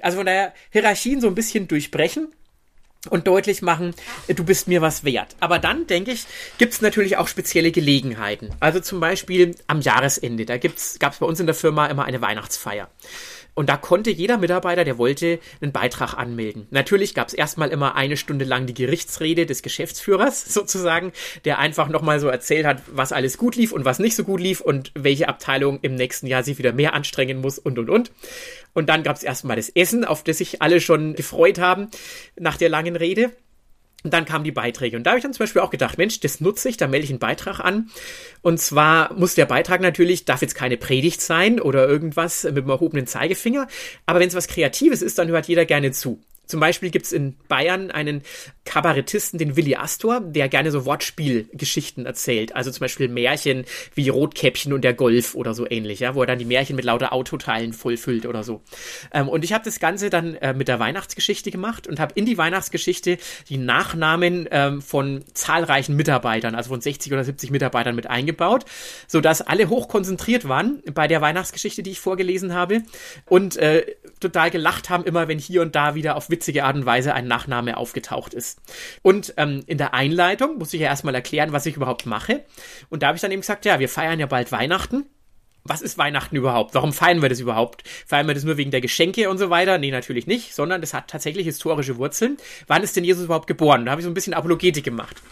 Also 0.00 0.16
von 0.16 0.26
daher 0.26 0.52
Hierarchien 0.70 1.20
so 1.20 1.28
ein 1.28 1.34
bisschen 1.34 1.68
durchbrechen 1.68 2.28
und 3.10 3.26
deutlich 3.26 3.62
machen, 3.62 3.94
du 4.28 4.44
bist 4.44 4.68
mir 4.68 4.80
was 4.80 5.02
wert. 5.04 5.34
Aber 5.40 5.58
dann, 5.58 5.86
denke 5.86 6.12
ich, 6.12 6.26
gibt 6.58 6.72
es 6.72 6.82
natürlich 6.82 7.16
auch 7.16 7.26
spezielle 7.26 7.72
Gelegenheiten. 7.72 8.50
Also 8.60 8.80
zum 8.80 9.00
Beispiel 9.00 9.56
am 9.66 9.80
Jahresende, 9.80 10.46
da 10.46 10.56
gab 10.58 11.12
es 11.12 11.18
bei 11.18 11.26
uns 11.26 11.40
in 11.40 11.46
der 11.46 11.54
Firma 11.54 11.86
immer 11.86 12.04
eine 12.04 12.20
Weihnachtsfeier. 12.20 12.88
Und 13.54 13.68
da 13.68 13.76
konnte 13.76 14.10
jeder 14.10 14.38
Mitarbeiter, 14.38 14.84
der 14.84 14.96
wollte, 14.96 15.38
einen 15.60 15.72
Beitrag 15.72 16.14
anmelden. 16.14 16.66
Natürlich 16.70 17.14
gab 17.14 17.28
es 17.28 17.34
erstmal 17.34 17.68
immer 17.68 17.96
eine 17.96 18.16
Stunde 18.16 18.46
lang 18.46 18.66
die 18.66 18.72
Gerichtsrede 18.72 19.44
des 19.44 19.62
Geschäftsführers 19.62 20.44
sozusagen, 20.54 21.12
der 21.44 21.58
einfach 21.58 21.88
nochmal 21.88 22.18
so 22.18 22.28
erzählt 22.28 22.64
hat, 22.64 22.80
was 22.90 23.12
alles 23.12 23.36
gut 23.36 23.56
lief 23.56 23.72
und 23.72 23.84
was 23.84 23.98
nicht 23.98 24.16
so 24.16 24.24
gut 24.24 24.40
lief 24.40 24.62
und 24.62 24.90
welche 24.94 25.28
Abteilung 25.28 25.80
im 25.82 25.96
nächsten 25.96 26.26
Jahr 26.26 26.42
sich 26.42 26.56
wieder 26.56 26.72
mehr 26.72 26.94
anstrengen 26.94 27.40
muss 27.40 27.58
und 27.58 27.78
und 27.78 27.90
und. 27.90 28.10
Und 28.74 28.88
dann 28.88 29.02
gab 29.02 29.16
es 29.16 29.22
erstmal 29.22 29.56
das 29.56 29.68
Essen, 29.68 30.04
auf 30.04 30.24
das 30.24 30.38
sich 30.38 30.62
alle 30.62 30.80
schon 30.80 31.14
gefreut 31.14 31.58
haben 31.58 31.88
nach 32.38 32.56
der 32.56 32.68
langen 32.68 32.96
Rede. 32.96 33.30
Und 34.04 34.12
dann 34.12 34.24
kamen 34.24 34.44
die 34.44 34.50
Beiträge. 34.50 34.96
Und 34.96 35.04
da 35.04 35.10
habe 35.10 35.18
ich 35.18 35.22
dann 35.22 35.32
zum 35.32 35.44
Beispiel 35.44 35.62
auch 35.62 35.70
gedacht, 35.70 35.96
Mensch, 35.96 36.18
das 36.20 36.40
nutze 36.40 36.68
ich, 36.68 36.76
da 36.76 36.88
melde 36.88 37.04
ich 37.04 37.10
einen 37.10 37.20
Beitrag 37.20 37.60
an. 37.60 37.90
Und 38.40 38.58
zwar 38.58 39.12
muss 39.14 39.36
der 39.36 39.46
Beitrag 39.46 39.80
natürlich, 39.80 40.24
darf 40.24 40.42
jetzt 40.42 40.56
keine 40.56 40.76
Predigt 40.76 41.20
sein 41.20 41.60
oder 41.60 41.88
irgendwas 41.88 42.42
mit 42.44 42.56
dem 42.56 42.68
erhobenen 42.68 43.06
Zeigefinger. 43.06 43.68
Aber 44.06 44.18
wenn 44.18 44.28
es 44.28 44.34
was 44.34 44.48
Kreatives 44.48 45.02
ist, 45.02 45.18
dann 45.18 45.28
hört 45.28 45.46
jeder 45.46 45.66
gerne 45.66 45.92
zu. 45.92 46.20
Zum 46.46 46.60
Beispiel 46.60 46.90
gibt's 46.90 47.12
in 47.12 47.36
Bayern 47.48 47.90
einen 47.90 48.22
Kabarettisten, 48.64 49.38
den 49.38 49.56
Willi 49.56 49.74
Astor, 49.76 50.20
der 50.20 50.48
gerne 50.48 50.70
so 50.70 50.84
Wortspielgeschichten 50.84 52.06
erzählt. 52.06 52.54
Also 52.54 52.70
zum 52.70 52.80
Beispiel 52.80 53.08
Märchen 53.08 53.64
wie 53.94 54.08
Rotkäppchen 54.08 54.72
und 54.72 54.82
der 54.82 54.94
Golf 54.94 55.34
oder 55.34 55.54
so 55.54 55.68
ähnlich, 55.68 56.00
ja, 56.00 56.14
wo 56.14 56.20
er 56.20 56.26
dann 56.26 56.38
die 56.38 56.44
Märchen 56.44 56.76
mit 56.76 56.84
lauter 56.84 57.12
Autoteilen 57.12 57.72
vollfüllt 57.72 58.26
oder 58.26 58.44
so. 58.44 58.62
Ähm, 59.12 59.28
und 59.28 59.44
ich 59.44 59.52
habe 59.52 59.64
das 59.64 59.80
Ganze 59.80 60.10
dann 60.10 60.34
äh, 60.36 60.52
mit 60.52 60.68
der 60.68 60.78
Weihnachtsgeschichte 60.78 61.50
gemacht 61.50 61.86
und 61.86 61.98
habe 61.98 62.12
in 62.14 62.26
die 62.26 62.38
Weihnachtsgeschichte 62.38 63.18
die 63.48 63.58
Nachnamen 63.58 64.48
ähm, 64.50 64.82
von 64.82 65.24
zahlreichen 65.34 65.96
Mitarbeitern, 65.96 66.54
also 66.54 66.70
von 66.70 66.80
60 66.80 67.12
oder 67.12 67.24
70 67.24 67.50
Mitarbeitern 67.50 67.96
mit 67.96 68.08
eingebaut, 68.08 68.64
sodass 69.06 69.42
alle 69.42 69.68
hoch 69.68 69.88
konzentriert 69.88 70.48
waren 70.48 70.82
bei 70.92 71.08
der 71.08 71.20
Weihnachtsgeschichte, 71.20 71.82
die 71.82 71.92
ich 71.92 72.00
vorgelesen 72.00 72.52
habe 72.52 72.82
und 73.26 73.56
äh, 73.56 73.86
total 74.20 74.50
gelacht 74.50 74.90
haben, 74.90 75.04
immer 75.04 75.28
wenn 75.28 75.38
hier 75.38 75.62
und 75.62 75.74
da 75.74 75.94
wieder 75.94 76.16
auf 76.16 76.28
witzige 76.32 76.64
Art 76.64 76.74
und 76.74 76.86
Weise 76.86 77.14
ein 77.14 77.28
Nachname 77.28 77.76
aufgetaucht 77.76 78.34
ist. 78.34 78.60
Und 79.02 79.34
ähm, 79.36 79.62
in 79.66 79.78
der 79.78 79.94
Einleitung 79.94 80.58
muss 80.58 80.74
ich 80.74 80.80
ja 80.80 80.88
erstmal 80.88 81.14
erklären, 81.14 81.52
was 81.52 81.66
ich 81.66 81.76
überhaupt 81.76 82.06
mache. 82.06 82.44
Und 82.90 83.04
da 83.04 83.06
habe 83.06 83.16
ich 83.16 83.22
dann 83.22 83.30
eben 83.30 83.42
gesagt, 83.42 83.64
ja, 83.64 83.78
wir 83.78 83.88
feiern 83.88 84.18
ja 84.18 84.26
bald 84.26 84.50
Weihnachten. 84.50 85.06
Was 85.64 85.80
ist 85.80 85.96
Weihnachten 85.96 86.34
überhaupt? 86.34 86.74
Warum 86.74 86.92
feiern 86.92 87.22
wir 87.22 87.28
das 87.28 87.38
überhaupt? 87.38 87.84
Feiern 88.04 88.26
wir 88.26 88.34
das 88.34 88.42
nur 88.42 88.56
wegen 88.56 88.72
der 88.72 88.80
Geschenke 88.80 89.30
und 89.30 89.38
so 89.38 89.48
weiter? 89.48 89.78
Nee, 89.78 89.92
natürlich 89.92 90.26
nicht, 90.26 90.54
sondern 90.56 90.80
das 90.80 90.92
hat 90.92 91.06
tatsächlich 91.06 91.46
historische 91.46 91.98
Wurzeln. 91.98 92.36
Wann 92.66 92.82
ist 92.82 92.96
denn 92.96 93.04
Jesus 93.04 93.26
überhaupt 93.26 93.46
geboren? 93.46 93.84
Da 93.84 93.92
habe 93.92 94.00
ich 94.00 94.04
so 94.04 94.10
ein 94.10 94.14
bisschen 94.14 94.34
Apologetik 94.34 94.82
gemacht. 94.82 95.22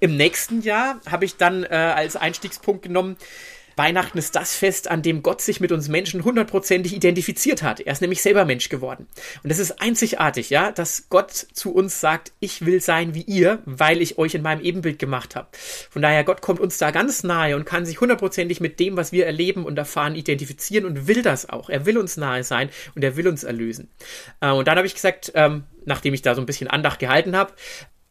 Im 0.00 0.16
nächsten 0.16 0.62
Jahr 0.62 1.00
habe 1.08 1.24
ich 1.24 1.36
dann 1.36 1.62
äh, 1.62 1.68
als 1.68 2.16
Einstiegspunkt 2.16 2.82
genommen, 2.82 3.16
Weihnachten 3.76 4.18
ist 4.18 4.36
das 4.36 4.54
Fest, 4.54 4.90
an 4.90 5.02
dem 5.02 5.22
Gott 5.22 5.40
sich 5.40 5.60
mit 5.60 5.72
uns 5.72 5.88
Menschen 5.88 6.24
hundertprozentig 6.24 6.94
identifiziert 6.94 7.62
hat. 7.62 7.80
Er 7.80 7.92
ist 7.92 8.00
nämlich 8.00 8.22
selber 8.22 8.44
Mensch 8.44 8.68
geworden. 8.68 9.06
Und 9.42 9.50
das 9.50 9.58
ist 9.58 9.80
einzigartig, 9.80 10.50
ja, 10.50 10.72
dass 10.72 11.08
Gott 11.08 11.30
zu 11.32 11.72
uns 11.72 12.00
sagt, 12.00 12.32
ich 12.40 12.64
will 12.64 12.80
sein 12.80 13.14
wie 13.14 13.22
ihr, 13.22 13.60
weil 13.64 14.02
ich 14.02 14.18
euch 14.18 14.34
in 14.34 14.42
meinem 14.42 14.62
Ebenbild 14.62 14.98
gemacht 14.98 15.36
habe. 15.36 15.48
Von 15.90 16.02
daher, 16.02 16.24
Gott 16.24 16.42
kommt 16.42 16.60
uns 16.60 16.78
da 16.78 16.90
ganz 16.90 17.22
nahe 17.22 17.56
und 17.56 17.64
kann 17.64 17.86
sich 17.86 18.00
hundertprozentig 18.00 18.60
mit 18.60 18.80
dem, 18.80 18.96
was 18.96 19.12
wir 19.12 19.26
erleben 19.26 19.64
und 19.64 19.78
erfahren, 19.78 20.14
identifizieren 20.14 20.84
und 20.84 21.06
will 21.06 21.22
das 21.22 21.48
auch. 21.48 21.70
Er 21.70 21.86
will 21.86 21.98
uns 21.98 22.16
nahe 22.16 22.44
sein 22.44 22.70
und 22.94 23.02
er 23.02 23.16
will 23.16 23.28
uns 23.28 23.44
erlösen. 23.44 23.88
Äh, 24.40 24.50
und 24.50 24.68
dann 24.68 24.76
habe 24.76 24.86
ich 24.86 24.94
gesagt, 24.94 25.32
ähm, 25.34 25.64
nachdem 25.84 26.14
ich 26.14 26.22
da 26.22 26.34
so 26.34 26.40
ein 26.40 26.46
bisschen 26.46 26.68
Andacht 26.68 26.98
gehalten 26.98 27.36
habe, 27.36 27.52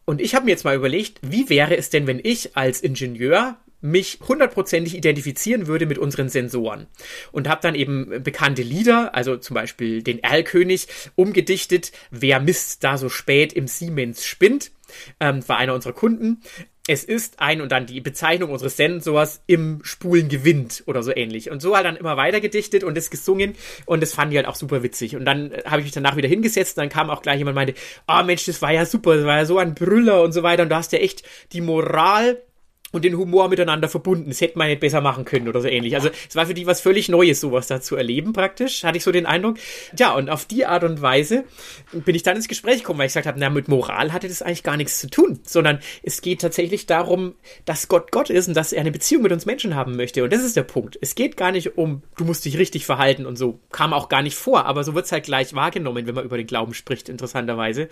und 0.10 0.22
ich 0.22 0.34
habe 0.34 0.46
mir 0.46 0.52
jetzt 0.52 0.64
mal 0.64 0.76
überlegt, 0.76 1.20
wie 1.22 1.50
wäre 1.50 1.78
es 1.78 1.92
denn, 1.92 2.08
wenn 2.08 2.20
ich 2.24 2.58
als 2.58 2.82
Ingenieur 2.82 3.58
mich 3.82 4.20
hundertprozentig 4.28 4.96
identifizieren 4.96 5.68
würde 5.68 5.86
mit 5.86 5.98
unseren 5.98 6.30
Sensoren. 6.30 6.88
Und 7.32 7.48
habe 7.48 7.62
dann 7.62 7.76
eben 7.76 8.24
bekannte 8.24 8.62
Lieder, 8.62 9.16
also 9.16 9.38
zum 9.38 9.54
Beispiel 9.54 10.04
den 10.04 10.24
Erlkönig, 10.24 10.88
umgedichtet, 11.16 11.92
Wer 12.12 12.40
misst 12.40 12.84
da 12.84 12.98
so 12.98 13.10
spät 13.10 13.54
im 13.54 13.68
Siemens 13.68 14.26
spinnt, 14.26 14.72
ähm, 15.20 15.48
war 15.48 15.58
einer 15.58 15.74
unserer 15.74 15.94
Kunden. 15.94 16.42
Es 16.88 17.04
ist 17.04 17.40
ein 17.40 17.62
und 17.62 17.72
dann 17.72 17.86
die 17.86 18.02
Bezeichnung 18.02 18.50
unseres 18.50 18.76
Sensors 18.76 19.44
im 19.46 19.82
Spulen 19.84 20.28
gewinnt 20.28 20.84
oder 20.88 21.04
so 21.04 21.16
ähnlich. 21.16 21.52
Und 21.52 21.62
so 21.62 21.76
halt 21.76 21.86
dann 21.86 21.96
immer 21.96 22.18
weiter 22.18 22.42
gedichtet 22.42 22.84
und 22.84 22.98
es 22.98 23.12
gesungen 23.12 23.54
und 23.86 24.02
das 24.02 24.14
fand 24.14 24.32
ich 24.32 24.38
halt 24.38 24.48
auch 24.48 24.56
super 24.56 24.82
witzig. 24.82 25.16
Und 25.16 25.26
dann 25.26 25.52
äh, 25.52 25.62
habe 25.66 25.82
ich 25.82 25.86
mich 25.86 25.94
danach 25.94 26.16
wieder 26.16 26.28
hingesetzt 26.28 26.78
und 26.78 26.82
dann 26.82 26.90
kam 26.90 27.12
auch 27.12 27.22
gleich 27.22 27.38
jemand 27.38 27.54
und 27.54 27.64
meinte, 27.64 27.74
ah 28.08 28.22
oh 28.22 28.26
Mensch, 28.26 28.46
das 28.46 28.62
war 28.64 28.72
ja 28.72 28.86
super, 28.86 29.16
das 29.16 29.26
war 29.26 29.38
ja 29.38 29.46
so 29.46 29.60
ein 29.60 29.76
Brüller 29.76 30.24
und 30.24 30.32
so 30.32 30.42
weiter 30.42 30.64
und 30.64 30.70
du 30.70 30.76
hast 30.76 30.92
ja 30.92 31.00
echt 31.00 31.24
die 31.54 31.62
Moral 31.62 32.42
und 32.92 33.06
den 33.06 33.18
Humor 33.18 33.50
miteinander 33.50 33.88
verbunden. 33.88 34.30
Das 34.30 34.42
hätte 34.42 34.58
man 34.58 34.68
nicht 34.68 34.80
besser 34.80 35.02
machen 35.02 35.26
können 35.26 35.48
oder 35.48 35.62
so 35.62 35.68
ähnlich. 35.68 35.96
Also 35.96 36.10
es 36.28 36.36
war 36.36 36.48
für 36.48 36.54
die 36.54 36.66
was 36.66 36.82
völlig 36.82 37.10
Neues, 37.10 37.40
sowas 37.40 37.68
da 37.68 37.82
zu 37.82 37.96
erleben 37.96 38.34
praktisch, 38.34 38.84
hatte 38.84 38.98
ich 38.98 39.04
so 39.04 39.12
den 39.12 39.26
Eindruck. 39.26 39.58
Ja, 39.98 40.14
und 40.14 40.30
auf 40.30 40.46
die 40.46 40.66
Art 40.66 40.84
und 40.84 41.02
Weise 41.02 41.44
bin 41.92 42.16
ich 42.16 42.24
dann 42.24 42.36
ins 42.36 42.48
Gespräch 42.48 42.80
gekommen, 42.80 43.00
weil 43.00 43.08
ich 43.08 43.14
gesagt 43.14 43.28
habe, 43.28 43.40
na, 43.40 43.50
mit 43.50 43.68
Moral 43.68 44.12
hatte 44.14 44.28
das 44.28 44.42
eigentlich 44.42 44.64
gar 44.64 44.78
nichts 44.78 45.00
zu 45.00 45.10
tun, 45.10 45.40
sondern 45.44 45.80
es 46.04 46.22
geht 46.22 46.42
tatsächlich 46.42 46.86
darum, 46.86 47.36
dass 47.66 47.88
Gott 47.88 48.12
Gott 48.12 48.30
ist 48.30 48.48
und 48.48 48.56
dass 48.56 48.74
er 48.74 48.82
eine 48.82 48.92
Beziehung 48.92 49.24
mit 49.24 49.32
uns 49.32 49.46
Menschen 49.46 49.76
haben 49.76 49.96
möchte. 49.96 50.24
Und 50.24 50.34
das 50.34 50.44
ist 50.44 50.56
der 50.56 50.64
Punkt. 50.64 50.98
Es 51.02 51.16
geht 51.16 51.38
gar 51.38 51.52
nicht 51.52 51.78
um, 51.78 52.02
du 52.18 52.26
musst 52.26 52.46
dich 52.46 52.58
richtig 52.58 52.86
verhalten 52.86 53.26
und 53.26 53.38
so. 53.38 53.60
Kam 53.72 53.94
auch 53.94 54.10
gar 54.10 54.22
nicht 54.22 54.36
vor, 54.36 54.66
aber 54.66 54.84
so 54.84 54.96
wird's 54.96 55.12
halt 55.12 55.26
gleich 55.26 55.54
wahrgenommen, 55.54 56.08
wenn 56.08 56.16
man 56.16 56.26
über 56.26 56.38
den 56.38 56.48
Glauben 56.48 56.74
spricht, 56.74 57.10
interessanterweise. 57.10 57.90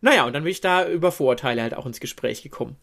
Naja, 0.00 0.24
und 0.24 0.32
dann 0.32 0.44
bin 0.44 0.52
ich 0.52 0.60
da 0.60 0.88
über 0.88 1.12
Vorurteile 1.12 1.62
halt 1.62 1.74
auch 1.74 1.84
ins 1.84 2.00
Gespräch 2.00 2.42
gekommen. 2.42 2.76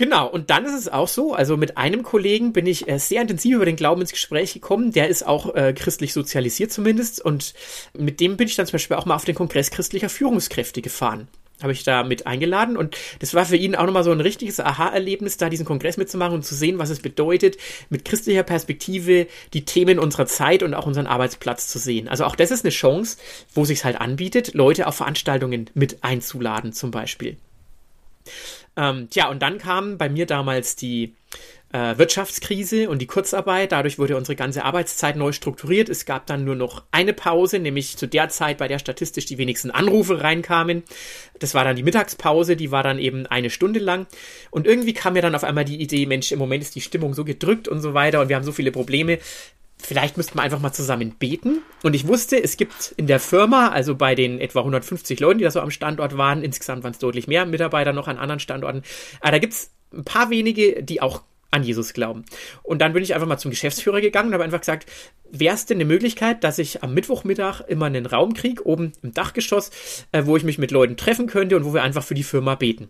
Genau, 0.00 0.26
und 0.28 0.48
dann 0.48 0.64
ist 0.64 0.72
es 0.72 0.88
auch 0.88 1.08
so, 1.08 1.34
also 1.34 1.58
mit 1.58 1.76
einem 1.76 2.02
Kollegen 2.02 2.54
bin 2.54 2.66
ich 2.66 2.88
äh, 2.88 2.98
sehr 2.98 3.20
intensiv 3.20 3.56
über 3.56 3.66
den 3.66 3.76
Glauben 3.76 4.00
ins 4.00 4.12
Gespräch 4.12 4.54
gekommen, 4.54 4.92
der 4.92 5.08
ist 5.08 5.26
auch 5.26 5.54
äh, 5.54 5.74
christlich 5.74 6.14
sozialisiert 6.14 6.72
zumindest 6.72 7.22
und 7.22 7.52
mit 7.92 8.18
dem 8.18 8.38
bin 8.38 8.48
ich 8.48 8.56
dann 8.56 8.64
zum 8.64 8.72
Beispiel 8.72 8.96
auch 8.96 9.04
mal 9.04 9.14
auf 9.14 9.26
den 9.26 9.34
Kongress 9.34 9.70
christlicher 9.70 10.08
Führungskräfte 10.08 10.80
gefahren. 10.80 11.28
Habe 11.60 11.72
ich 11.72 11.84
da 11.84 12.02
mit 12.02 12.26
eingeladen 12.26 12.78
und 12.78 12.96
das 13.18 13.34
war 13.34 13.44
für 13.44 13.56
ihn 13.56 13.74
auch 13.74 13.84
nochmal 13.84 14.02
so 14.02 14.10
ein 14.10 14.22
richtiges 14.22 14.58
Aha-Erlebnis, 14.58 15.36
da 15.36 15.50
diesen 15.50 15.66
Kongress 15.66 15.98
mitzumachen 15.98 16.36
und 16.36 16.46
zu 16.46 16.54
sehen, 16.54 16.78
was 16.78 16.88
es 16.88 17.00
bedeutet, 17.00 17.58
mit 17.90 18.06
christlicher 18.06 18.42
Perspektive 18.42 19.26
die 19.52 19.66
Themen 19.66 19.98
unserer 19.98 20.24
Zeit 20.24 20.62
und 20.62 20.72
auch 20.72 20.86
unseren 20.86 21.08
Arbeitsplatz 21.08 21.68
zu 21.68 21.78
sehen. 21.78 22.08
Also 22.08 22.24
auch 22.24 22.36
das 22.36 22.50
ist 22.50 22.64
eine 22.64 22.72
Chance, 22.72 23.18
wo 23.52 23.66
sich 23.66 23.84
halt 23.84 24.00
anbietet, 24.00 24.54
Leute 24.54 24.86
auf 24.86 24.94
Veranstaltungen 24.94 25.68
mit 25.74 26.02
einzuladen 26.02 26.72
zum 26.72 26.90
Beispiel. 26.90 27.36
Ähm, 28.76 29.08
tja, 29.10 29.28
und 29.28 29.42
dann 29.42 29.58
kam 29.58 29.98
bei 29.98 30.08
mir 30.08 30.26
damals 30.26 30.76
die 30.76 31.14
äh, 31.72 31.96
Wirtschaftskrise 31.98 32.88
und 32.88 33.00
die 33.00 33.06
Kurzarbeit. 33.06 33.72
Dadurch 33.72 33.98
wurde 33.98 34.16
unsere 34.16 34.36
ganze 34.36 34.64
Arbeitszeit 34.64 35.16
neu 35.16 35.32
strukturiert. 35.32 35.88
Es 35.88 36.04
gab 36.04 36.26
dann 36.26 36.44
nur 36.44 36.56
noch 36.56 36.84
eine 36.90 37.12
Pause, 37.12 37.58
nämlich 37.58 37.96
zu 37.96 38.06
der 38.06 38.28
Zeit, 38.28 38.58
bei 38.58 38.68
der 38.68 38.78
statistisch 38.78 39.26
die 39.26 39.38
wenigsten 39.38 39.70
Anrufe 39.70 40.22
reinkamen. 40.22 40.82
Das 41.38 41.54
war 41.54 41.64
dann 41.64 41.76
die 41.76 41.82
Mittagspause, 41.82 42.56
die 42.56 42.70
war 42.70 42.82
dann 42.82 42.98
eben 42.98 43.26
eine 43.26 43.50
Stunde 43.50 43.80
lang. 43.80 44.06
Und 44.50 44.66
irgendwie 44.66 44.94
kam 44.94 45.12
mir 45.12 45.22
dann 45.22 45.34
auf 45.34 45.44
einmal 45.44 45.64
die 45.64 45.80
Idee, 45.80 46.06
Mensch, 46.06 46.32
im 46.32 46.38
Moment 46.38 46.62
ist 46.62 46.74
die 46.74 46.80
Stimmung 46.80 47.14
so 47.14 47.24
gedrückt 47.24 47.68
und 47.68 47.80
so 47.80 47.94
weiter 47.94 48.20
und 48.20 48.28
wir 48.28 48.36
haben 48.36 48.44
so 48.44 48.52
viele 48.52 48.72
Probleme 48.72 49.18
vielleicht 49.86 50.16
müsste 50.16 50.36
man 50.36 50.44
einfach 50.44 50.60
mal 50.60 50.72
zusammen 50.72 51.14
beten. 51.18 51.62
Und 51.82 51.94
ich 51.94 52.06
wusste, 52.06 52.42
es 52.42 52.56
gibt 52.56 52.94
in 52.96 53.06
der 53.06 53.20
Firma, 53.20 53.68
also 53.68 53.94
bei 53.94 54.14
den 54.14 54.40
etwa 54.40 54.60
150 54.60 55.20
Leuten, 55.20 55.38
die 55.38 55.44
da 55.44 55.50
so 55.50 55.60
am 55.60 55.70
Standort 55.70 56.16
waren, 56.16 56.42
insgesamt 56.42 56.84
waren 56.84 56.92
es 56.92 56.98
deutlich 56.98 57.26
mehr 57.26 57.46
Mitarbeiter 57.46 57.92
noch 57.92 58.08
an 58.08 58.18
anderen 58.18 58.40
Standorten, 58.40 58.82
aber 59.20 59.32
da 59.32 59.38
gibt 59.38 59.52
es 59.52 59.70
ein 59.92 60.04
paar 60.04 60.30
wenige, 60.30 60.82
die 60.82 61.02
auch 61.02 61.22
an 61.50 61.64
Jesus 61.64 61.92
glauben. 61.92 62.24
Und 62.62 62.80
dann 62.80 62.92
bin 62.92 63.02
ich 63.02 63.14
einfach 63.14 63.26
mal 63.26 63.38
zum 63.38 63.50
Geschäftsführer 63.50 64.00
gegangen 64.00 64.28
und 64.28 64.34
habe 64.34 64.44
einfach 64.44 64.60
gesagt, 64.60 64.86
wäre 65.30 65.54
es 65.54 65.66
denn 65.66 65.78
eine 65.78 65.84
Möglichkeit, 65.84 66.44
dass 66.44 66.58
ich 66.58 66.82
am 66.82 66.94
Mittwochmittag 66.94 67.62
immer 67.66 67.86
einen 67.86 68.06
Raum 68.06 68.34
kriege, 68.34 68.64
oben 68.66 68.92
im 69.02 69.12
Dachgeschoss, 69.14 69.70
äh, 70.12 70.26
wo 70.26 70.36
ich 70.36 70.44
mich 70.44 70.58
mit 70.58 70.70
Leuten 70.70 70.96
treffen 70.96 71.26
könnte 71.26 71.56
und 71.56 71.64
wo 71.64 71.74
wir 71.74 71.82
einfach 71.82 72.04
für 72.04 72.14
die 72.14 72.22
Firma 72.22 72.54
beten. 72.54 72.88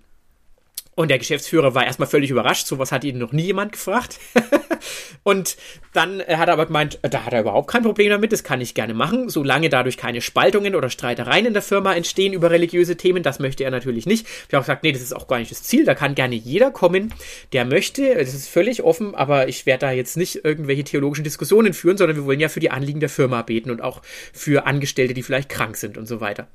Und 0.94 1.09
der 1.09 1.18
Geschäftsführer 1.18 1.74
war 1.74 1.87
erstmal 1.87 2.09
völlig 2.09 2.31
überrascht, 2.31 2.66
sowas 2.66 2.92
hat 2.92 3.05
ihn 3.05 3.18
noch 3.18 3.33
nie 3.33 3.44
jemand 3.44 3.72
gefragt. 3.72 4.18
und 5.22 5.56
dann 5.92 6.20
hat 6.20 6.48
er 6.48 6.52
aber 6.52 6.66
gemeint, 6.66 6.98
da 7.02 7.24
hat 7.24 7.32
er 7.32 7.40
überhaupt 7.40 7.68
kein 7.68 7.82
Problem 7.82 8.10
damit, 8.10 8.32
das 8.32 8.44
kann 8.44 8.60
ich 8.60 8.74
gerne 8.74 8.94
machen, 8.94 9.28
solange 9.28 9.68
dadurch 9.68 9.96
keine 9.96 10.20
Spaltungen 10.20 10.74
oder 10.74 10.88
Streitereien 10.88 11.46
in 11.46 11.52
der 11.52 11.62
Firma 11.62 11.94
entstehen 11.94 12.32
über 12.32 12.50
religiöse 12.50 12.96
Themen, 12.96 13.22
das 13.22 13.40
möchte 13.40 13.64
er 13.64 13.70
natürlich 13.70 14.06
nicht. 14.06 14.26
Ich 14.26 14.54
habe 14.54 14.58
auch 14.58 14.62
gesagt, 14.62 14.84
nee, 14.84 14.92
das 14.92 15.02
ist 15.02 15.12
auch 15.12 15.26
gar 15.26 15.38
nicht 15.38 15.50
das 15.50 15.62
Ziel, 15.62 15.84
da 15.84 15.94
kann 15.94 16.14
gerne 16.14 16.36
jeder 16.36 16.70
kommen, 16.70 17.12
der 17.52 17.64
möchte, 17.64 18.14
das 18.14 18.34
ist 18.34 18.48
völlig 18.48 18.82
offen, 18.82 19.14
aber 19.14 19.48
ich 19.48 19.66
werde 19.66 19.86
da 19.86 19.92
jetzt 19.92 20.16
nicht 20.16 20.44
irgendwelche 20.44 20.84
theologischen 20.84 21.24
Diskussionen 21.24 21.74
führen, 21.74 21.96
sondern 21.96 22.16
wir 22.16 22.24
wollen 22.24 22.40
ja 22.40 22.48
für 22.48 22.60
die 22.60 22.70
Anliegen 22.70 23.00
der 23.00 23.08
Firma 23.08 23.42
beten 23.42 23.70
und 23.70 23.82
auch 23.82 24.02
für 24.32 24.66
Angestellte, 24.66 25.14
die 25.14 25.22
vielleicht 25.22 25.48
krank 25.48 25.76
sind 25.76 25.98
und 25.98 26.06
so 26.06 26.20
weiter. 26.20 26.48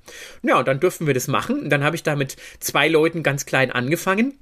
Ja, 0.43 0.59
und 0.59 0.67
dann 0.67 0.79
dürfen 0.79 1.07
wir 1.07 1.13
das 1.13 1.27
machen 1.27 1.59
und 1.63 1.69
dann 1.69 1.83
habe 1.83 1.95
ich 1.95 2.03
da 2.03 2.15
mit 2.15 2.37
zwei 2.59 2.87
Leuten 2.87 3.23
ganz 3.23 3.45
klein 3.45 3.71
angefangen 3.71 4.33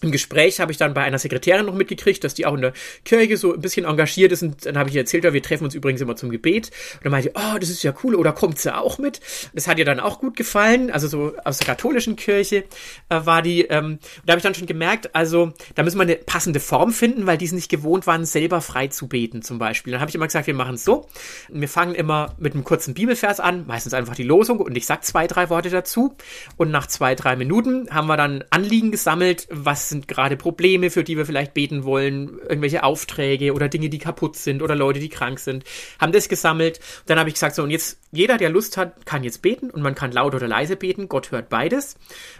im 0.00 0.12
Gespräch 0.12 0.60
habe 0.60 0.70
ich 0.70 0.78
dann 0.78 0.94
bei 0.94 1.02
einer 1.02 1.18
Sekretärin 1.18 1.66
noch 1.66 1.74
mitgekriegt, 1.74 2.22
dass 2.22 2.34
die 2.34 2.46
auch 2.46 2.54
in 2.54 2.60
der 2.60 2.72
Kirche 3.04 3.36
so 3.36 3.54
ein 3.54 3.60
bisschen 3.60 3.84
engagiert 3.84 4.30
ist. 4.30 4.42
Und 4.42 4.64
dann 4.64 4.78
habe 4.78 4.88
ich 4.88 4.94
ihr 4.94 5.00
erzählt, 5.00 5.24
wir 5.24 5.42
treffen 5.42 5.64
uns 5.64 5.74
übrigens 5.74 6.00
immer 6.00 6.14
zum 6.14 6.30
Gebet. 6.30 6.70
Und 6.94 7.04
dann 7.04 7.12
meinte 7.12 7.30
ich, 7.30 7.36
oh, 7.36 7.58
das 7.58 7.68
ist 7.68 7.82
ja 7.82 7.92
cool. 8.04 8.14
Oder 8.14 8.32
kommt 8.32 8.58
sie 8.58 8.74
auch 8.74 8.98
mit? 8.98 9.20
Das 9.54 9.66
hat 9.66 9.78
ihr 9.78 9.84
dann 9.84 9.98
auch 9.98 10.20
gut 10.20 10.36
gefallen. 10.36 10.90
Also 10.92 11.08
so 11.08 11.34
aus 11.44 11.58
der 11.58 11.66
katholischen 11.66 12.14
Kirche 12.14 12.64
äh, 13.08 13.20
war 13.24 13.42
die. 13.42 13.62
Ähm, 13.62 13.98
da 14.24 14.32
habe 14.32 14.38
ich 14.38 14.44
dann 14.44 14.54
schon 14.54 14.66
gemerkt, 14.66 15.14
also 15.14 15.52
da 15.74 15.82
müssen 15.82 15.98
wir 15.98 16.02
eine 16.02 16.16
passende 16.16 16.60
Form 16.60 16.92
finden, 16.92 17.26
weil 17.26 17.38
die 17.38 17.46
es 17.46 17.52
nicht 17.52 17.68
gewohnt 17.68 18.06
waren, 18.06 18.24
selber 18.24 18.60
frei 18.60 18.86
zu 18.88 19.08
beten 19.08 19.42
zum 19.42 19.58
Beispiel. 19.58 19.92
Dann 19.92 20.00
habe 20.00 20.10
ich 20.10 20.14
immer 20.14 20.26
gesagt, 20.26 20.46
wir 20.46 20.54
machen 20.54 20.76
es 20.76 20.84
so. 20.84 21.06
Wir 21.48 21.68
fangen 21.68 21.94
immer 21.94 22.34
mit 22.38 22.54
einem 22.54 22.62
kurzen 22.62 22.94
Bibelvers 22.94 23.40
an, 23.40 23.66
meistens 23.66 23.94
einfach 23.94 24.14
die 24.14 24.22
Losung. 24.22 24.60
Und 24.60 24.76
ich 24.76 24.86
sag 24.86 25.04
zwei, 25.04 25.26
drei 25.26 25.50
Worte 25.50 25.70
dazu. 25.70 26.16
Und 26.56 26.70
nach 26.70 26.86
zwei, 26.86 27.16
drei 27.16 27.34
Minuten 27.34 27.88
haben 27.90 28.06
wir 28.06 28.16
dann 28.16 28.44
Anliegen 28.50 28.92
gesammelt, 28.92 29.48
was 29.50 29.87
sind 29.88 30.08
gerade 30.08 30.36
Probleme, 30.36 30.90
für 30.90 31.04
die 31.04 31.16
wir 31.16 31.26
vielleicht 31.26 31.54
beten 31.54 31.84
wollen, 31.84 32.38
irgendwelche 32.40 32.82
Aufträge 32.82 33.52
oder 33.52 33.68
Dinge, 33.68 33.88
die 33.88 33.98
kaputt 33.98 34.36
sind 34.36 34.62
oder 34.62 34.74
Leute, 34.74 35.00
die 35.00 35.08
krank 35.08 35.38
sind, 35.38 35.64
haben 35.98 36.12
das 36.12 36.28
gesammelt. 36.28 36.80
Dann 37.06 37.18
habe 37.18 37.28
ich 37.28 37.34
gesagt, 37.34 37.54
so, 37.54 37.62
und 37.62 37.70
jetzt 37.70 37.98
jeder, 38.10 38.38
der 38.38 38.50
Lust 38.50 38.76
hat, 38.76 39.04
kann 39.04 39.24
jetzt 39.24 39.42
beten 39.42 39.70
und 39.70 39.82
man 39.82 39.94
kann 39.94 40.12
laut 40.12 40.34
oder 40.34 40.48
leise 40.48 40.76
beten. 40.76 41.08
Gott 41.08 41.30
hört 41.30 41.48
beides. 41.48 41.96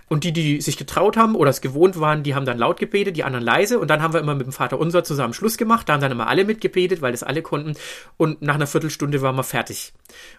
Und 0.08 0.24
die, 0.24 0.32
die 0.32 0.60
sich 0.60 0.76
getraut 0.76 1.16
haben 1.16 1.34
oder 1.34 1.50
es 1.50 1.60
gewohnt 1.60 2.00
waren, 2.00 2.22
die 2.22 2.34
haben 2.34 2.46
dann 2.46 2.58
laut 2.58 2.78
gebetet, 2.78 3.16
die 3.16 3.24
anderen 3.24 3.44
leise. 3.44 3.78
Und 3.78 3.88
dann 3.88 4.02
haben 4.02 4.14
wir 4.14 4.20
immer 4.20 4.34
mit 4.34 4.46
dem 4.46 4.52
Vater 4.52 4.78
unser 4.78 5.04
zusammen 5.04 5.34
Schluss 5.34 5.58
gemacht. 5.58 5.88
Da 5.88 5.94
haben 5.94 6.00
dann 6.00 6.12
immer 6.12 6.28
alle 6.28 6.44
mitgebetet, 6.44 7.02
weil 7.02 7.12
das 7.12 7.22
alle 7.22 7.42
konnten. 7.42 7.74
Und 8.16 8.42
nach 8.42 8.54
einer 8.54 8.66
Viertelstunde 8.66 9.22
waren 9.22 9.36
wir 9.36 9.44
fertig. 9.44 9.92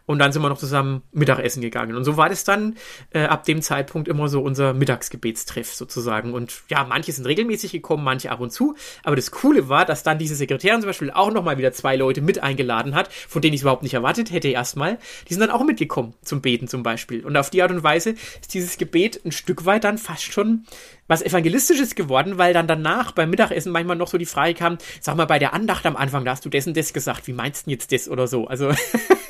Und 0.06 0.20
dann 0.20 0.32
sind 0.32 0.42
wir 0.42 0.50
noch 0.50 0.58
zusammen 0.58 1.04
Mittagessen 1.12 1.62
gegangen. 1.62 1.96
Und 1.96 2.04
so 2.04 2.18
war 2.18 2.30
das 2.30 2.44
dann 2.44 2.78
äh, 3.12 3.26
ab 3.26 3.44
dem 3.46 3.62
Zeitpunkt 3.62 4.08
immer 4.08 4.28
so 4.28 4.42
unser 4.42 4.74
Mittagsgebetstreff 4.74 5.74
sozusagen. 5.74 6.34
Und 6.34 6.62
ja, 6.70 6.84
manche 6.84 7.12
sind 7.12 7.26
regelmäßig 7.26 7.72
gekommen, 7.72 8.04
manche 8.04 8.32
ab 8.32 8.40
und 8.40 8.52
zu. 8.52 8.76
Aber 9.04 9.16
das 9.16 9.32
Coole 9.32 9.70
war, 9.70 9.86
dass 9.86 10.04
dann 10.04 10.18
diese 10.18 10.36
Sekretärin 10.36 10.82
zum 10.82 10.90
Beispiel 10.90 11.12
auch 11.12 11.32
nochmal 11.32 11.58
wieder 11.58 11.72
zwei 11.74 11.96
Leute 11.96 12.22
mit 12.22 12.42
eingeladen 12.42 12.96
hat, 12.96 13.14
von 13.14 13.42
denen 13.42 13.54
ich 13.54 13.60
es 13.60 13.64
überhaupt 13.64 13.84
nicht 13.84 13.94
erwartet 13.94 14.32
hätte 14.32 14.48
erstmal. 14.48 14.98
Die 15.28 15.34
sind 15.34 15.42
dann 15.42 15.52
auch 15.52 15.64
mitgekommen 15.64 16.16
zum 16.24 16.42
Beten 16.42 16.68
zum 16.68 16.82
Beispiel. 16.82 17.24
Und 17.24 17.38
auf 17.38 17.50
die 17.52 17.62
Art 17.62 17.72
und 17.72 17.84
Weise 17.84 18.16
ist 18.42 18.54
dieses 18.54 18.78
Gebet 18.78 19.22
ein 19.26 19.32
Stück 19.32 19.59
weit 19.66 19.84
dann 19.84 19.98
fast 19.98 20.24
schon 20.24 20.66
was 21.08 21.22
Evangelistisches 21.22 21.96
geworden, 21.96 22.38
weil 22.38 22.54
dann 22.54 22.68
danach 22.68 23.12
beim 23.12 23.30
Mittagessen 23.30 23.72
manchmal 23.72 23.96
noch 23.96 24.08
so 24.08 24.18
die 24.18 24.26
Frage 24.26 24.54
kam, 24.54 24.78
sag 25.02 25.16
mal, 25.18 25.26
bei 25.26 25.40
der 25.40 25.54
Andacht 25.54 25.86
am 25.86 25.96
Anfang, 25.96 26.26
da 26.26 26.32
hast 26.32 26.46
du 26.46 26.50
dessen 26.50 26.74
das 26.74 26.94
gesagt, 26.94 27.28
wie 27.28 27.34
meinst 27.34 27.68
du 27.68 27.72
jetzt 27.72 27.92
das 27.92 28.10
oder 28.10 28.28
so? 28.28 28.48
Also, 28.48 28.72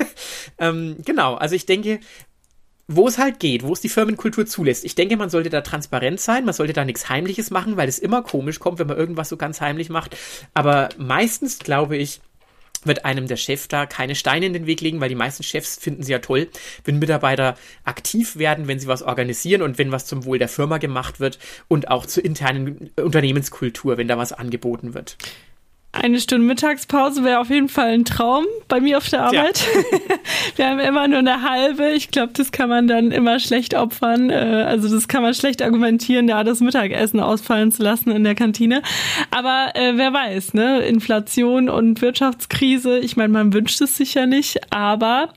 ähm, 0.58 0.96
genau, 1.04 1.34
also 1.34 1.54
ich 1.54 1.66
denke, 1.66 2.00
wo 2.92 3.06
es 3.06 3.18
halt 3.18 3.38
geht, 3.38 3.62
wo 3.62 3.72
es 3.72 3.80
die 3.80 3.88
Firmenkultur 3.88 4.46
zulässt. 4.46 4.84
Ich 4.84 4.96
denke, 4.96 5.16
man 5.16 5.30
sollte 5.30 5.48
da 5.48 5.60
transparent 5.60 6.20
sein, 6.20 6.44
man 6.44 6.54
sollte 6.54 6.72
da 6.72 6.84
nichts 6.84 7.08
Heimliches 7.08 7.50
machen, 7.50 7.76
weil 7.76 7.88
es 7.88 8.00
immer 8.00 8.22
komisch 8.22 8.58
kommt, 8.58 8.80
wenn 8.80 8.88
man 8.88 8.96
irgendwas 8.96 9.28
so 9.28 9.36
ganz 9.36 9.60
heimlich 9.60 9.90
macht. 9.90 10.16
Aber 10.54 10.88
meistens, 10.98 11.60
glaube 11.60 11.96
ich, 11.96 12.20
wird 12.84 13.04
einem 13.04 13.26
der 13.26 13.36
Chef 13.36 13.68
da 13.68 13.86
keine 13.86 14.14
Steine 14.14 14.46
in 14.46 14.52
den 14.52 14.66
Weg 14.66 14.80
legen, 14.80 15.00
weil 15.00 15.08
die 15.08 15.14
meisten 15.14 15.42
Chefs 15.42 15.76
finden 15.76 16.02
sie 16.02 16.12
ja 16.12 16.18
toll, 16.18 16.48
wenn 16.84 16.98
Mitarbeiter 16.98 17.56
aktiv 17.84 18.36
werden, 18.36 18.68
wenn 18.68 18.80
sie 18.80 18.86
was 18.86 19.02
organisieren 19.02 19.62
und 19.62 19.78
wenn 19.78 19.92
was 19.92 20.06
zum 20.06 20.24
Wohl 20.24 20.38
der 20.38 20.48
Firma 20.48 20.78
gemacht 20.78 21.20
wird 21.20 21.38
und 21.68 21.88
auch 21.88 22.06
zur 22.06 22.24
internen 22.24 22.90
Unternehmenskultur, 22.96 23.96
wenn 23.96 24.08
da 24.08 24.18
was 24.18 24.32
angeboten 24.32 24.94
wird. 24.94 25.16
Eine 25.92 26.20
Stunde 26.20 26.46
Mittagspause 26.46 27.24
wäre 27.24 27.40
auf 27.40 27.50
jeden 27.50 27.68
Fall 27.68 27.88
ein 27.88 28.04
Traum 28.04 28.44
bei 28.68 28.80
mir 28.80 28.96
auf 28.98 29.08
der 29.08 29.22
Arbeit. 29.22 29.66
Ja. 29.74 30.16
Wir 30.56 30.68
haben 30.68 30.78
immer 30.78 31.08
nur 31.08 31.18
eine 31.18 31.42
halbe. 31.42 31.90
Ich 31.90 32.12
glaube, 32.12 32.32
das 32.32 32.52
kann 32.52 32.68
man 32.68 32.86
dann 32.86 33.10
immer 33.10 33.40
schlecht 33.40 33.74
opfern. 33.74 34.30
Äh, 34.30 34.34
also 34.68 34.88
das 34.88 35.08
kann 35.08 35.22
man 35.22 35.34
schlecht 35.34 35.62
argumentieren, 35.62 36.28
da 36.28 36.44
das 36.44 36.60
Mittagessen 36.60 37.18
ausfallen 37.18 37.72
zu 37.72 37.82
lassen 37.82 38.10
in 38.12 38.22
der 38.22 38.36
Kantine. 38.36 38.82
Aber 39.32 39.72
äh, 39.74 39.96
wer 39.96 40.12
weiß, 40.12 40.54
ne? 40.54 40.80
Inflation 40.82 41.68
und 41.68 42.00
Wirtschaftskrise. 42.02 43.00
Ich 43.00 43.16
meine, 43.16 43.32
man 43.32 43.52
wünscht 43.52 43.80
es 43.80 43.96
sicher 43.96 44.26
nicht, 44.26 44.72
aber 44.72 45.32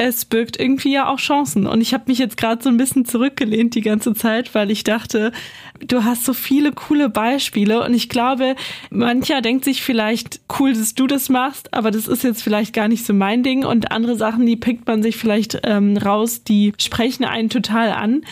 es 0.00 0.24
birgt 0.24 0.58
irgendwie 0.58 0.92
ja 0.92 1.08
auch 1.08 1.18
Chancen. 1.18 1.66
Und 1.66 1.80
ich 1.80 1.92
habe 1.92 2.04
mich 2.06 2.18
jetzt 2.18 2.36
gerade 2.36 2.62
so 2.62 2.68
ein 2.68 2.76
bisschen 2.76 3.04
zurückgelehnt 3.04 3.74
die 3.74 3.80
ganze 3.80 4.14
Zeit, 4.14 4.54
weil 4.54 4.70
ich 4.70 4.84
dachte, 4.84 5.32
du 5.80 6.04
hast 6.04 6.24
so 6.24 6.32
viele 6.32 6.70
coole 6.70 7.08
Beispiele. 7.08 7.84
Und 7.84 7.94
ich 7.94 8.08
glaube, 8.08 8.54
mancher 8.90 9.42
denkt 9.42 9.64
sich 9.64 9.82
vielleicht, 9.82 10.40
cool, 10.58 10.72
dass 10.72 10.94
du 10.94 11.08
das 11.08 11.28
machst, 11.28 11.74
aber 11.74 11.90
das 11.90 12.06
ist 12.06 12.22
jetzt 12.22 12.44
vielleicht 12.44 12.72
gar 12.72 12.86
nicht 12.86 13.04
so 13.04 13.12
mein 13.12 13.42
Ding. 13.42 13.64
Und 13.64 13.90
andere 13.90 14.14
Sachen, 14.14 14.46
die 14.46 14.56
pickt 14.56 14.86
man 14.86 15.02
sich 15.02 15.16
vielleicht 15.16 15.60
ähm, 15.64 15.96
raus, 15.96 16.44
die 16.44 16.72
sprechen 16.78 17.24
einen 17.24 17.50
total 17.50 17.90
an. 17.90 18.22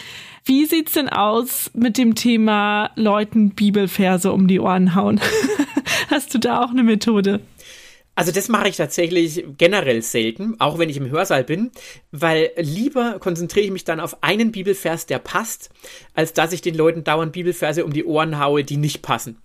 Wie 0.45 0.67
sieht's 0.67 0.93
denn 0.93 1.09
aus 1.09 1.73
mit 1.75 1.99
dem 1.99 2.15
Thema 2.15 2.93
Leuten 2.95 3.51
Bibelverse 3.51 4.31
um 4.31 4.47
die 4.47 4.61
Ohren 4.61 4.95
hauen? 4.95 5.21
Hast 6.11 6.33
du 6.33 6.39
da 6.39 6.63
auch 6.63 6.71
eine 6.71 6.85
Methode? 6.85 7.41
Also 8.17 8.33
das 8.33 8.49
mache 8.49 8.69
ich 8.69 8.77
tatsächlich 8.77 9.45
generell 9.59 10.03
selten, 10.03 10.59
auch 10.59 10.79
wenn 10.79 10.89
ich 10.89 10.97
im 10.97 11.11
Hörsaal 11.11 11.45
bin, 11.45 11.71
weil 12.11 12.51
lieber 12.57 13.19
konzentriere 13.21 13.67
ich 13.67 13.71
mich 13.71 13.85
dann 13.85 14.01
auf 14.01 14.23
einen 14.23 14.53
Bibelvers, 14.53 15.05
der 15.05 15.19
passt, 15.19 15.71
als 16.15 16.33
dass 16.33 16.53
ich 16.53 16.63
den 16.63 16.75
Leuten 16.75 17.05
dauernd 17.05 17.33
Bibelverse 17.33 17.85
um 17.85 17.93
die 17.93 18.05
Ohren 18.05 18.41
haue, 18.41 18.65
die 18.65 18.79
nicht 18.79 19.03
passen. 19.03 19.43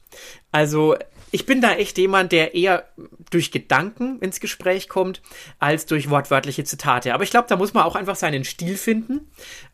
Also 0.51 0.95
ich 1.31 1.45
bin 1.45 1.61
da 1.61 1.73
echt 1.73 1.97
jemand, 1.97 2.31
der 2.31 2.55
eher 2.55 2.89
durch 3.29 3.51
Gedanken 3.51 4.19
ins 4.19 4.39
Gespräch 4.39 4.89
kommt, 4.89 5.21
als 5.59 5.85
durch 5.85 6.09
wortwörtliche 6.09 6.63
Zitate. 6.65 7.13
Aber 7.13 7.23
ich 7.23 7.29
glaube, 7.29 7.47
da 7.47 7.55
muss 7.55 7.73
man 7.73 7.83
auch 7.83 7.95
einfach 7.95 8.17
seinen 8.17 8.43
Stil 8.43 8.75
finden 8.75 9.31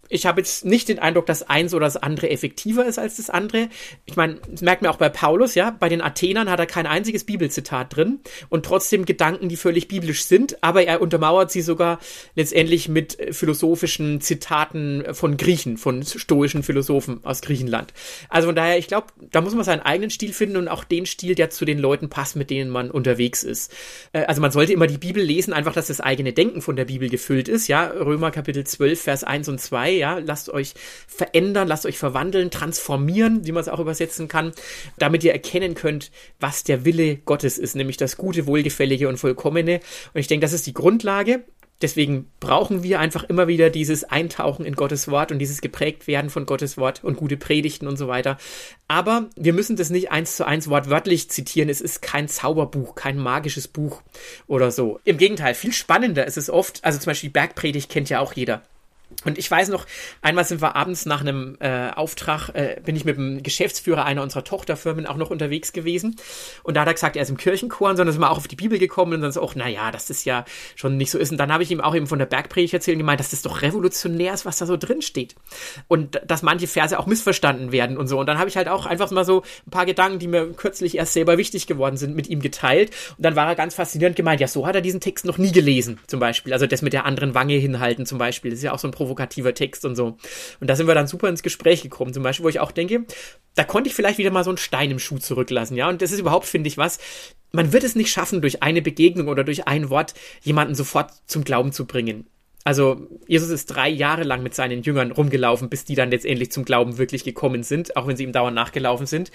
ich 0.10 0.26
habe 0.26 0.42
jetzt 0.42 0.66
nicht 0.66 0.90
den 0.90 1.00
Eindruck, 1.00 1.26
dass 1.26 1.44
eins 1.44 1.74
oder 1.74 1.86
das 1.86 1.98
andere 1.98 2.30
effektiver 2.30 2.86
ist 2.86 3.00
als 3.00 3.18
das 3.18 3.30
andere. 3.30 3.70
Ich 4.06 4.16
meine, 4.16 4.40
das 4.50 4.62
merkt 4.62 4.82
man 4.82 4.92
auch 4.92 4.98
bei 4.98 5.10
Paulus, 5.10 5.56
ja. 5.56 5.72
Bei 5.72 5.90
den 5.90 6.02
Athenern 6.02 6.50
hat 6.50 6.60
er 6.60 6.66
kein 6.66 6.86
einziges 6.86 7.24
Bibelzitat 7.24 7.96
drin 7.96 8.20
und 8.50 8.66
trotzdem 8.66 9.06
Gedanken, 9.06 9.50
die 9.50 9.58
völlig 9.58 9.88
biblisch 9.88 10.24
sind, 10.26 10.64
aber 10.64 10.84
er 10.84 11.02
untermauert 11.02 11.52
sie 11.52 11.62
sogar 11.62 12.00
letztendlich 12.36 12.90
mit 12.90 13.18
philosophischen 13.32 14.22
Zitaten 14.22 15.04
von 15.14 15.38
Griechen, 15.38 15.78
von 15.78 16.04
stoischen 16.04 16.64
Philosophen 16.64 17.20
aus 17.24 17.42
Griechenland. 17.42 17.94
Also 18.30 18.48
von 18.48 18.56
daher, 18.56 18.78
ich 18.78 18.88
glaube, 18.88 19.08
da 19.32 19.42
muss 19.42 19.56
man 19.56 19.64
seinen 19.64 19.82
eigenen 19.82 20.10
Stil 20.10 20.34
finden 20.34 20.58
und 20.58 20.68
auch 20.68 20.84
den 20.84 21.06
Stil, 21.06 21.36
der 21.36 21.50
zu 21.50 21.66
den 21.66 21.80
Leuten 21.80 22.10
passt, 22.10 22.36
mit 22.36 22.50
denen 22.50 22.70
man 22.70 22.92
unterwegs 22.92 23.44
ist. 23.44 23.74
Äh, 24.14 24.26
also 24.26 24.42
man 24.42 24.52
sollte 24.52 24.74
immer 24.74 24.88
die 24.88 24.98
Bibel 24.98 25.24
lesen, 25.24 25.54
einfach, 25.54 25.74
dass 25.74 25.88
das 25.88 26.02
eigene 26.02 26.34
Denken 26.34 26.62
von 26.62 26.76
der 26.76 26.86
Bibel 26.86 27.10
gefüllt 27.10 27.48
ist, 27.48 27.68
ja. 27.68 27.88
Römer 27.88 28.32
Kapitel 28.32 28.66
12, 28.66 29.02
Vers 29.02 29.24
1 29.24 29.50
und 29.50 29.60
2 29.60 29.97
ja, 29.98 30.20
lasst 30.20 30.50
euch 30.50 30.74
verändern, 31.08 31.68
lasst 31.68 31.86
euch 31.86 31.98
verwandeln, 31.98 32.52
transformieren, 32.52 33.46
wie 33.46 33.52
man 33.52 33.62
es 33.62 33.70
auch 33.70 33.80
übersetzen 33.80 34.28
kann, 34.28 34.54
damit 34.98 35.24
ihr 35.24 35.34
erkennen 35.34 35.76
könnt, 35.76 36.12
was 36.40 36.64
der 36.64 36.86
Wille 36.86 37.18
Gottes 37.18 37.58
ist, 37.58 37.76
nämlich 37.76 37.98
das 37.98 38.18
Gute, 38.18 38.48
Wohlgefällige 38.48 39.08
und 39.08 39.18
Vollkommene. 39.18 39.80
Und 40.14 40.20
ich 40.20 40.28
denke, 40.28 40.46
das 40.46 40.54
ist 40.54 40.68
die 40.68 40.74
Grundlage. 40.74 41.44
Deswegen 41.82 42.32
brauchen 42.40 42.82
wir 42.82 43.00
einfach 43.00 43.24
immer 43.24 43.48
wieder 43.48 43.70
dieses 43.70 44.04
Eintauchen 44.04 44.66
in 44.66 44.76
Gottes 44.76 45.10
Wort 45.10 45.32
und 45.32 45.38
dieses 45.38 45.62
geprägt 45.62 46.08
werden 46.08 46.32
von 46.32 46.48
Gottes 46.48 46.78
Wort 46.78 47.04
und 47.04 47.18
gute 47.18 47.38
Predigten 47.38 47.88
und 47.88 47.98
so 47.98 48.08
weiter. 48.08 48.38
Aber 48.88 49.30
wir 49.36 49.54
müssen 49.54 49.76
das 49.76 49.92
nicht 49.92 50.10
eins 50.12 50.38
zu 50.38 50.48
eins 50.48 50.70
wortwörtlich 50.70 51.30
zitieren. 51.30 51.70
Es 51.70 51.82
ist 51.82 52.02
kein 52.02 52.28
Zauberbuch, 52.28 52.96
kein 52.96 53.18
magisches 53.18 53.68
Buch 53.68 54.02
oder 54.48 54.72
so. 54.72 55.00
Im 55.04 55.18
Gegenteil, 55.18 55.54
viel 55.54 55.74
spannender 55.74 56.26
ist 56.26 56.38
es 56.38 56.50
oft. 56.50 56.84
Also 56.84 56.98
zum 56.98 57.12
Beispiel 57.12 57.30
die 57.30 57.34
Bergpredigt 57.34 57.92
kennt 57.92 58.10
ja 58.10 58.22
auch 58.22 58.34
jeder. 58.34 58.64
Und 59.28 59.38
ich 59.38 59.52
weiß 59.52 59.68
noch, 59.70 59.86
einmal 60.22 60.46
sind 60.46 60.62
wir 60.62 60.76
abends 60.78 61.06
nach 61.06 61.20
einem 61.20 61.58
äh, 61.60 61.90
Auftrag, 61.92 62.50
äh, 62.54 62.80
bin 62.84 62.96
ich 62.96 63.04
mit 63.04 63.18
dem 63.18 63.44
Geschäftsführer 63.44 64.06
einer 64.06 64.24
unserer 64.24 64.46
Tochterfirmen 64.46 65.06
auch 65.06 65.18
noch 65.18 65.30
unterwegs 65.30 65.74
gewesen. 65.74 66.16
Und 66.64 66.76
da 66.76 66.82
hat 66.82 66.88
er 66.88 66.94
gesagt, 66.94 67.18
er 67.18 67.24
ist 67.24 67.30
im 67.30 67.36
Kirchenchor, 67.36 67.90
sondern 67.98 68.14
sind 68.14 68.22
wir 68.22 68.32
auch 68.32 68.38
auf 68.38 68.48
die 68.48 68.56
Bibel 68.56 68.80
gekommen 68.80 69.14
und 69.14 69.22
dann 69.22 69.30
ist 69.30 69.38
auch, 69.38 69.54
naja, 69.56 69.92
dass 69.92 70.08
das 70.08 70.24
ja 70.24 70.46
schon 70.76 70.96
nicht 70.96 71.12
so 71.12 71.20
ist. 71.20 71.32
Und 71.32 71.38
dann 71.38 71.52
habe 71.52 71.62
ich 71.62 71.72
ihm 71.72 71.82
auch 71.82 71.94
eben 71.94 72.08
von 72.08 72.20
der 72.20 72.26
Bergpredigt 72.26 72.74
erzählt 72.74 72.96
und 72.96 73.00
gemeint, 73.00 73.20
dass 73.20 73.32
das 73.32 73.42
doch 73.42 73.62
revolutionär 73.62 74.34
ist, 74.34 74.46
was 74.46 74.60
da 74.60 74.66
so 74.66 74.78
drin 74.78 75.02
steht. 75.02 75.36
Und 75.90 76.22
dass 76.26 76.42
manche 76.42 76.68
Verse 76.68 76.98
auch 76.98 77.06
missverstanden 77.06 77.74
werden 77.74 77.98
und 77.98 78.08
so. 78.08 78.20
Und 78.20 78.28
dann 78.28 78.40
habe 78.40 78.50
ich 78.50 78.56
halt 78.56 78.70
auch 78.70 78.86
einfach 78.86 79.12
mal 79.12 79.26
so 79.26 79.44
ein 79.66 79.72
paar 79.72 79.86
Gedanken, 79.86 80.20
die 80.20 80.28
mir 80.28 80.54
kürzlich 80.54 80.98
erst 80.98 81.12
selber 81.12 81.38
wichtig 81.38 81.68
geworden 81.68 81.98
sind, 81.98 82.16
mit 82.16 82.30
ihm 82.30 82.42
geteilt. 82.42 82.92
Und 83.18 83.26
dann 83.26 83.36
war 83.36 83.48
er 83.48 83.56
ganz 83.56 83.76
faszinierend 83.76 84.16
gemeint, 84.16 84.40
ja, 84.40 84.48
so 84.48 84.66
hat 84.66 84.76
er 84.76 84.82
diesen 84.82 85.02
Text 85.02 85.26
noch 85.26 85.38
nie 85.38 85.52
gelesen, 85.52 86.00
zum 86.08 86.22
Beispiel. 86.22 86.54
Also 86.54 86.66
das 86.66 86.82
mit 86.82 86.94
der 86.94 87.06
anderen 87.06 87.34
Wange 87.34 87.56
hinhalten, 87.56 88.06
zum 88.06 88.20
Beispiel. 88.20 88.52
Das 88.52 88.60
ist 88.60 88.64
ja 88.64 88.72
auch 88.72 88.80
so 88.80 88.88
ein 88.88 88.92
provokativer 89.18 89.54
Text 89.54 89.86
und 89.86 89.96
so. 89.96 90.18
Und 90.60 90.70
da 90.70 90.76
sind 90.76 90.88
wir 90.88 90.96
dann 90.96 91.08
super 91.08 91.28
ins 91.30 91.44
Gespräch 91.44 91.82
gekommen, 91.82 92.14
zum 92.14 92.24
Beispiel, 92.24 92.46
wo 92.46 92.50
ich 92.50 92.60
auch 92.60 92.72
denke, 92.72 93.06
da 93.56 93.64
konnte 93.64 93.90
ich 93.90 93.96
vielleicht 93.96 94.20
wieder 94.20 94.32
mal 94.32 94.44
so 94.44 94.52
einen 94.52 94.58
Stein 94.58 94.92
im 94.92 95.00
Schuh 95.00 95.18
zurücklassen, 95.18 95.76
ja. 95.76 95.90
Und 95.90 96.02
das 96.02 96.12
ist 96.12 96.20
überhaupt, 96.20 96.46
finde 96.46 96.68
ich, 96.68 96.78
was. 96.78 97.00
Man 97.52 97.74
wird 97.74 97.84
es 97.84 97.96
nicht 97.96 98.12
schaffen, 98.12 98.42
durch 98.42 98.62
eine 98.62 98.82
Begegnung 98.82 99.28
oder 99.28 99.44
durch 99.44 99.68
ein 99.68 99.90
Wort 99.90 100.14
jemanden 100.44 100.76
sofort 100.76 101.12
zum 101.26 101.44
Glauben 101.44 101.72
zu 101.72 101.86
bringen. 101.86 102.28
Also 102.66 103.08
Jesus 103.28 103.50
ist 103.50 103.68
drei 103.68 103.88
Jahre 103.88 104.24
lang 104.24 104.44
mit 104.44 104.54
seinen 104.54 104.84
Jüngern 104.84 105.14
rumgelaufen, 105.14 105.70
bis 105.70 105.86
die 105.86 105.96
dann 105.96 106.12
letztendlich 106.12 106.52
zum 106.52 106.66
Glauben 106.66 106.98
wirklich 106.98 107.24
gekommen 107.24 107.64
sind, 107.64 107.96
auch 107.96 108.08
wenn 108.08 108.18
sie 108.18 108.26
ihm 108.26 108.34
dauernd 108.34 108.56
nachgelaufen 108.56 109.06
sind. 109.06 109.32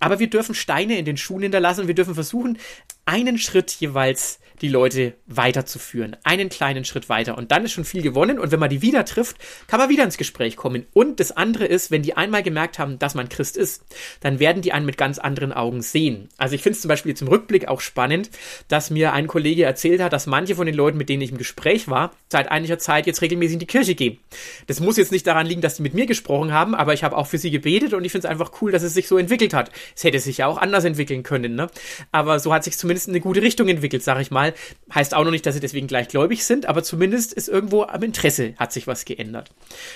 Aber 0.00 0.18
wir 0.18 0.28
dürfen 0.28 0.54
Steine 0.54 0.98
in 0.98 1.06
den 1.06 1.16
Schuhen 1.16 1.40
hinterlassen 1.40 1.82
und 1.82 1.88
wir 1.88 1.94
dürfen 1.94 2.14
versuchen, 2.14 2.58
einen 3.04 3.38
Schritt 3.38 3.70
jeweils 3.72 4.40
die 4.60 4.68
Leute 4.68 5.14
weiterzuführen. 5.26 6.16
Einen 6.22 6.48
kleinen 6.48 6.84
Schritt 6.84 7.08
weiter. 7.08 7.36
Und 7.36 7.50
dann 7.50 7.64
ist 7.64 7.72
schon 7.72 7.84
viel 7.84 8.02
gewonnen. 8.02 8.38
Und 8.38 8.52
wenn 8.52 8.60
man 8.60 8.70
die 8.70 8.82
wieder 8.82 9.04
trifft, 9.04 9.36
kann 9.66 9.80
man 9.80 9.88
wieder 9.88 10.04
ins 10.04 10.16
Gespräch 10.16 10.56
kommen. 10.56 10.86
Und 10.92 11.20
das 11.20 11.32
andere 11.32 11.66
ist, 11.66 11.90
wenn 11.90 12.02
die 12.02 12.16
einmal 12.16 12.42
gemerkt 12.42 12.78
haben, 12.78 12.98
dass 12.98 13.14
man 13.14 13.28
Christ 13.28 13.56
ist, 13.56 13.84
dann 14.20 14.38
werden 14.38 14.62
die 14.62 14.72
einen 14.72 14.86
mit 14.86 14.96
ganz 14.96 15.18
anderen 15.18 15.52
Augen 15.52 15.82
sehen. 15.82 16.28
Also 16.38 16.54
ich 16.54 16.62
finde 16.62 16.76
es 16.76 16.82
zum 16.82 16.88
Beispiel 16.88 17.14
zum 17.14 17.28
Rückblick 17.28 17.68
auch 17.68 17.80
spannend, 17.80 18.30
dass 18.68 18.90
mir 18.90 19.12
ein 19.12 19.26
Kollege 19.26 19.64
erzählt 19.64 20.00
hat, 20.00 20.12
dass 20.12 20.26
manche 20.26 20.54
von 20.54 20.66
den 20.66 20.74
Leuten, 20.74 20.98
mit 20.98 21.08
denen 21.08 21.22
ich 21.22 21.32
im 21.32 21.38
Gespräch 21.38 21.88
war, 21.88 22.12
seit 22.28 22.50
einiger 22.50 22.78
Zeit 22.78 23.06
jetzt 23.06 23.22
regelmäßig 23.22 23.54
in 23.54 23.60
die 23.60 23.66
Kirche 23.66 23.94
gehen. 23.94 24.18
Das 24.66 24.80
muss 24.80 24.96
jetzt 24.96 25.12
nicht 25.12 25.26
daran 25.26 25.46
liegen, 25.46 25.60
dass 25.60 25.76
die 25.76 25.82
mit 25.82 25.94
mir 25.94 26.06
gesprochen 26.06 26.52
haben, 26.52 26.74
aber 26.74 26.94
ich 26.94 27.04
habe 27.04 27.16
auch 27.16 27.26
für 27.26 27.38
sie 27.38 27.50
gebetet 27.50 27.92
und 27.92 28.04
ich 28.04 28.12
finde 28.12 28.28
es 28.28 28.30
einfach 28.30 28.52
cool, 28.62 28.72
dass 28.72 28.82
es 28.82 28.94
sich 28.94 29.08
so 29.08 29.18
entwickelt 29.18 29.52
hat. 29.52 29.70
Es 29.94 30.04
hätte 30.04 30.20
sich 30.20 30.38
ja 30.38 30.46
auch 30.46 30.58
anders 30.58 30.84
entwickeln 30.84 31.22
können, 31.22 31.54
ne? 31.54 31.68
Aber 32.12 32.38
so 32.38 32.54
hat 32.54 32.64
sich 32.64 32.78
zumindest 32.78 32.93
in 32.94 33.12
eine 33.12 33.20
gute 33.20 33.42
Richtung 33.42 33.68
entwickelt, 33.68 34.02
sag 34.02 34.20
ich 34.20 34.30
mal. 34.30 34.54
Heißt 34.94 35.14
auch 35.14 35.24
noch 35.24 35.30
nicht, 35.30 35.46
dass 35.46 35.54
sie 35.54 35.60
deswegen 35.60 35.86
gleich 35.86 36.08
gläubig 36.08 36.44
sind, 36.44 36.66
aber 36.66 36.82
zumindest 36.82 37.32
ist 37.32 37.48
irgendwo 37.48 37.82
am 37.82 38.02
Interesse 38.02 38.54
hat 38.56 38.72
sich 38.72 38.86
was 38.86 39.04
geändert. 39.04 39.50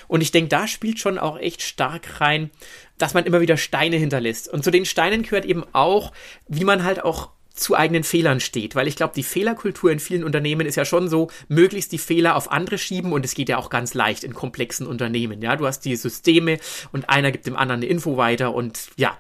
Und 0.09 0.21
ich 0.21 0.33
denke, 0.33 0.49
da 0.49 0.67
spielt 0.67 0.99
schon 0.99 1.19
auch 1.19 1.39
echt 1.39 1.63
stark 1.63 2.21
rein, 2.21 2.51
dass 2.99 3.15
man 3.15 3.25
immer 3.25 3.41
wieder 3.41 3.57
Steine 3.57 3.97
hinterlässt. 3.97 4.49
Und 4.49 4.65
zu 4.65 4.71
den 4.71 4.85
Steinen 4.85 5.23
gehört 5.23 5.45
eben 5.45 5.65
auch, 5.73 6.13
wie 6.49 6.65
man 6.65 6.85
halt 6.85 7.05
auch 7.05 7.31
zu 7.59 7.77
eigenen 7.77 8.05
Fehlern 8.05 8.41
steht. 8.41 8.75
Weil 8.75 8.89
ich 8.89 8.97
glaube, 8.97 9.15
die 9.15 9.23
Fehlerkultur 9.23 9.91
in 9.91 9.99
vielen 9.99 10.25
Unternehmen 10.25 10.67
ist 10.67 10.77
ja 10.77 10.85
schon 10.85 11.09
so, 11.09 11.29
möglichst 11.49 11.93
die 11.93 11.99
Fehler 11.99 12.37
auf 12.37 12.51
andere 12.51 12.79
schieben 12.79 13.13
und 13.13 13.25
es 13.25 13.35
geht 13.35 13.49
ja 13.49 13.59
auch 13.59 13.71
ganz 13.71 13.95
leicht 13.95 14.25
in 14.25 14.35
komplexen 14.35 14.87
Unternehmen. 14.87 15.43
Ja, 15.43 15.57
du 15.57 15.67
hast 15.67 15.81
die 15.81 15.97
Systeme 15.97 16.59
und 16.93 17.09
einer 17.09 17.33
gibt 17.33 17.47
dem 17.47 17.57
anderen 17.57 17.81
eine 17.81 17.91
Info 17.91 18.17
weiter 18.17 18.55
und 18.55 18.89
ja. 18.97 19.19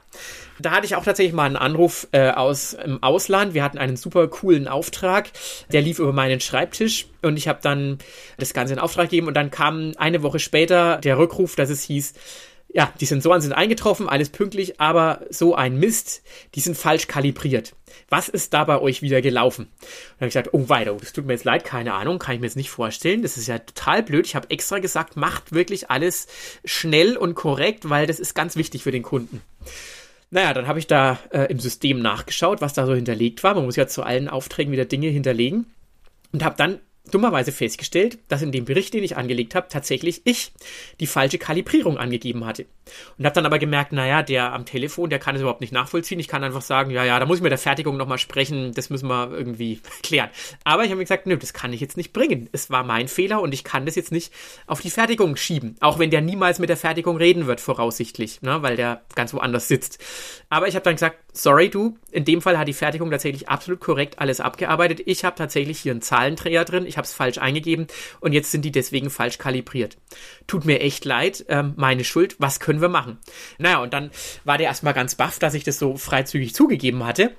Da 0.61 0.73
hatte 0.73 0.87
ich 0.87 0.97
auch 0.97 1.05
tatsächlich 1.05 1.35
mal 1.35 1.45
einen 1.45 1.57
Anruf 1.57 2.09
äh, 2.13 2.31
aus 2.31 2.73
im 2.73 3.03
Ausland. 3.03 3.55
Wir 3.55 3.63
hatten 3.63 3.79
einen 3.79 3.97
super 3.97 4.27
coolen 4.29 4.69
Auftrag, 4.69 5.31
der 5.73 5.83
lief 5.83 5.99
über 5.99 6.13
meinen 6.13 6.41
Schreibtisch 6.41 7.07
und 7.23 7.37
ich 7.37 7.49
habe 7.49 7.61
dann 7.63 7.99
das 8.39 8.55
Ganze 8.55 8.75
in 8.75 8.79
Auftrag 8.79 9.11
gegeben 9.11 9.29
und 9.29 9.35
dann 9.35 9.51
kam 9.51 9.93
eine 9.99 10.23
Woche 10.23 10.39
später 10.39 10.99
der 10.99 11.19
Rückruf, 11.19 11.55
dass 11.55 11.71
es 11.71 11.83
hieß, 11.83 12.15
ja, 12.71 12.93
die 13.01 13.07
Sensoren 13.07 13.41
sind 13.41 13.53
eingetroffen, 13.55 14.09
alles 14.09 14.29
pünktlich, 14.29 14.79
aber 14.79 15.23
so 15.31 15.55
ein 15.55 15.79
Mist, 15.79 16.23
die 16.55 16.61
sind 16.61 16.77
falsch 16.77 17.07
kalibriert. 17.07 17.75
Was 18.11 18.29
ist 18.29 18.53
da 18.53 18.65
bei 18.65 18.79
euch 18.79 19.01
wieder 19.01 19.23
gelaufen? 19.23 19.65
Und 19.65 19.81
dann 19.81 20.17
habe 20.17 20.27
ich 20.27 20.35
gesagt, 20.35 20.51
oh 20.53 20.69
weiter, 20.69 20.95
das 20.95 21.15
tut 21.15 21.25
mir 21.25 21.33
jetzt 21.33 21.45
leid, 21.45 21.65
keine 21.65 21.95
Ahnung, 21.95 22.19
kann 22.19 22.35
ich 22.35 22.41
mir 22.41 22.47
jetzt 22.47 22.57
nicht 22.57 22.71
vorstellen. 22.71 23.23
Das 23.23 23.39
ist 23.39 23.49
ja 23.49 23.59
total 23.59 24.03
blöd. 24.03 24.27
Ich 24.27 24.37
habe 24.37 24.51
extra 24.51 24.81
gesagt, 24.81 25.17
macht 25.17 25.53
wirklich 25.53 25.91
alles 25.91 26.27
schnell 26.65 27.17
und 27.17 27.35
korrekt, 27.35 27.89
weil 27.89 28.07
das 28.07 28.21
ist 28.21 28.35
ganz 28.35 28.57
wichtig 28.57 28.83
für 28.83 28.93
den 28.93 29.03
Kunden. 29.03 29.41
Naja, 30.31 30.53
dann 30.53 30.67
habe 30.67 30.79
ich 30.79 30.87
da 30.87 31.19
äh, 31.31 31.45
im 31.45 31.59
System 31.59 32.01
nachgeschaut, 32.01 32.61
was 32.61 32.75
da 32.75 32.87
so 32.87 32.95
hinterlegt 32.95 33.43
war. 33.43 33.55
Man 33.55 33.65
muss 33.65 33.77
ja 33.77 33.87
zu 33.87 34.03
allen 34.03 34.29
Aufträgen 34.29 34.73
wieder 34.73 34.85
Dinge 34.85 35.09
hinterlegen. 35.09 35.67
Und 36.33 36.45
habe 36.45 36.57
dann 36.59 36.81
dummerweise 37.11 37.53
festgestellt, 37.53 38.19
dass 38.29 38.43
in 38.43 38.53
dem 38.53 38.65
Bericht, 38.65 38.95
den 38.95 39.05
ich 39.05 39.17
angelegt 39.17 39.55
habe, 39.55 39.69
tatsächlich 39.69 40.23
ich 40.25 40.53
die 41.01 41.07
falsche 41.07 41.39
Kalibrierung 41.39 41.99
angegeben 41.99 42.45
hatte. 42.45 42.67
Und 43.19 43.25
habe 43.25 43.35
dann 43.35 43.47
aber 43.47 43.59
gemerkt, 43.59 43.93
naja, 43.93 44.23
der 44.23 44.53
am 44.53 44.65
Telefon, 44.65 45.11
der 45.11 45.19
kann 45.19 45.35
es 45.35 45.41
überhaupt 45.41 45.61
nicht 45.61 45.73
nachvollziehen. 45.73 46.21
Ich 46.21 46.29
kann 46.29 46.45
einfach 46.45 46.63
sagen, 46.63 46.91
ja, 46.91 47.05
ja, 47.05 47.19
da 47.19 47.27
muss 47.27 47.39
ich 47.39 47.43
mit 47.43 47.51
der 47.51 47.59
Fertigung 47.59 47.97
nochmal 47.97 48.19
sprechen, 48.19 48.73
das 48.73 48.91
müssen 48.91 49.09
wir 49.09 49.31
irgendwie 49.33 49.81
klären. 50.03 50.31
Aber 50.65 50.85
ich 50.85 50.91
habe 50.91 50.99
mir 50.99 51.05
gesagt, 51.05 51.27
nö, 51.27 51.37
das 51.37 51.53
kann 51.53 51.73
ich 51.73 51.81
jetzt 51.81 51.97
nicht 51.97 52.13
bringen. 52.13 52.49
Es 52.53 52.71
war 52.71 52.85
mein 52.85 53.09
Fehler 53.09 53.41
und 53.41 53.53
ich 53.53 53.65
kann 53.65 53.87
das 53.87 53.95
jetzt 53.95 54.13
nicht 54.13 54.33
auf 54.67 54.81
die 54.81 54.91
Fertigung 54.91 55.37
schieben. 55.37 55.77
Auch 55.81 55.99
wenn 55.99 56.11
der 56.11 56.21
niemals 56.21 56.59
mit 56.59 56.69
der 56.69 56.77
Fertigung 56.77 57.17
reden 57.17 57.47
wird, 57.47 57.61
voraussichtlich, 57.61 58.43
ne, 58.43 58.63
weil 58.63 58.77
der 58.77 59.03
ganz 59.15 59.35
woanders 59.35 59.69
sitzt. 59.69 59.99
Aber 60.49 60.69
ich 60.69 60.75
habe 60.75 60.85
dann 60.85 60.95
gesagt, 60.95 61.19
sorry 61.39 61.71
du, 61.71 61.97
in 62.11 62.25
dem 62.25 62.43
Fall 62.43 62.59
hat 62.59 62.69
die 62.69 62.73
Fertigung 62.73 63.11
tatsächlich 63.11 63.49
absolut 63.49 63.81
korrekt 63.81 64.19
alles 64.19 64.41
abgearbeitet. 64.41 65.01
Ich 65.07 65.25
habe 65.25 65.37
tatsächlich 65.37 65.79
hier 65.79 65.93
einen 65.93 66.03
Zahlendreher 66.03 66.65
drin. 66.65 66.87
Ich 66.87 66.97
habe 66.97 67.05
es 67.05 67.13
falsch 67.13 67.39
eingegeben 67.39 67.87
und 68.21 68.33
jetzt 68.33 68.51
sind 68.51 68.65
die 68.65 68.73
deswegen 68.73 69.11
falsch 69.11 69.39
kalibriert. 69.39 69.97
Tut 70.47 70.65
mir 70.65 70.81
echt 70.81 71.05
leid, 71.05 71.45
ähm, 71.49 71.75
meine 71.77 72.05
Schuld, 72.05 72.37
was 72.39 72.61
können 72.61 72.81
wir 72.81 72.89
machen? 72.89 73.19
Naja, 73.59 73.79
und 73.83 73.93
dann 73.93 74.11
war 74.45 74.59
der 74.59 74.67
erstmal 74.67 74.95
ganz 74.95 75.15
baff, 75.15 75.39
dass 75.39 75.55
ich 75.55 75.65
das 75.65 75.79
so 75.79 75.97
freizügig 75.97 76.55
zugegeben 76.55 77.05
hatte. 77.05 77.33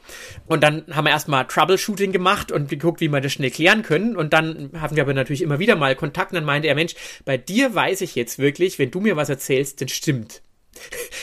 Und 0.47 0.64
dann 0.64 0.86
haben 0.91 1.06
wir 1.06 1.12
erstmal 1.12 1.45
Troubleshooting 1.45 2.12
gemacht 2.12 2.52
und 2.52 2.70
geguckt, 2.70 3.02
wie 3.02 3.10
wir 3.10 3.22
das 3.22 3.34
schnell 3.34 3.52
klären 3.52 3.84
können. 3.84 4.16
Und 4.16 4.34
dann 4.34 4.72
hatten 4.80 4.95
wir 4.95 5.04
aber 5.04 5.14
natürlich 5.14 5.41
immer 5.41 5.60
wieder 5.60 5.76
mal 5.76 5.95
Kontakt 5.95 6.32
und 6.32 6.36
dann 6.36 6.45
meinte 6.45 6.68
er, 6.68 6.76
Mensch, 6.76 6.95
bei 7.26 7.38
dir 7.38 7.76
weiß 7.76 8.02
ich 8.02 8.16
jetzt 8.16 8.39
wirklich, 8.39 8.80
wenn 8.80 8.91
du 8.91 9.02
mir 9.02 9.16
was 9.18 9.30
erzählst, 9.30 9.82
dann 9.82 9.89
stimmt. 9.89 10.41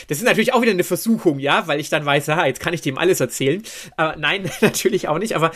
Das 0.07 0.17
ist 0.17 0.23
natürlich 0.23 0.53
auch 0.53 0.61
wieder 0.61 0.71
eine 0.71 0.83
Versuchung, 0.83 1.39
ja, 1.39 1.67
weil 1.67 1.79
ich 1.79 1.89
dann 1.89 2.05
weiß, 2.05 2.27
ha, 2.29 2.45
jetzt 2.45 2.59
kann 2.59 2.73
ich 2.73 2.81
dem 2.81 2.97
alles 2.97 3.19
erzählen. 3.19 3.61
Aber 3.95 4.15
nein, 4.15 4.49
natürlich 4.61 5.07
auch 5.07 5.19
nicht. 5.19 5.35
Aber 5.35 5.51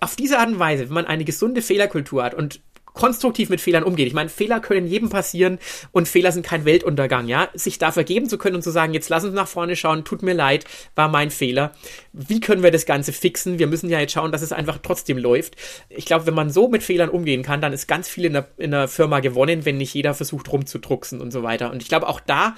auf 0.00 0.16
diese 0.16 0.38
Art 0.38 0.48
und 0.48 0.58
Weise, 0.58 0.88
wenn 0.88 0.94
man 0.94 1.06
eine 1.06 1.24
gesunde 1.24 1.62
Fehlerkultur 1.62 2.22
hat 2.22 2.34
und 2.34 2.60
konstruktiv 2.92 3.48
mit 3.48 3.60
Fehlern 3.60 3.82
umgeht. 3.82 4.06
Ich 4.06 4.14
meine, 4.14 4.28
Fehler 4.28 4.60
können 4.60 4.86
jedem 4.86 5.08
passieren 5.08 5.58
und 5.92 6.08
Fehler 6.08 6.32
sind 6.32 6.44
kein 6.44 6.64
Weltuntergang, 6.64 7.28
ja. 7.28 7.48
Sich 7.54 7.78
da 7.78 7.92
vergeben 7.92 8.28
zu 8.28 8.38
können 8.38 8.56
und 8.56 8.62
zu 8.62 8.70
sagen, 8.70 8.94
jetzt 8.94 9.08
lass 9.08 9.24
uns 9.24 9.34
nach 9.34 9.48
vorne 9.48 9.76
schauen, 9.76 10.04
tut 10.04 10.22
mir 10.22 10.34
leid, 10.34 10.64
war 10.94 11.08
mein 11.08 11.30
Fehler. 11.30 11.72
Wie 12.12 12.40
können 12.40 12.62
wir 12.62 12.70
das 12.70 12.86
Ganze 12.86 13.12
fixen? 13.12 13.58
Wir 13.58 13.66
müssen 13.66 13.90
ja 13.90 14.00
jetzt 14.00 14.12
schauen, 14.12 14.32
dass 14.32 14.42
es 14.42 14.52
einfach 14.52 14.78
trotzdem 14.82 15.18
läuft. 15.18 15.56
Ich 15.88 16.04
glaube, 16.04 16.26
wenn 16.26 16.34
man 16.34 16.50
so 16.50 16.68
mit 16.68 16.82
Fehlern 16.82 17.10
umgehen 17.10 17.42
kann, 17.42 17.60
dann 17.60 17.72
ist 17.72 17.86
ganz 17.86 18.08
viel 18.08 18.24
in 18.24 18.32
der, 18.32 18.48
in 18.56 18.72
der 18.72 18.88
Firma 18.88 19.20
gewonnen, 19.20 19.64
wenn 19.64 19.76
nicht 19.76 19.94
jeder 19.94 20.14
versucht 20.14 20.50
rumzudrucksen 20.52 21.20
und 21.20 21.30
so 21.30 21.42
weiter. 21.42 21.70
Und 21.70 21.82
ich 21.82 21.88
glaube, 21.88 22.08
auch 22.08 22.20
da 22.20 22.54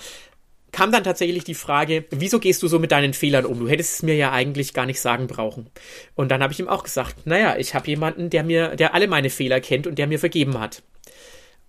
kam 0.73 0.91
dann 0.91 1.05
tatsächlich 1.05 1.45
die 1.45 1.55
Frage, 1.55 2.07
wieso 2.11 2.39
gehst 2.39 2.63
du 2.63 2.69
so 2.69 2.79
mit 2.79 2.93
deinen 2.93 3.13
Fehlern 3.13 3.45
um? 3.45 3.61
Du 3.61 3.69
hättest 3.69 3.95
es 3.95 4.03
mir 4.03 4.17
ja 4.17 4.33
eigentlich 4.33 4.73
gar 4.73 4.87
nicht 4.87 5.01
sagen 5.01 5.27
brauchen. 5.27 5.69
Und 6.15 6.31
dann 6.31 6.43
habe 6.43 6.53
ich 6.53 6.61
ihm 6.61 6.69
auch 6.69 6.83
gesagt, 6.83 7.27
naja, 7.27 7.57
ich 7.59 7.75
habe 7.75 7.87
jemanden, 7.87 8.31
der 8.31 8.43
mir, 8.43 8.75
der 8.75 8.95
alle 8.95 9.07
meine 9.07 9.31
Fehler 9.31 9.61
kennt 9.61 9.87
und 9.87 9.99
der 9.99 10.07
mir 10.07 10.19
vergeben 10.19 10.59
hat. 10.59 10.83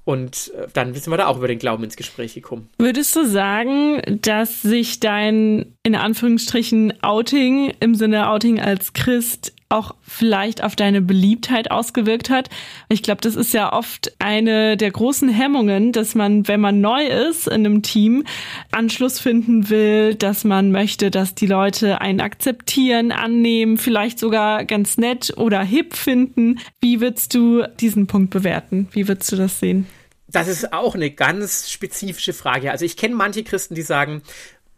Und 0.06 0.52
äh, 0.56 0.68
dann 0.74 0.94
sind 0.94 1.12
wir 1.12 1.18
da 1.18 1.28
auch 1.28 1.38
über 1.38 1.48
den 1.48 1.60
Glauben 1.60 1.84
ins 1.84 1.96
Gespräch 1.96 2.34
gekommen. 2.34 2.70
Würdest 2.78 3.16
du 3.16 3.26
sagen, 3.26 4.02
dass 4.22 4.62
sich 4.62 5.00
dein, 5.00 5.78
in 5.84 5.96
Anführungsstrichen, 5.96 7.02
Outing 7.04 7.74
im 7.80 7.96
Sinne 7.96 8.30
Outing 8.30 8.60
als 8.60 8.94
Christ 8.94 9.54
auch 9.74 9.96
vielleicht 10.02 10.64
auf 10.64 10.76
deine 10.76 11.02
Beliebtheit 11.02 11.72
ausgewirkt 11.72 12.30
hat. 12.30 12.50
Ich 12.90 13.04
glaube, 13.04 13.22
das 13.22 13.36
ist 13.36 13.54
ja 13.54 13.74
oft 13.74 14.14
eine 14.20 14.78
der 14.78 14.92
großen 14.92 15.30
Hemmungen, 15.30 15.92
dass 15.92 16.16
man, 16.16 16.48
wenn 16.48 16.62
man 16.62 16.80
neu 16.80 17.06
ist 17.06 17.48
in 17.48 17.66
einem 17.66 17.82
Team, 17.82 18.24
Anschluss 18.72 19.20
finden 19.20 19.70
will, 19.70 20.16
dass 20.16 20.44
man 20.44 20.72
möchte, 20.72 21.12
dass 21.12 21.36
die 21.36 21.48
Leute 21.48 22.00
einen 22.02 22.22
akzeptieren, 22.22 23.12
annehmen, 23.12 23.78
vielleicht 23.78 24.20
sogar 24.20 24.64
ganz 24.66 24.98
nett 24.98 25.34
oder 25.38 25.64
hip 25.64 25.96
finden. 25.96 26.60
Wie 26.80 27.02
würdest 27.02 27.34
du 27.34 27.64
diesen 27.80 28.08
Punkt 28.08 28.30
bewerten? 28.30 28.88
Wie 28.92 29.08
würdest 29.08 29.32
du 29.32 29.36
das 29.36 29.60
sehen? 29.60 29.88
Das 30.28 30.48
ist 30.48 30.74
auch 30.74 30.96
eine 30.96 31.12
ganz 31.12 31.70
spezifische 31.70 32.34
Frage. 32.34 32.72
Also 32.72 32.86
ich 32.86 32.98
kenne 32.98 33.16
manche 33.16 33.44
Christen, 33.44 33.76
die 33.76 33.84
sagen, 33.84 34.24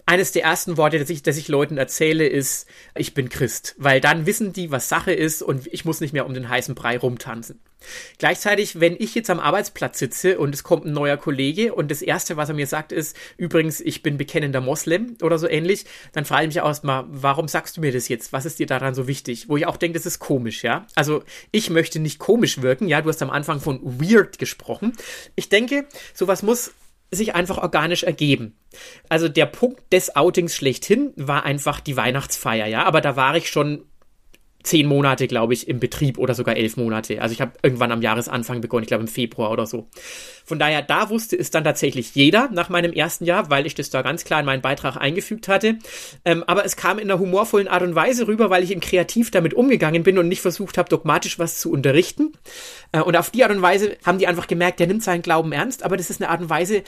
eines 0.06 0.32
der 0.32 0.43
ersten 0.43 0.78
Worte, 0.78 0.99
das 0.99 1.10
ich, 1.10 1.24
das 1.24 1.38
ich 1.38 1.47
Leuten 1.47 1.78
erzähle, 1.78 2.28
ist, 2.28 2.68
ich 2.95 3.14
bin 3.14 3.30
Christ. 3.30 3.76
Weil 3.78 4.01
dann 4.01 4.26
wissen 4.26 4.53
die, 4.53 4.72
was 4.72 4.89
Sache 4.89 5.14
ist 5.14 5.41
und 5.41 5.68
ich 5.68 5.86
muss 5.86 6.01
nicht 6.01 6.14
mehr 6.14 6.26
um 6.26 6.34
den 6.34 6.49
heißen 6.49 6.76
Brei 6.76 6.97
rumtanzen. 6.97 7.60
Gleichzeitig, 8.18 8.80
wenn 8.80 8.95
ich 8.97 9.14
jetzt 9.16 9.30
am 9.30 9.39
Arbeitsplatz 9.39 9.99
sitze 9.99 10.39
und 10.39 10.56
es 10.56 10.64
kommt 10.64 10.86
ein 10.86 10.93
neuer 10.93 11.18
Kollege 11.18 11.74
und 11.74 11.91
das 11.91 12.01
Erste, 12.01 12.38
was 12.38 12.49
er 12.49 12.56
mir 12.56 12.68
sagt, 12.68 12.91
ist, 12.91 13.16
übrigens, 13.38 13.80
ich 13.80 14.01
bin 14.01 14.18
bekennender 14.18 14.62
Moslem 14.62 15.18
oder 15.22 15.38
so 15.38 15.47
ähnlich, 15.47 15.86
dann 16.14 16.26
frage 16.26 16.43
ich 16.43 16.56
mich 16.56 16.62
auch 16.62 16.68
erstmal, 16.68 17.06
warum 17.08 17.47
sagst 17.47 17.78
du 17.78 17.82
mir 17.82 17.91
das 17.91 18.08
jetzt? 18.08 18.34
Was 18.34 18.45
ist 18.45 18.60
dir 18.60 18.66
daran 18.66 18.95
so 18.95 19.08
wichtig? 19.08 19.49
Wo 19.49 19.58
ich 19.58 19.68
auch 19.68 19.78
denke, 19.78 19.99
das 19.99 20.06
ist 20.06 20.20
komisch, 20.20 20.64
ja. 20.64 20.88
Also 20.95 21.24
ich 21.51 21.70
möchte 21.70 21.99
nicht 21.99 22.20
komisch 22.20 22.62
wirken, 22.62 22.88
ja, 22.88 23.01
du 23.01 23.10
hast 23.10 23.22
am 23.22 23.30
Anfang 23.30 23.60
von 23.60 23.80
weird 23.84 24.39
gesprochen. 24.39 24.93
Ich 25.36 25.49
denke, 25.49 25.86
sowas 26.14 26.43
muss 26.43 26.72
sich 27.16 27.36
einfach 27.36 27.57
organisch 27.57 28.03
ergeben. 28.03 28.55
Also 29.09 29.28
der 29.28 29.45
Punkt 29.45 29.91
des 29.91 30.16
Outings 30.16 30.55
schlechthin 30.55 31.13
war 31.16 31.43
einfach 31.43 31.80
die 31.80 31.97
Weihnachtsfeier, 31.97 32.68
ja, 32.68 32.84
aber 32.84 33.01
da 33.01 33.16
war 33.16 33.36
ich 33.36 33.49
schon 33.49 33.84
zehn 34.66 34.88
Monate, 34.88 35.28
glaube 35.28 35.53
ich, 35.53 35.68
im 35.68 35.80
Betrieb 35.80 36.18
oder 36.18 36.34
sogar 36.34 36.57
elf 36.57 36.78
Monate. 36.78 37.22
Also 37.22 37.34
ich 37.34 37.41
habe 37.41 37.53
irgendwann 37.61 37.91
am 37.91 38.01
Jahresanfang 38.01 38.61
begonnen, 38.61 38.84
ich 38.84 38.88
glaube 38.88 39.03
im 39.03 39.07
Februar 39.07 39.51
oder 39.51 39.66
so. 39.66 39.88
Von 40.43 40.59
daher, 40.59 40.82
da 40.82 41.09
wusste 41.09 41.38
es 41.38 41.51
dann 41.51 41.63
tatsächlich 41.63 42.13
jeder 42.16 42.49
nach 42.51 42.70
meinem 42.70 42.93
ersten 42.93 43.26
Jahr, 43.26 43.49
weil 43.49 43.66
ich 43.66 43.76
das 43.76 43.89
da 43.89 44.01
ganz 44.01 44.26
klar 44.26 44.39
in 44.39 44.45
meinen 44.45 44.61
Beitrag 44.61 44.97
eingefügt 44.97 45.47
hatte. 45.47 45.78
Ähm, 46.24 46.43
aber 46.47 46.66
es 46.66 46.76
kam 46.76 46.99
in 46.99 47.09
einer 47.09 47.20
humorvollen 47.20 47.68
Art 47.68 47.84
und 47.84 47.95
Weise 47.95 48.28
rüber, 48.28 48.49
weil 48.49 48.63
ich 48.63 48.72
eben 48.72 48.82
kreativ 48.82 49.32
damit 49.32 49.53
umgegangen 49.53 50.03
bin 50.03 50.18
und 50.18 50.28
nicht 50.28 50.41
versucht 50.41 50.78
habe, 50.78 50.89
dogmatisch 50.89 51.39
was 51.39 51.59
zu 51.59 51.72
unterrichten. 51.72 52.34
Äh, 52.91 53.01
und 53.01 53.16
auf 53.16 53.30
die 53.30 53.43
Art 53.43 53.51
und 53.51 53.61
Weise 53.61 53.97
haben 54.05 54.20
die 54.20 54.28
einfach 54.28 54.47
gemerkt, 54.47 54.80
der 54.80 54.88
nimmt 54.88 55.03
seinen 55.03 55.22
Glauben 55.22 55.51
ernst, 55.51 55.84
aber 55.84 55.97
das 55.97 56.09
ist 56.09 56.22
eine 56.22 56.30
Art 56.30 56.41
und 56.41 56.49
Weise, 56.49 56.84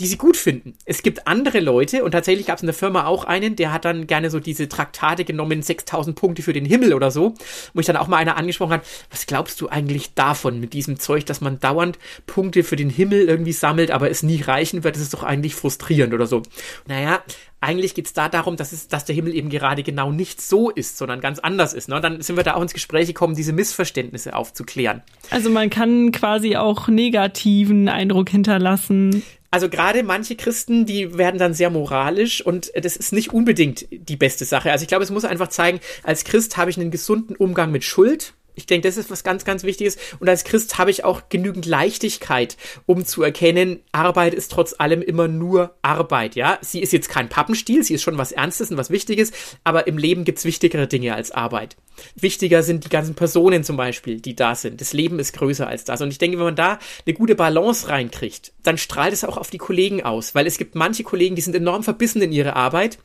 die 0.00 0.06
sie 0.06 0.16
gut 0.16 0.36
finden. 0.36 0.74
Es 0.86 1.02
gibt 1.02 1.26
andere 1.26 1.60
Leute, 1.60 2.02
und 2.04 2.12
tatsächlich 2.12 2.46
gab 2.46 2.56
es 2.56 2.62
in 2.62 2.66
der 2.66 2.74
Firma 2.74 3.04
auch 3.04 3.24
einen, 3.24 3.54
der 3.54 3.72
hat 3.72 3.84
dann 3.84 4.06
gerne 4.06 4.30
so 4.30 4.40
diese 4.40 4.68
Traktate 4.68 5.24
genommen, 5.24 5.62
6000 5.62 6.16
Punkte 6.16 6.42
für 6.42 6.54
den 6.54 6.64
Himmel 6.64 6.94
oder 6.94 7.10
so, 7.10 7.34
wo 7.74 7.80
ich 7.80 7.86
dann 7.86 7.96
auch 7.96 8.08
mal 8.08 8.16
einer 8.16 8.36
angesprochen 8.36 8.72
hat, 8.72 8.86
was 9.10 9.26
glaubst 9.26 9.60
du 9.60 9.68
eigentlich 9.68 10.14
davon 10.14 10.58
mit 10.58 10.72
diesem 10.72 10.98
Zeug, 10.98 11.26
dass 11.26 11.40
man 11.40 11.60
dauernd 11.60 11.98
Punkte 12.26 12.64
für 12.64 12.76
den 12.76 12.90
Himmel 12.90 13.28
irgendwie 13.28 13.52
sammelt, 13.52 13.90
aber 13.90 14.10
es 14.10 14.22
nie 14.22 14.40
reichen 14.40 14.82
wird, 14.84 14.96
das 14.96 15.02
ist 15.02 15.14
doch 15.14 15.22
eigentlich 15.22 15.54
frustrierend 15.54 16.14
oder 16.14 16.26
so. 16.26 16.42
Naja, 16.86 17.22
eigentlich 17.60 17.94
geht's 17.94 18.14
da 18.14 18.28
darum, 18.28 18.56
dass, 18.56 18.72
es, 18.72 18.88
dass 18.88 19.04
der 19.04 19.14
Himmel 19.14 19.34
eben 19.34 19.50
gerade 19.50 19.82
genau 19.82 20.12
nicht 20.12 20.40
so 20.40 20.70
ist, 20.70 20.96
sondern 20.96 21.20
ganz 21.20 21.38
anders 21.38 21.74
ist. 21.74 21.88
Ne? 21.88 22.00
Dann 22.00 22.22
sind 22.22 22.36
wir 22.36 22.42
da 22.42 22.54
auch 22.54 22.62
ins 22.62 22.72
Gespräch 22.72 23.06
gekommen, 23.06 23.34
diese 23.34 23.52
Missverständnisse 23.52 24.34
aufzuklären. 24.34 25.02
Also 25.30 25.50
man 25.50 25.68
kann 25.68 26.10
quasi 26.10 26.56
auch 26.56 26.88
negativen 26.88 27.88
Eindruck 27.88 28.30
hinterlassen. 28.30 29.22
Also 29.50 29.68
gerade 29.68 30.04
manche 30.04 30.36
Christen, 30.36 30.86
die 30.86 31.18
werden 31.18 31.38
dann 31.38 31.54
sehr 31.54 31.70
moralisch 31.70 32.44
und 32.44 32.70
das 32.74 32.96
ist 32.96 33.12
nicht 33.12 33.32
unbedingt 33.32 33.86
die 33.90 34.16
beste 34.16 34.44
Sache. 34.44 34.70
Also 34.70 34.82
ich 34.82 34.88
glaube, 34.88 35.02
es 35.02 35.10
muss 35.10 35.24
einfach 35.24 35.48
zeigen, 35.48 35.80
als 36.04 36.24
Christ 36.24 36.56
habe 36.56 36.70
ich 36.70 36.78
einen 36.78 36.92
gesunden 36.92 37.34
Umgang 37.34 37.72
mit 37.72 37.82
Schuld. 37.82 38.34
Ich 38.60 38.66
denke, 38.66 38.86
das 38.86 38.98
ist 38.98 39.10
was 39.10 39.24
ganz, 39.24 39.44
ganz 39.44 39.64
Wichtiges. 39.64 39.96
Und 40.18 40.28
als 40.28 40.44
Christ 40.44 40.76
habe 40.76 40.90
ich 40.90 41.02
auch 41.02 41.22
genügend 41.30 41.64
Leichtigkeit, 41.64 42.58
um 42.84 43.06
zu 43.06 43.22
erkennen, 43.22 43.80
Arbeit 43.92 44.34
ist 44.34 44.52
trotz 44.52 44.74
allem 44.78 45.00
immer 45.00 45.28
nur 45.28 45.74
Arbeit, 45.80 46.34
ja. 46.34 46.58
Sie 46.60 46.80
ist 46.80 46.92
jetzt 46.92 47.08
kein 47.08 47.30
Pappenstiel, 47.30 47.82
sie 47.82 47.94
ist 47.94 48.02
schon 48.02 48.18
was 48.18 48.32
Ernstes 48.32 48.70
und 48.70 48.76
was 48.76 48.90
Wichtiges, 48.90 49.32
aber 49.64 49.86
im 49.86 49.96
Leben 49.96 50.24
gibt's 50.24 50.44
wichtigere 50.44 50.86
Dinge 50.86 51.14
als 51.14 51.30
Arbeit. 51.30 51.76
Wichtiger 52.16 52.62
sind 52.62 52.84
die 52.84 52.88
ganzen 52.88 53.14
Personen 53.14 53.64
zum 53.64 53.76
Beispiel, 53.76 54.20
die 54.20 54.36
da 54.36 54.54
sind. 54.54 54.80
Das 54.80 54.92
Leben 54.92 55.18
ist 55.18 55.32
größer 55.32 55.66
als 55.66 55.84
das. 55.84 56.00
Und 56.00 56.10
ich 56.10 56.18
denke, 56.18 56.38
wenn 56.38 56.44
man 56.44 56.56
da 56.56 56.78
eine 57.06 57.14
gute 57.14 57.34
Balance 57.34 57.88
reinkriegt, 57.88 58.52
dann 58.62 58.78
strahlt 58.78 59.12
es 59.12 59.24
auch 59.24 59.36
auf 59.36 59.50
die 59.50 59.58
Kollegen 59.58 60.02
aus, 60.02 60.34
weil 60.34 60.46
es 60.46 60.58
gibt 60.58 60.74
manche 60.74 61.02
Kollegen, 61.02 61.34
die 61.34 61.42
sind 61.42 61.56
enorm 61.56 61.82
verbissen 61.82 62.22
in 62.22 62.32
ihre 62.32 62.56
Arbeit, 62.56 62.98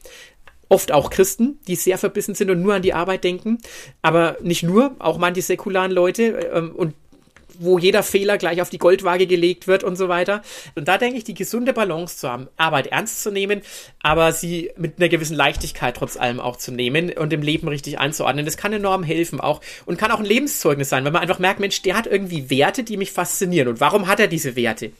oft 0.70 0.91
auch 0.91 1.09
Christen, 1.09 1.59
die 1.68 1.76
sehr 1.76 1.97
verbissen 1.97 2.36
sind 2.36 2.49
und 2.49 2.61
nur 2.61 2.74
an 2.74 2.82
die 2.82 2.93
Arbeit 2.93 3.24
denken, 3.24 3.59
aber 4.01 4.38
nicht 4.41 4.63
nur, 4.63 4.95
auch 4.99 5.18
manche 5.18 5.41
säkularen 5.41 5.91
Leute 5.91 6.24
ähm, 6.53 6.72
und 6.76 6.93
wo 7.60 7.78
jeder 7.78 8.03
Fehler 8.03 8.38
gleich 8.38 8.62
auf 8.62 8.70
die 8.70 8.78
Goldwaage 8.78 9.28
gelegt 9.28 9.68
wird 9.68 9.84
und 9.84 9.95
so 9.95 10.10
weiter. 10.10 10.41
Und 10.76 10.88
da 10.88 10.97
denke 10.97 11.18
ich, 11.18 11.24
die 11.24 11.34
gesunde 11.34 11.74
Balance 11.74 12.18
zu 12.18 12.30
haben, 12.30 12.47
Arbeit 12.58 12.88
ernst 12.88 13.24
zu 13.24 13.32
nehmen, 13.32 13.62
aber 14.01 14.32
sie 14.32 14.72
mit 14.78 14.97
einer 14.97 15.10
gewissen 15.10 15.36
Leichtigkeit 15.36 15.95
trotz 15.97 16.18
allem 16.18 16.39
auch 16.39 16.58
zu 16.58 16.72
nehmen 16.72 17.12
und 17.12 17.34
im 17.34 17.41
Leben 17.41 17.68
richtig 17.68 17.99
einzuordnen, 17.99 18.45
das 18.45 18.58
kann 18.58 18.74
enorm 18.74 19.03
helfen 19.03 19.39
auch 19.39 19.62
und 19.86 19.97
kann 19.97 20.12
auch 20.12 20.20
ein 20.20 20.26
Lebenszeugnis 20.26 20.89
sein, 20.89 21.06
wenn 21.06 21.14
man 21.14 21.22
einfach 21.22 21.39
merkt, 21.39 21.60
Mensch, 21.60 21.82
der 21.82 21.97
hat 21.97 22.08
irgendwie 22.08 22.49
Werte, 22.49 22.84
die 22.84 22.97
mich 22.97 23.12
faszinieren. 23.12 23.68
Und 23.68 23.80
warum 23.80 24.08
hat 24.08 24.20
er 24.20 24.28
diese 24.28 24.56
Werte? 24.56 24.91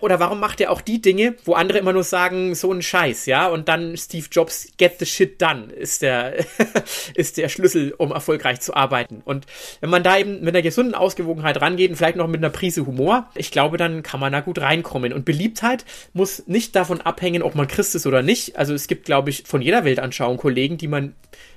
Oder 0.00 0.20
warum 0.20 0.40
macht 0.40 0.60
er 0.60 0.70
auch 0.70 0.80
die 0.80 1.00
Dinge, 1.00 1.34
wo 1.44 1.54
andere 1.54 1.78
immer 1.78 1.92
nur 1.92 2.04
sagen, 2.04 2.54
so 2.54 2.72
ein 2.72 2.82
Scheiß, 2.82 3.26
ja? 3.26 3.48
Und 3.48 3.68
dann 3.68 3.96
Steve 3.96 4.26
Jobs, 4.30 4.68
get 4.76 4.98
the 4.98 5.06
shit 5.06 5.40
done, 5.40 5.72
ist 5.72 6.02
der, 6.02 6.44
ist 7.14 7.36
der 7.36 7.48
Schlüssel, 7.48 7.94
um 7.96 8.12
erfolgreich 8.12 8.60
zu 8.60 8.74
arbeiten. 8.74 9.22
Und 9.24 9.46
wenn 9.80 9.90
man 9.90 10.02
da 10.02 10.18
eben 10.18 10.40
mit 10.40 10.54
einer 10.54 10.62
gesunden 10.62 10.94
Ausgewogenheit 10.94 11.60
rangeht 11.60 11.90
vielleicht 12.02 12.16
noch 12.16 12.26
mit 12.26 12.40
einer 12.40 12.50
Prise 12.50 12.84
Humor. 12.84 13.30
Ich 13.36 13.52
glaube, 13.52 13.76
dann 13.76 14.02
kann 14.02 14.18
man 14.18 14.32
da 14.32 14.40
gut 14.40 14.60
reinkommen. 14.60 15.12
Und 15.12 15.24
Beliebtheit 15.24 15.84
muss 16.14 16.48
nicht 16.48 16.74
davon 16.74 17.00
abhängen, 17.00 17.42
ob 17.42 17.54
man 17.54 17.68
Christ 17.68 17.94
ist 17.94 18.08
oder 18.08 18.22
nicht. 18.22 18.56
Also 18.56 18.74
es 18.74 18.88
gibt, 18.88 19.04
glaube 19.04 19.30
ich, 19.30 19.44
von 19.46 19.62
jeder 19.62 19.84
Weltanschauung 19.84 20.36
Kollegen, 20.36 20.78
die 20.78 20.88
man, 20.88 21.14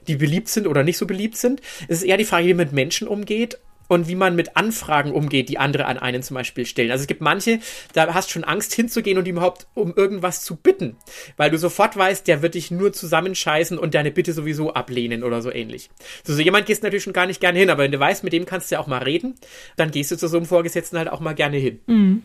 die 0.08 0.18
beliebt 0.18 0.50
sind 0.50 0.68
oder 0.68 0.84
nicht 0.84 1.00
so 1.00 1.08
beliebt 1.08 1.36
sind. 1.36 1.62
Es 1.88 1.98
ist 1.98 2.04
eher 2.04 2.18
die 2.18 2.26
Frage, 2.26 2.46
wie 2.46 2.54
man 2.54 2.68
mit 2.68 2.74
Menschen 2.74 3.08
umgeht 3.08 3.58
und 3.88 4.08
wie 4.08 4.16
man 4.16 4.36
mit 4.36 4.56
Anfragen 4.58 5.12
umgeht, 5.12 5.50
die 5.50 5.58
andere 5.58 5.86
an 5.86 5.98
einen 5.98 6.24
zum 6.24 6.36
Beispiel 6.36 6.66
stellen. 6.66 6.92
Also 6.92 7.04
es 7.04 7.08
gibt 7.08 7.22
manche, 7.22 7.60
da 7.94 8.14
hast 8.14 8.30
du 8.30 8.34
schon 8.34 8.44
Angst 8.44 8.74
hinzugehen 8.74 9.18
und 9.18 9.28
überhaupt 9.28 9.68
um 9.74 9.94
irgendwas 9.96 10.44
zu 10.44 10.56
bitten, 10.56 10.98
weil 11.38 11.52
du 11.52 11.58
sofort 11.58 11.96
weißt, 11.98 12.28
der 12.28 12.42
wird 12.42 12.56
dich 12.56 12.72
nur 12.72 12.94
zusammenscheißen 12.94 13.78
und 13.78 13.94
deine 13.94 14.12
Bitte 14.12 14.34
sowieso 14.34 14.74
ablehnen 14.74 15.24
oder 15.24 15.42
so 15.42 15.52
ähnlich. 15.52 15.90
So, 16.24 16.34
so 16.34 16.42
jemand 16.42 16.66
gehst 16.66 16.84
natürlich 16.84 17.04
schon 17.04 17.14
gar 17.14 17.28
nicht 17.28 17.42
gerne 17.42 17.60
hin, 17.60 17.70
aber 17.70 17.84
wenn 17.84 17.92
du 17.92 18.00
weißt, 18.00 18.24
mit 18.24 18.34
dem 18.34 18.46
kannst 18.46 18.72
du 18.72 18.76
ja 18.76 18.82
auch 18.82 18.88
mal 18.88 19.04
reden, 19.04 19.36
dann 19.76 19.92
gehst 19.92 20.12
du 20.12 20.18
zu 20.18 20.28
so 20.28 20.38
einem 20.38 20.46
Vorgesetzten 20.46 20.98
halt 20.98 21.10
auch 21.10 21.20
mal 21.20 21.34
gerne 21.34 21.58
hin. 21.58 21.80
Mhm. 21.88 22.24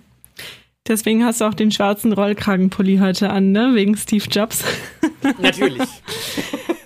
Deswegen 0.88 1.24
hast 1.24 1.40
du 1.40 1.44
auch 1.44 1.54
den 1.54 1.70
schwarzen 1.70 2.12
Rollkragenpulli 2.12 2.98
heute 2.98 3.30
an, 3.30 3.52
ne? 3.52 3.72
Wegen 3.74 3.96
Steve 3.96 4.24
Jobs. 4.30 4.64
Natürlich. 5.38 5.82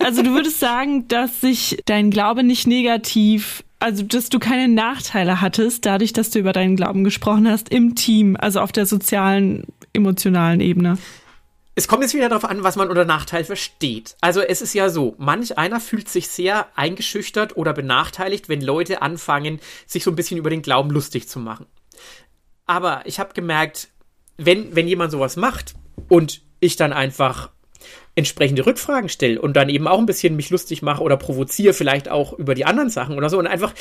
Also 0.05 0.21
du 0.21 0.35
würdest 0.35 0.59
sagen, 0.59 1.07
dass 1.07 1.41
sich 1.41 1.79
dein 1.85 2.11
Glaube 2.11 2.43
nicht 2.43 2.67
negativ 2.67 3.63
also 3.79 4.03
dass 4.03 4.29
du 4.29 4.39
keine 4.39 4.73
Nachteile 4.73 5.41
hattest, 5.41 5.85
dadurch, 5.85 6.13
dass 6.13 6.29
du 6.29 6.39
über 6.39 6.53
deinen 6.53 6.75
Glauben 6.75 7.03
gesprochen 7.03 7.49
hast 7.49 7.69
im 7.69 7.95
Team, 7.95 8.37
also 8.39 8.61
auf 8.61 8.71
der 8.71 8.85
sozialen, 8.85 9.63
emotionalen 9.93 10.61
Ebene. 10.61 10.97
Es 11.77 11.89
kommt 11.89 12.03
jetzt 12.03 12.13
wieder 12.13 12.29
darauf 12.29 12.45
an, 12.45 12.63
was 12.63 12.77
man 12.77 12.89
unter 12.89 13.03
Nachteil 13.03 13.43
versteht. 13.43 14.15
Also 14.21 14.39
es 14.39 14.61
ist 14.61 14.73
ja 14.73 14.89
so, 14.89 15.15
manch 15.17 15.57
einer 15.57 15.81
fühlt 15.81 16.07
sich 16.07 16.29
sehr 16.29 16.67
eingeschüchtert 16.77 17.57
oder 17.57 17.73
benachteiligt, 17.73 18.47
wenn 18.47 18.61
Leute 18.61 19.01
anfangen, 19.01 19.59
sich 19.85 20.05
so 20.05 20.11
ein 20.11 20.15
bisschen 20.15 20.37
über 20.37 20.49
den 20.49 20.61
Glauben 20.61 20.89
lustig 20.89 21.27
zu 21.27 21.37
machen. 21.39 21.65
Aber 22.65 23.01
ich 23.05 23.19
habe 23.19 23.33
gemerkt, 23.33 23.89
wenn, 24.37 24.73
wenn 24.73 24.87
jemand 24.87 25.11
sowas 25.11 25.35
macht 25.35 25.75
und 26.07 26.41
ich 26.61 26.77
dann 26.77 26.93
einfach 26.93 27.51
entsprechende 28.15 28.65
Rückfragen 28.65 29.09
stelle 29.09 29.41
und 29.41 29.55
dann 29.55 29.69
eben 29.69 29.87
auch 29.87 29.99
ein 29.99 30.05
bisschen 30.05 30.35
mich 30.35 30.49
lustig 30.49 30.81
mache 30.81 31.03
oder 31.03 31.17
provoziere, 31.17 31.73
vielleicht 31.73 32.09
auch 32.09 32.33
über 32.33 32.55
die 32.55 32.65
anderen 32.65 32.89
Sachen 32.89 33.17
oder 33.17 33.29
so 33.29 33.37
und 33.37 33.47
einfach 33.47 33.73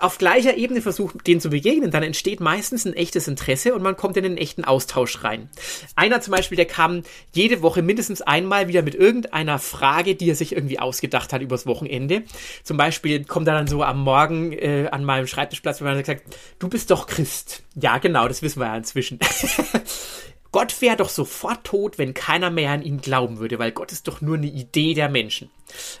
auf 0.00 0.18
gleicher 0.18 0.56
Ebene 0.56 0.82
versucht, 0.82 1.26
denen 1.26 1.40
zu 1.40 1.50
begegnen, 1.50 1.90
dann 1.90 2.02
entsteht 2.02 2.40
meistens 2.40 2.84
ein 2.84 2.94
echtes 2.94 3.28
Interesse 3.28 3.74
und 3.74 3.82
man 3.82 3.96
kommt 3.96 4.16
in 4.16 4.24
einen 4.24 4.36
echten 4.36 4.64
Austausch 4.64 5.22
rein. 5.22 5.48
Einer 5.94 6.20
zum 6.20 6.32
Beispiel, 6.32 6.56
der 6.56 6.66
kam 6.66 7.02
jede 7.32 7.62
Woche 7.62 7.80
mindestens 7.80 8.20
einmal 8.20 8.68
wieder 8.68 8.82
mit 8.82 8.94
irgendeiner 8.94 9.58
Frage, 9.58 10.14
die 10.14 10.28
er 10.28 10.34
sich 10.34 10.52
irgendwie 10.52 10.78
ausgedacht 10.78 11.32
hat 11.32 11.42
übers 11.42 11.66
Wochenende. 11.66 12.24
Zum 12.64 12.76
Beispiel 12.76 13.24
kommt 13.24 13.46
er 13.46 13.54
dann 13.54 13.68
so 13.68 13.82
am 13.82 14.02
Morgen 14.02 14.52
äh, 14.52 14.88
an 14.90 15.04
meinem 15.04 15.26
Schreibtischplatz 15.26 15.80
und 15.80 15.88
hat 15.88 15.98
gesagt, 15.98 16.24
du 16.58 16.68
bist 16.68 16.90
doch 16.90 17.06
Christ. 17.06 17.62
Ja, 17.80 17.98
genau, 17.98 18.26
das 18.26 18.42
wissen 18.42 18.60
wir 18.60 18.66
ja 18.66 18.76
inzwischen. 18.76 19.20
Gott 20.54 20.80
wäre 20.80 20.94
doch 20.96 21.08
sofort 21.08 21.64
tot, 21.64 21.98
wenn 21.98 22.14
keiner 22.14 22.48
mehr 22.48 22.70
an 22.70 22.82
ihn 22.82 23.00
glauben 23.00 23.40
würde, 23.40 23.58
weil 23.58 23.72
Gott 23.72 23.90
ist 23.90 24.06
doch 24.06 24.20
nur 24.20 24.36
eine 24.36 24.46
Idee 24.46 24.94
der 24.94 25.08
Menschen. 25.08 25.50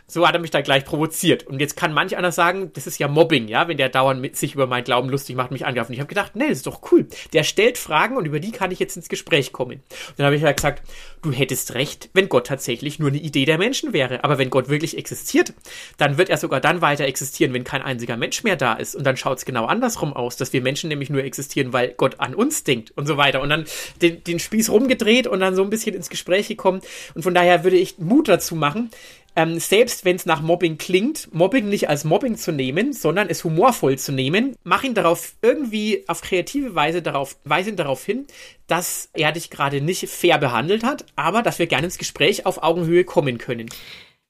So 0.06 0.28
hat 0.28 0.34
er 0.34 0.40
mich 0.40 0.50
da 0.50 0.60
gleich 0.60 0.84
provoziert. 0.84 1.44
Und 1.46 1.58
jetzt 1.60 1.76
kann 1.76 1.92
manch 1.92 2.16
einer 2.16 2.30
sagen, 2.30 2.70
das 2.74 2.86
ist 2.86 2.98
ja 2.98 3.08
Mobbing, 3.08 3.48
ja, 3.48 3.66
wenn 3.66 3.76
der 3.76 3.88
dauernd 3.88 4.20
mit 4.20 4.36
sich 4.36 4.54
über 4.54 4.66
meinen 4.66 4.84
Glauben 4.84 5.08
lustig 5.08 5.34
macht, 5.34 5.50
mich 5.50 5.66
angreift. 5.66 5.88
Und 5.88 5.94
ich 5.94 6.00
habe 6.00 6.08
gedacht, 6.08 6.36
nee, 6.36 6.48
das 6.48 6.58
ist 6.58 6.66
doch 6.66 6.92
cool. 6.92 7.08
Der 7.32 7.42
stellt 7.42 7.78
Fragen 7.78 8.16
und 8.16 8.26
über 8.26 8.40
die 8.40 8.52
kann 8.52 8.70
ich 8.70 8.78
jetzt 8.78 8.96
ins 8.96 9.08
Gespräch 9.08 9.52
kommen. 9.52 9.82
Und 10.08 10.18
dann 10.18 10.26
habe 10.26 10.36
ich 10.36 10.42
ja 10.42 10.52
gesagt, 10.52 10.82
du 11.22 11.32
hättest 11.32 11.74
recht, 11.74 12.10
wenn 12.12 12.28
Gott 12.28 12.46
tatsächlich 12.46 12.98
nur 12.98 13.08
eine 13.08 13.18
Idee 13.18 13.46
der 13.46 13.58
Menschen 13.58 13.92
wäre. 13.92 14.22
Aber 14.22 14.38
wenn 14.38 14.50
Gott 14.50 14.68
wirklich 14.68 14.96
existiert, 14.96 15.54
dann 15.96 16.18
wird 16.18 16.28
er 16.28 16.36
sogar 16.36 16.60
dann 16.60 16.80
weiter 16.80 17.04
existieren, 17.04 17.52
wenn 17.54 17.64
kein 17.64 17.82
einziger 17.82 18.16
Mensch 18.16 18.44
mehr 18.44 18.56
da 18.56 18.74
ist. 18.74 18.94
Und 18.94 19.04
dann 19.04 19.16
schaut 19.16 19.38
es 19.38 19.44
genau 19.44 19.66
andersrum 19.66 20.12
aus, 20.12 20.36
dass 20.36 20.52
wir 20.52 20.60
Menschen 20.60 20.88
nämlich 20.88 21.10
nur 21.10 21.24
existieren, 21.24 21.72
weil 21.72 21.94
Gott 21.96 22.20
an 22.20 22.34
uns 22.34 22.64
denkt 22.64 22.92
und 22.96 23.06
so 23.06 23.16
weiter. 23.16 23.40
Und 23.40 23.48
dann 23.48 23.64
den, 24.02 24.22
den 24.22 24.38
Spieß 24.44 24.70
rumgedreht 24.70 25.26
und 25.26 25.40
dann 25.40 25.56
so 25.56 25.62
ein 25.62 25.70
bisschen 25.70 25.94
ins 25.94 26.10
Gespräch 26.10 26.48
gekommen. 26.48 26.80
Und 27.14 27.22
von 27.22 27.34
daher 27.34 27.64
würde 27.64 27.76
ich 27.76 27.98
Mut 27.98 28.28
dazu 28.28 28.54
machen, 28.54 28.90
ähm, 29.36 29.58
selbst 29.58 30.04
wenn 30.04 30.16
es 30.16 30.26
nach 30.26 30.42
Mobbing 30.42 30.78
klingt, 30.78 31.34
Mobbing 31.34 31.68
nicht 31.68 31.88
als 31.88 32.04
Mobbing 32.04 32.36
zu 32.36 32.52
nehmen, 32.52 32.92
sondern 32.92 33.28
es 33.28 33.42
humorvoll 33.42 33.98
zu 33.98 34.12
nehmen, 34.12 34.54
mach 34.62 34.84
ihn 34.84 34.94
darauf 34.94 35.34
irgendwie 35.42 36.04
auf 36.06 36.20
kreative 36.20 36.74
Weise 36.74 37.02
darauf, 37.02 37.36
weise 37.44 37.70
ihn 37.70 37.76
darauf 37.76 38.04
hin, 38.04 38.26
dass 38.68 39.08
er 39.12 39.32
dich 39.32 39.50
gerade 39.50 39.80
nicht 39.80 40.08
fair 40.08 40.38
behandelt 40.38 40.84
hat, 40.84 41.04
aber 41.16 41.42
dass 41.42 41.58
wir 41.58 41.66
gerne 41.66 41.86
ins 41.86 41.98
Gespräch 41.98 42.46
auf 42.46 42.62
Augenhöhe 42.62 43.04
kommen 43.04 43.38
können. 43.38 43.68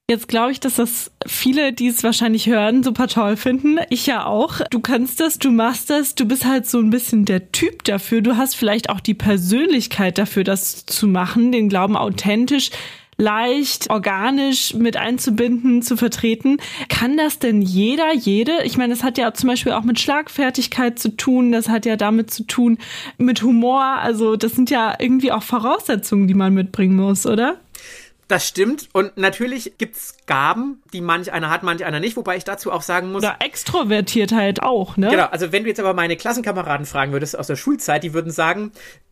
Jetzt 0.07 0.27
glaube 0.27 0.51
ich, 0.51 0.59
dass 0.59 0.75
das 0.75 1.11
viele, 1.25 1.73
die 1.73 1.87
es 1.87 2.03
wahrscheinlich 2.03 2.45
hören, 2.45 2.83
super 2.83 3.07
toll 3.07 3.37
finden. 3.37 3.79
Ich 3.89 4.05
ja 4.05 4.27
auch. 4.27 4.61
Du 4.69 4.79
kannst 4.79 5.19
das, 5.19 5.39
du 5.39 5.49
machst 5.49 5.89
das, 5.89 6.13
du 6.13 6.27
bist 6.27 6.45
halt 6.45 6.67
so 6.67 6.77
ein 6.77 6.91
bisschen 6.91 7.25
der 7.25 7.51
Typ 7.51 7.83
dafür. 7.85 8.21
Du 8.21 8.37
hast 8.37 8.55
vielleicht 8.55 8.91
auch 8.91 8.99
die 8.99 9.15
Persönlichkeit 9.15 10.19
dafür, 10.19 10.43
das 10.43 10.85
zu 10.85 11.07
machen, 11.07 11.51
den 11.51 11.69
Glauben 11.69 11.97
authentisch 11.97 12.69
leicht, 13.17 13.89
organisch 13.89 14.73
mit 14.73 14.97
einzubinden, 14.97 15.81
zu 15.81 15.97
vertreten. 15.97 16.57
Kann 16.89 17.17
das 17.17 17.39
denn 17.39 17.61
jeder, 17.61 18.13
jede? 18.13 18.63
Ich 18.63 18.77
meine, 18.77 18.93
das 18.93 19.03
hat 19.03 19.17
ja 19.17 19.33
zum 19.33 19.47
Beispiel 19.47 19.71
auch 19.71 19.83
mit 19.83 19.99
Schlagfertigkeit 19.99 20.99
zu 20.99 21.15
tun, 21.15 21.51
das 21.51 21.69
hat 21.69 21.85
ja 21.85 21.95
damit 21.95 22.29
zu 22.29 22.43
tun 22.43 22.77
mit 23.17 23.41
Humor. 23.41 23.83
Also 23.83 24.35
das 24.35 24.51
sind 24.51 24.69
ja 24.69 24.95
irgendwie 24.99 25.31
auch 25.31 25.43
Voraussetzungen, 25.43 26.27
die 26.27 26.33
man 26.33 26.53
mitbringen 26.53 26.95
muss, 26.95 27.25
oder? 27.25 27.57
Das 28.27 28.47
stimmt. 28.47 28.89
Und 28.91 29.17
natürlich 29.17 29.77
gibt's 29.77 30.15
Gaben, 30.25 30.81
die 30.93 31.01
manch 31.01 31.31
einer 31.31 31.49
hat, 31.49 31.61
manch 31.61 31.85
einer 31.85 31.99
nicht, 31.99 32.17
wobei 32.17 32.37
ich 32.37 32.43
dazu 32.43 32.71
auch 32.71 32.81
sagen 32.81 33.11
muss. 33.11 33.23
Oder 33.23 33.37
Extrovertiertheit 33.39 34.35
halt 34.35 34.63
auch, 34.63 34.97
ne? 34.97 35.09
Genau, 35.09 35.25
also 35.25 35.51
wenn 35.51 35.63
du 35.63 35.69
jetzt 35.69 35.79
aber 35.79 35.93
meine 35.93 36.17
Klassenkameraden 36.17 36.85
fragen 36.85 37.11
würdest 37.11 37.37
aus 37.37 37.47
der 37.47 37.55
Schulzeit, 37.55 38.03
die 38.03 38.13
würden 38.13 38.31
sagen, 38.31 38.71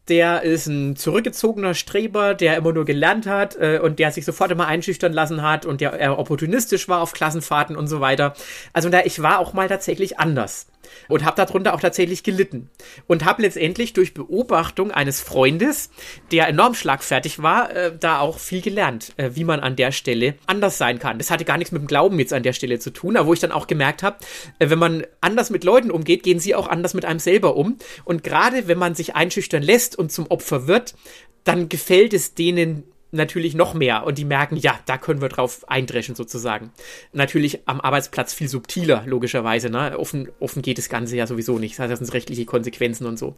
der 0.10 0.44
ist 0.44 0.68
ein 0.68 0.96
zurückgezogener 0.96 1.74
Streber, 1.74 2.34
der 2.34 2.58
immer 2.58 2.74
nur 2.74 2.86
gelernt 2.86 3.26
hat 3.26 3.56
äh, 3.56 3.80
und 3.82 4.00
der 4.00 4.12
sich 4.12 4.26
sofort 4.26 4.52
immer 4.52 4.68
einschüchtern 4.68 5.14
lassen 5.14 5.42
hat 5.42 5.66
und 5.66 5.82
der 5.82 5.94
eher 5.94 6.20
opportunistisch 6.20 6.90
war 6.90 7.02
auf 7.02 7.14
Klassenfahrten 7.14 7.76
und 7.76 7.88
so 7.88 8.02
weiter. 8.02 8.34
Also 8.74 8.90
da 8.90 9.02
ich 9.02 9.22
war 9.22 9.40
auch 9.40 9.54
mal 9.54 9.68
tatsächlich 9.68 10.20
anders 10.20 10.68
und 11.08 11.24
habe 11.24 11.38
darunter 11.38 11.74
auch 11.74 11.80
tatsächlich 11.80 12.24
gelitten 12.24 12.70
und 13.08 13.26
habe 13.26 13.42
letztendlich 13.42 13.94
durch 13.94 14.14
Beobachtung 14.14 14.92
eines 14.92 15.22
Freundes, 15.22 15.90
der 16.32 16.48
enorm 16.48 16.74
schlagfertig 16.74 17.42
war, 17.42 17.76
äh, 17.76 17.98
da 17.98 18.20
auch 18.20 18.40
viel 18.40 18.62
gelernt, 18.62 19.14
äh, 19.18 19.32
wie 19.34 19.44
man 19.44 19.60
an 19.60 19.76
der 19.76 19.92
Stelle 19.92 20.36
anders 20.46 20.78
sein 20.78 21.00
kann. 21.00 21.18
Das 21.18 21.32
hatte 21.32 21.46
gar 21.46 21.58
nichts 21.58 21.72
mit 21.72 21.82
dem 21.82 21.88
Glauben 21.88 22.20
jetzt 22.20 22.34
an 22.34 22.44
der 22.44 22.54
Stelle 22.54 22.80
zu 22.80 22.92
tun, 22.92 23.18
aber 23.18 23.28
wo 23.28 23.34
ich 23.34 23.40
dann 23.40 23.52
auch 23.52 23.68
gemerkt 23.68 24.04
habe, 24.04 24.18
äh, 24.60 24.70
wenn 24.70 24.80
man 24.80 25.04
anders 25.22 25.50
mit 25.50 25.64
Leuten 25.64 25.92
umgeht, 25.92 26.24
gehen 26.24 26.40
sie 26.40 26.56
auch 26.56 26.68
anders 26.68 26.94
mit 26.94 27.06
einem 27.06 27.20
selber 27.20 27.56
um 27.56 27.78
und 28.04 28.24
gerade 28.24 28.68
wenn 28.68 28.78
man 28.78 28.96
sich 28.96 29.16
einschüchtern 29.16 29.64
lässt 29.64 29.93
und 29.96 30.12
zum 30.12 30.28
Opfer 30.28 30.68
wird, 30.68 30.96
dann 31.44 31.70
gefällt 31.70 32.14
es 32.14 32.36
denen 32.36 32.84
natürlich 33.14 33.54
noch 33.54 33.74
mehr 33.74 34.06
und 34.06 34.18
die 34.18 34.26
merken, 34.26 34.58
ja, 34.58 34.80
da 34.86 34.98
können 34.98 35.22
wir 35.22 35.30
drauf 35.30 35.70
eindreschen 35.70 36.16
sozusagen. 36.16 36.72
Natürlich 37.14 37.68
am 37.68 37.80
Arbeitsplatz 37.80 38.34
viel 38.34 38.50
subtiler, 38.50 39.04
logischerweise. 39.06 39.70
Ne? 39.70 39.98
Offen, 39.98 40.30
offen 40.40 40.62
geht 40.62 40.80
das 40.80 40.90
Ganze 40.90 41.16
ja 41.16 41.28
sowieso 41.28 41.60
nicht. 41.60 41.78
Das 41.78 42.00
sind 42.00 42.14
rechtliche 42.14 42.46
Konsequenzen 42.46 43.06
und 43.06 43.18
so. 43.18 43.38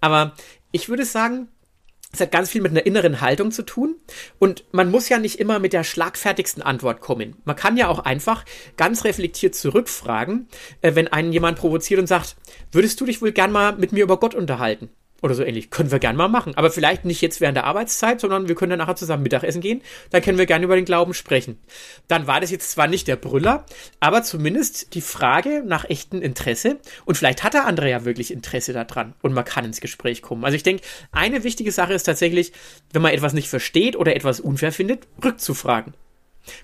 Aber 0.00 0.34
ich 0.72 0.88
würde 0.88 1.04
sagen, 1.04 1.48
es 2.12 2.20
hat 2.20 2.32
ganz 2.32 2.50
viel 2.50 2.60
mit 2.60 2.72
einer 2.72 2.86
inneren 2.86 3.20
Haltung 3.20 3.52
zu 3.52 3.62
tun. 3.62 3.96
Und 4.38 4.64
man 4.72 4.90
muss 4.90 5.08
ja 5.08 5.18
nicht 5.18 5.38
immer 5.38 5.58
mit 5.58 5.72
der 5.72 5.84
schlagfertigsten 5.84 6.62
Antwort 6.62 7.00
kommen. 7.00 7.36
Man 7.44 7.56
kann 7.56 7.76
ja 7.76 7.88
auch 7.88 8.00
einfach 8.00 8.44
ganz 8.76 9.04
reflektiert 9.04 9.54
zurückfragen, 9.54 10.48
äh, 10.80 10.94
wenn 10.94 11.08
einen 11.08 11.32
jemand 11.32 11.58
provoziert 11.58 12.00
und 12.00 12.06
sagt, 12.06 12.36
würdest 12.72 13.00
du 13.00 13.04
dich 13.04 13.22
wohl 13.22 13.32
gern 13.32 13.52
mal 13.52 13.76
mit 13.76 13.92
mir 13.92 14.02
über 14.02 14.18
Gott 14.18 14.34
unterhalten? 14.34 14.90
Oder 15.22 15.34
so 15.34 15.44
ähnlich. 15.44 15.70
Können 15.70 15.90
wir 15.90 15.98
gern 15.98 16.16
mal 16.16 16.28
machen. 16.28 16.56
Aber 16.56 16.70
vielleicht 16.70 17.04
nicht 17.04 17.20
jetzt 17.20 17.40
während 17.40 17.56
der 17.56 17.64
Arbeitszeit, 17.64 18.20
sondern 18.20 18.48
wir 18.48 18.54
können 18.54 18.70
dann 18.70 18.78
nachher 18.78 18.96
zusammen 18.96 19.22
Mittagessen 19.22 19.60
gehen. 19.60 19.82
Dann 20.10 20.22
können 20.22 20.38
wir 20.38 20.46
gerne 20.46 20.64
über 20.64 20.76
den 20.76 20.86
Glauben 20.86 21.12
sprechen. 21.12 21.58
Dann 22.08 22.26
war 22.26 22.40
das 22.40 22.50
jetzt 22.50 22.70
zwar 22.70 22.86
nicht 22.86 23.06
der 23.06 23.16
Brüller, 23.16 23.66
aber 24.00 24.22
zumindest 24.22 24.94
die 24.94 25.02
Frage 25.02 25.62
nach 25.66 25.84
echtem 25.84 26.22
Interesse. 26.22 26.78
Und 27.04 27.16
vielleicht 27.16 27.44
hat 27.44 27.54
der 27.54 27.66
andere 27.66 27.90
ja 27.90 28.04
wirklich 28.04 28.32
Interesse 28.32 28.72
daran. 28.72 29.14
Und 29.20 29.34
man 29.34 29.44
kann 29.44 29.64
ins 29.64 29.80
Gespräch 29.80 30.22
kommen. 30.22 30.44
Also 30.44 30.56
ich 30.56 30.62
denke, 30.62 30.82
eine 31.12 31.44
wichtige 31.44 31.72
Sache 31.72 31.92
ist 31.92 32.04
tatsächlich, 32.04 32.52
wenn 32.92 33.02
man 33.02 33.12
etwas 33.12 33.34
nicht 33.34 33.48
versteht 33.48 33.96
oder 33.96 34.16
etwas 34.16 34.40
unfair 34.40 34.72
findet, 34.72 35.06
rückzufragen. 35.22 35.94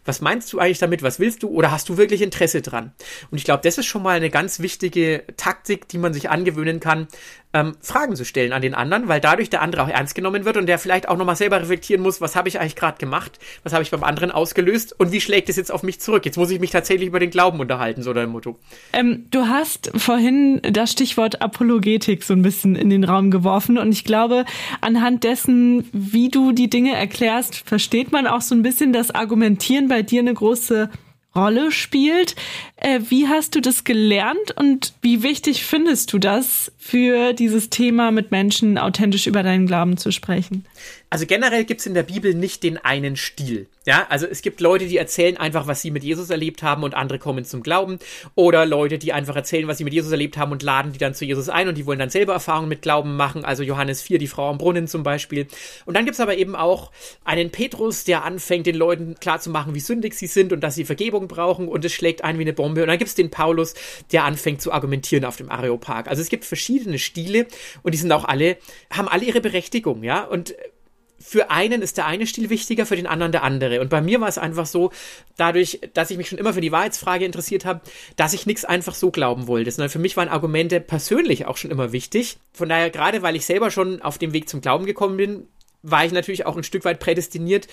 Was 0.05 0.21
meinst 0.21 0.53
du 0.53 0.59
eigentlich 0.59 0.79
damit? 0.79 1.03
Was 1.03 1.21
willst 1.21 1.43
du? 1.43 1.49
Oder 1.49 1.71
hast 1.71 1.89
du 1.89 1.97
wirklich 1.97 2.23
Interesse 2.23 2.63
dran? 2.63 2.93
Und 3.31 3.39
ich 3.39 3.45
glaube, 3.45 3.63
das 3.63 3.79
ist 3.79 3.87
schon 3.87 4.03
mal 4.03 4.17
eine 4.17 4.31
ganz 4.31 4.61
wichtige 4.61 5.25
Taktik, 5.37 5.89
die 5.89 5.99
man 5.99 6.15
sich 6.15 6.31
angewöhnen 6.31 6.81
kann, 6.81 7.09
ähm, 7.57 7.75
Fragen 7.81 8.17
zu 8.17 8.25
stellen 8.27 8.53
an 8.53 8.61
den 8.61 8.75
anderen, 8.75 9.09
weil 9.09 9.21
dadurch 9.21 9.49
der 9.49 9.63
andere 9.63 9.83
auch 9.83 9.89
ernst 9.89 10.15
genommen 10.15 10.45
wird 10.45 10.59
und 10.59 10.67
der 10.67 10.79
vielleicht 10.79 11.09
auch 11.09 11.17
nochmal 11.17 11.37
selber 11.37 11.59
reflektieren 11.59 12.03
muss, 12.03 12.21
was 12.21 12.37
habe 12.37 12.49
ich 12.49 12.61
eigentlich 12.61 12.77
gerade 12.77 12.99
gemacht? 12.99 13.39
Was 13.63 13.73
habe 13.73 13.83
ich 13.83 13.91
beim 13.91 14.05
anderen 14.05 14.31
ausgelöst? 14.31 14.95
Und 14.99 15.11
wie 15.11 15.23
schlägt 15.23 15.49
es 15.49 15.57
jetzt 15.57 15.73
auf 15.73 15.83
mich 15.83 15.99
zurück? 15.99 16.27
Jetzt 16.27 16.37
muss 16.37 16.51
ich 16.51 16.61
mich 16.61 16.71
tatsächlich 16.71 17.09
über 17.09 17.19
den 17.19 17.31
Glauben 17.31 17.59
unterhalten, 17.59 18.03
so 18.03 18.13
dein 18.13 18.29
Motto. 18.29 18.59
Ähm, 18.93 19.25
du 19.31 19.47
hast 19.47 19.91
vorhin 19.97 20.61
das 20.63 20.93
Stichwort 20.93 21.41
Apologetik 21.41 22.25
so 22.25 22.35
ein 22.35 22.43
bisschen 22.43 22.77
in 22.77 22.91
den 22.91 23.05
Raum 23.05 23.31
geworfen 23.31 23.79
und 23.79 23.91
ich 23.91 24.05
glaube, 24.05 24.45
anhand 24.83 25.25
dessen, 25.25 25.89
wie 25.93 26.29
du 26.29 26.53
die 26.53 26.69
Dinge 26.69 26.95
erklärst, 26.95 27.57
versteht 27.67 28.13
man 28.13 28.27
auch 28.27 28.43
so 28.43 28.55
ein 28.55 28.63
bisschen, 28.63 28.93
dass 28.93 29.11
Argumentieren 29.11 29.89
bei 29.89 30.03
dir 30.03 30.21
eine 30.21 30.35
große 30.35 30.91
Rolle 31.37 31.71
spielt. 31.71 32.35
Äh, 32.77 33.01
wie 33.09 33.29
hast 33.29 33.55
du 33.55 33.61
das 33.61 33.85
gelernt 33.85 34.57
und 34.57 34.95
wie 35.03 35.23
wichtig 35.23 35.65
findest 35.65 36.13
du 36.13 36.19
das 36.19 36.73
für 36.79 37.33
dieses 37.33 37.71
Thema 37.71 38.11
mit 38.11 38.31
Menschen 38.31 38.79
authentisch 38.79 39.27
über 39.27 39.43
deinen 39.43 39.67
Glauben 39.67 39.97
zu 39.97 40.11
sprechen? 40.11 40.65
Also 41.09 41.25
generell 41.25 41.65
gibt 41.65 41.81
es 41.81 41.87
in 41.87 41.95
der 41.95 42.03
Bibel 42.03 42.35
nicht 42.35 42.65
den 42.65 42.79
einen 42.79 43.17
Stil. 43.17 43.69
Ja, 43.87 44.07
also 44.09 44.27
es 44.27 44.43
gibt 44.43 44.61
Leute, 44.61 44.87
die 44.87 44.97
erzählen 44.97 45.37
einfach, 45.37 45.69
was 45.69 45.81
sie 45.81 45.93
mit 45.93 46.03
Jesus 46.03 46.29
erlebt 46.31 46.65
haben 46.65 46.83
und 46.83 46.95
andere 46.95 47.21
kommen 47.21 47.45
zum 47.45 47.63
Glauben. 47.63 48.01
Oder 48.35 48.67
Leute, 48.67 48.99
die 48.99 49.13
einfach 49.13 49.37
erzählen, 49.37 49.69
was 49.69 49.79
sie 49.79 49.85
mit 49.85 49.93
Jesus 49.93 50.11
erlebt 50.11 50.37
haben 50.37 50.51
und 50.51 50.65
laden 50.65 50.91
die 50.91 50.99
dann 50.99 51.15
zu 51.15 51.25
Jesus 51.25 51.49
ein 51.49 51.69
und 51.69 51.79
die 51.79 51.87
wollen 51.87 52.01
dann 52.01 52.11
selber 52.11 52.33
Erfahrungen 52.33 52.69
mit 52.69 52.83
Glauben 52.83 53.17
machen. 53.17 53.45
Also 53.45 53.63
Johannes 53.63 54.03
4, 54.03 54.19
die 54.19 54.27
Frau 54.27 54.51
am 54.51 54.59
Brunnen 54.59 54.89
zum 54.89 55.05
Beispiel. 55.05 55.47
Und 55.85 55.97
dann 55.97 56.05
gibt 56.05 56.15
es 56.15 56.21
aber 56.21 56.37
eben 56.37 56.57
auch 56.57 56.91
einen 57.25 57.51
Petrus, 57.51 58.03
der 58.03 58.25
anfängt, 58.25 58.67
den 58.67 58.75
Leuten 58.75 59.15
klarzumachen, 59.21 59.77
wie 59.77 59.81
sündig 59.81 60.15
sie 60.15 60.27
sind 60.27 60.53
und 60.53 60.61
dass 60.61 60.75
sie 60.75 60.85
Vergebung 60.85 61.29
brauchen 61.29 61.69
und 61.69 61.85
es 61.85 61.93
schlägt 61.93 62.25
ein 62.25 62.39
wie 62.39 62.43
eine 62.43 62.53
Bombe. 62.53 62.83
Und 62.83 62.89
dann 62.89 62.99
gibt 62.99 63.11
es 63.11 63.15
den 63.15 63.31
Paulus, 63.31 63.75
der 64.11 64.25
anfängt 64.25 64.61
zu 64.61 64.73
argumentieren 64.73 65.25
auf 65.25 65.37
dem 65.37 65.51
Areopag. 65.51 66.09
Also 66.09 66.21
es 66.21 66.29
gibt 66.31 66.45
verschiedene 66.45 66.99
Stile 66.99 67.47
und 67.85 67.95
die 67.95 67.99
sind 67.99 68.11
auch 68.11 68.25
alle, 68.25 68.57
haben 68.91 69.07
alle 69.07 69.25
ihre 69.25 69.41
Berechtigung, 69.41 70.03
ja. 70.03 70.25
Und 70.25 70.57
für 71.19 71.51
einen 71.51 71.83
ist 71.83 71.97
der 71.97 72.07
eine 72.07 72.27
Stil 72.27 72.51
wichtiger, 72.51 72.87
für 72.87 72.97
den 72.97 73.07
anderen 73.07 73.33
der 73.33 73.43
andere. 73.43 73.81
Und 73.81 73.91
bei 73.91 74.01
mir 74.01 74.21
war 74.21 74.29
es 74.29 74.39
einfach 74.39 74.67
so, 74.67 74.91
dadurch, 75.37 75.81
dass 75.95 76.11
ich 76.11 76.19
mich 76.19 76.29
schon 76.29 76.39
immer 76.39 76.55
für 76.55 76.61
die 76.61 76.73
Wahrheitsfrage 76.73 77.25
interessiert 77.25 77.65
habe, 77.65 77.81
dass 78.17 78.33
ich 78.33 78.47
nichts 78.47 78.65
einfach 78.65 78.95
so 78.95 79.11
glauben 79.11 79.47
wollte. 79.47 79.71
Sondern 79.71 79.91
für 79.91 79.99
mich 79.99 80.17
waren 80.17 80.29
Argumente 80.29 80.81
persönlich 80.81 81.47
auch 81.47 81.57
schon 81.57 81.71
immer 81.71 81.93
wichtig. 81.93 82.39
Von 82.53 82.69
daher, 82.69 82.91
gerade 82.91 83.23
weil 83.23 83.37
ich 83.37 83.47
selber 83.47 83.71
schon 83.71 84.03
auf 84.03 84.19
dem 84.19 84.33
Weg 84.33 84.49
zum 84.49 84.61
Glauben 84.61 84.87
gekommen 84.87 85.17
bin, 85.17 85.49
war 85.83 86.05
ich 86.05 86.13
natürlich 86.13 86.47
auch 86.47 86.57
ein 86.57 86.65
Stück 86.65 86.85
weit 86.85 86.99
prädestiniert, 86.99 87.69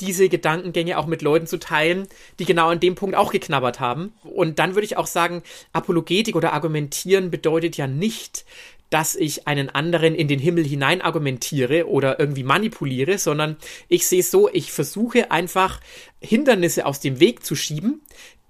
diese 0.00 0.28
Gedankengänge 0.28 0.98
auch 0.98 1.06
mit 1.06 1.20
Leuten 1.20 1.48
zu 1.48 1.58
teilen, 1.58 2.06
die 2.38 2.44
genau 2.44 2.68
an 2.68 2.78
dem 2.78 2.94
Punkt 2.94 3.16
auch 3.16 3.32
geknabbert 3.32 3.80
haben. 3.80 4.14
Und 4.22 4.60
dann 4.60 4.74
würde 4.74 4.84
ich 4.84 4.96
auch 4.96 5.08
sagen, 5.08 5.42
Apologetik 5.72 6.36
oder 6.36 6.52
Argumentieren 6.52 7.30
bedeutet 7.30 7.76
ja 7.76 7.88
nicht, 7.88 8.44
dass 8.90 9.16
ich 9.16 9.48
einen 9.48 9.68
anderen 9.68 10.14
in 10.14 10.28
den 10.28 10.38
Himmel 10.38 10.64
hinein 10.64 11.02
argumentiere 11.02 11.88
oder 11.88 12.20
irgendwie 12.20 12.44
manipuliere, 12.44 13.18
sondern 13.18 13.56
ich 13.88 14.06
sehe 14.06 14.20
es 14.20 14.30
so, 14.30 14.48
ich 14.52 14.72
versuche 14.72 15.30
einfach 15.30 15.80
Hindernisse 16.20 16.86
aus 16.86 17.00
dem 17.00 17.20
Weg 17.20 17.44
zu 17.44 17.56
schieben, 17.56 18.02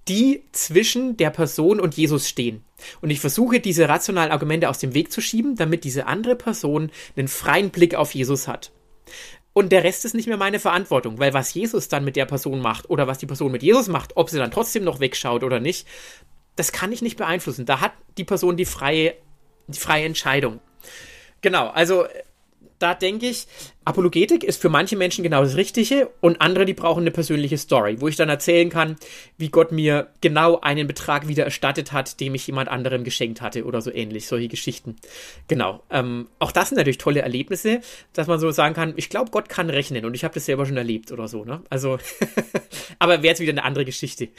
die 0.08 0.44
zwischen 0.52 1.16
der 1.16 1.30
Person 1.30 1.80
und 1.80 1.96
Jesus 1.96 2.28
stehen. 2.28 2.62
Und 3.00 3.10
ich 3.10 3.20
versuche 3.20 3.60
diese 3.60 3.88
rationalen 3.88 4.30
Argumente 4.30 4.68
aus 4.68 4.78
dem 4.78 4.94
Weg 4.94 5.10
zu 5.10 5.20
schieben, 5.20 5.56
damit 5.56 5.84
diese 5.84 6.06
andere 6.06 6.36
Person 6.36 6.90
einen 7.16 7.28
freien 7.28 7.70
Blick 7.70 7.94
auf 7.94 8.14
Jesus 8.14 8.46
hat. 8.46 8.72
Und 9.52 9.72
der 9.72 9.84
Rest 9.84 10.04
ist 10.04 10.14
nicht 10.14 10.28
mehr 10.28 10.36
meine 10.36 10.60
Verantwortung, 10.60 11.18
weil 11.18 11.32
was 11.32 11.54
Jesus 11.54 11.88
dann 11.88 12.04
mit 12.04 12.14
der 12.14 12.26
Person 12.26 12.60
macht 12.60 12.90
oder 12.90 13.06
was 13.06 13.18
die 13.18 13.26
Person 13.26 13.50
mit 13.50 13.62
Jesus 13.62 13.88
macht, 13.88 14.16
ob 14.16 14.28
sie 14.28 14.38
dann 14.38 14.50
trotzdem 14.50 14.84
noch 14.84 15.00
wegschaut 15.00 15.42
oder 15.42 15.60
nicht, 15.60 15.86
das 16.56 16.72
kann 16.72 16.92
ich 16.92 17.00
nicht 17.00 17.16
beeinflussen. 17.16 17.64
Da 17.64 17.80
hat 17.80 17.92
die 18.18 18.24
Person 18.24 18.56
die 18.56 18.66
freie 18.66 19.14
die 19.66 19.78
freie 19.78 20.04
Entscheidung. 20.04 20.60
Genau, 21.40 21.68
also 21.68 22.06
da 22.78 22.94
denke 22.94 23.26
ich, 23.26 23.46
Apologetik 23.86 24.42
ist 24.42 24.60
für 24.60 24.68
manche 24.68 24.96
Menschen 24.96 25.22
genau 25.22 25.42
das 25.42 25.54
Richtige 25.54 26.10
und 26.20 26.40
andere, 26.40 26.64
die 26.64 26.74
brauchen 26.74 27.02
eine 27.02 27.12
persönliche 27.12 27.56
Story, 27.56 28.00
wo 28.00 28.08
ich 28.08 28.16
dann 28.16 28.28
erzählen 28.28 28.68
kann, 28.68 28.96
wie 29.38 29.48
Gott 29.48 29.70
mir 29.70 30.08
genau 30.20 30.58
einen 30.60 30.88
Betrag 30.88 31.28
wieder 31.28 31.44
erstattet 31.44 31.92
hat, 31.92 32.18
dem 32.18 32.34
ich 32.34 32.48
jemand 32.48 32.68
anderem 32.68 33.04
geschenkt 33.04 33.40
hatte 33.40 33.64
oder 33.64 33.80
so 33.80 33.92
ähnlich, 33.92 34.26
solche 34.26 34.48
Geschichten. 34.48 34.96
Genau. 35.46 35.84
Ähm, 35.88 36.26
auch 36.40 36.50
das 36.50 36.70
sind 36.70 36.78
natürlich 36.78 36.98
tolle 36.98 37.22
Erlebnisse, 37.22 37.80
dass 38.12 38.26
man 38.26 38.40
so 38.40 38.50
sagen 38.50 38.74
kann, 38.74 38.92
ich 38.96 39.08
glaube, 39.08 39.30
Gott 39.30 39.48
kann 39.48 39.70
rechnen 39.70 40.04
und 40.04 40.14
ich 40.14 40.24
habe 40.24 40.34
das 40.34 40.46
selber 40.46 40.66
schon 40.66 40.76
erlebt 40.76 41.12
oder 41.12 41.28
so, 41.28 41.44
ne? 41.44 41.62
Also, 41.70 41.98
aber 42.98 43.22
wäre 43.22 43.28
jetzt 43.28 43.40
wieder 43.40 43.52
eine 43.52 43.62
andere 43.62 43.84
Geschichte. 43.84 44.30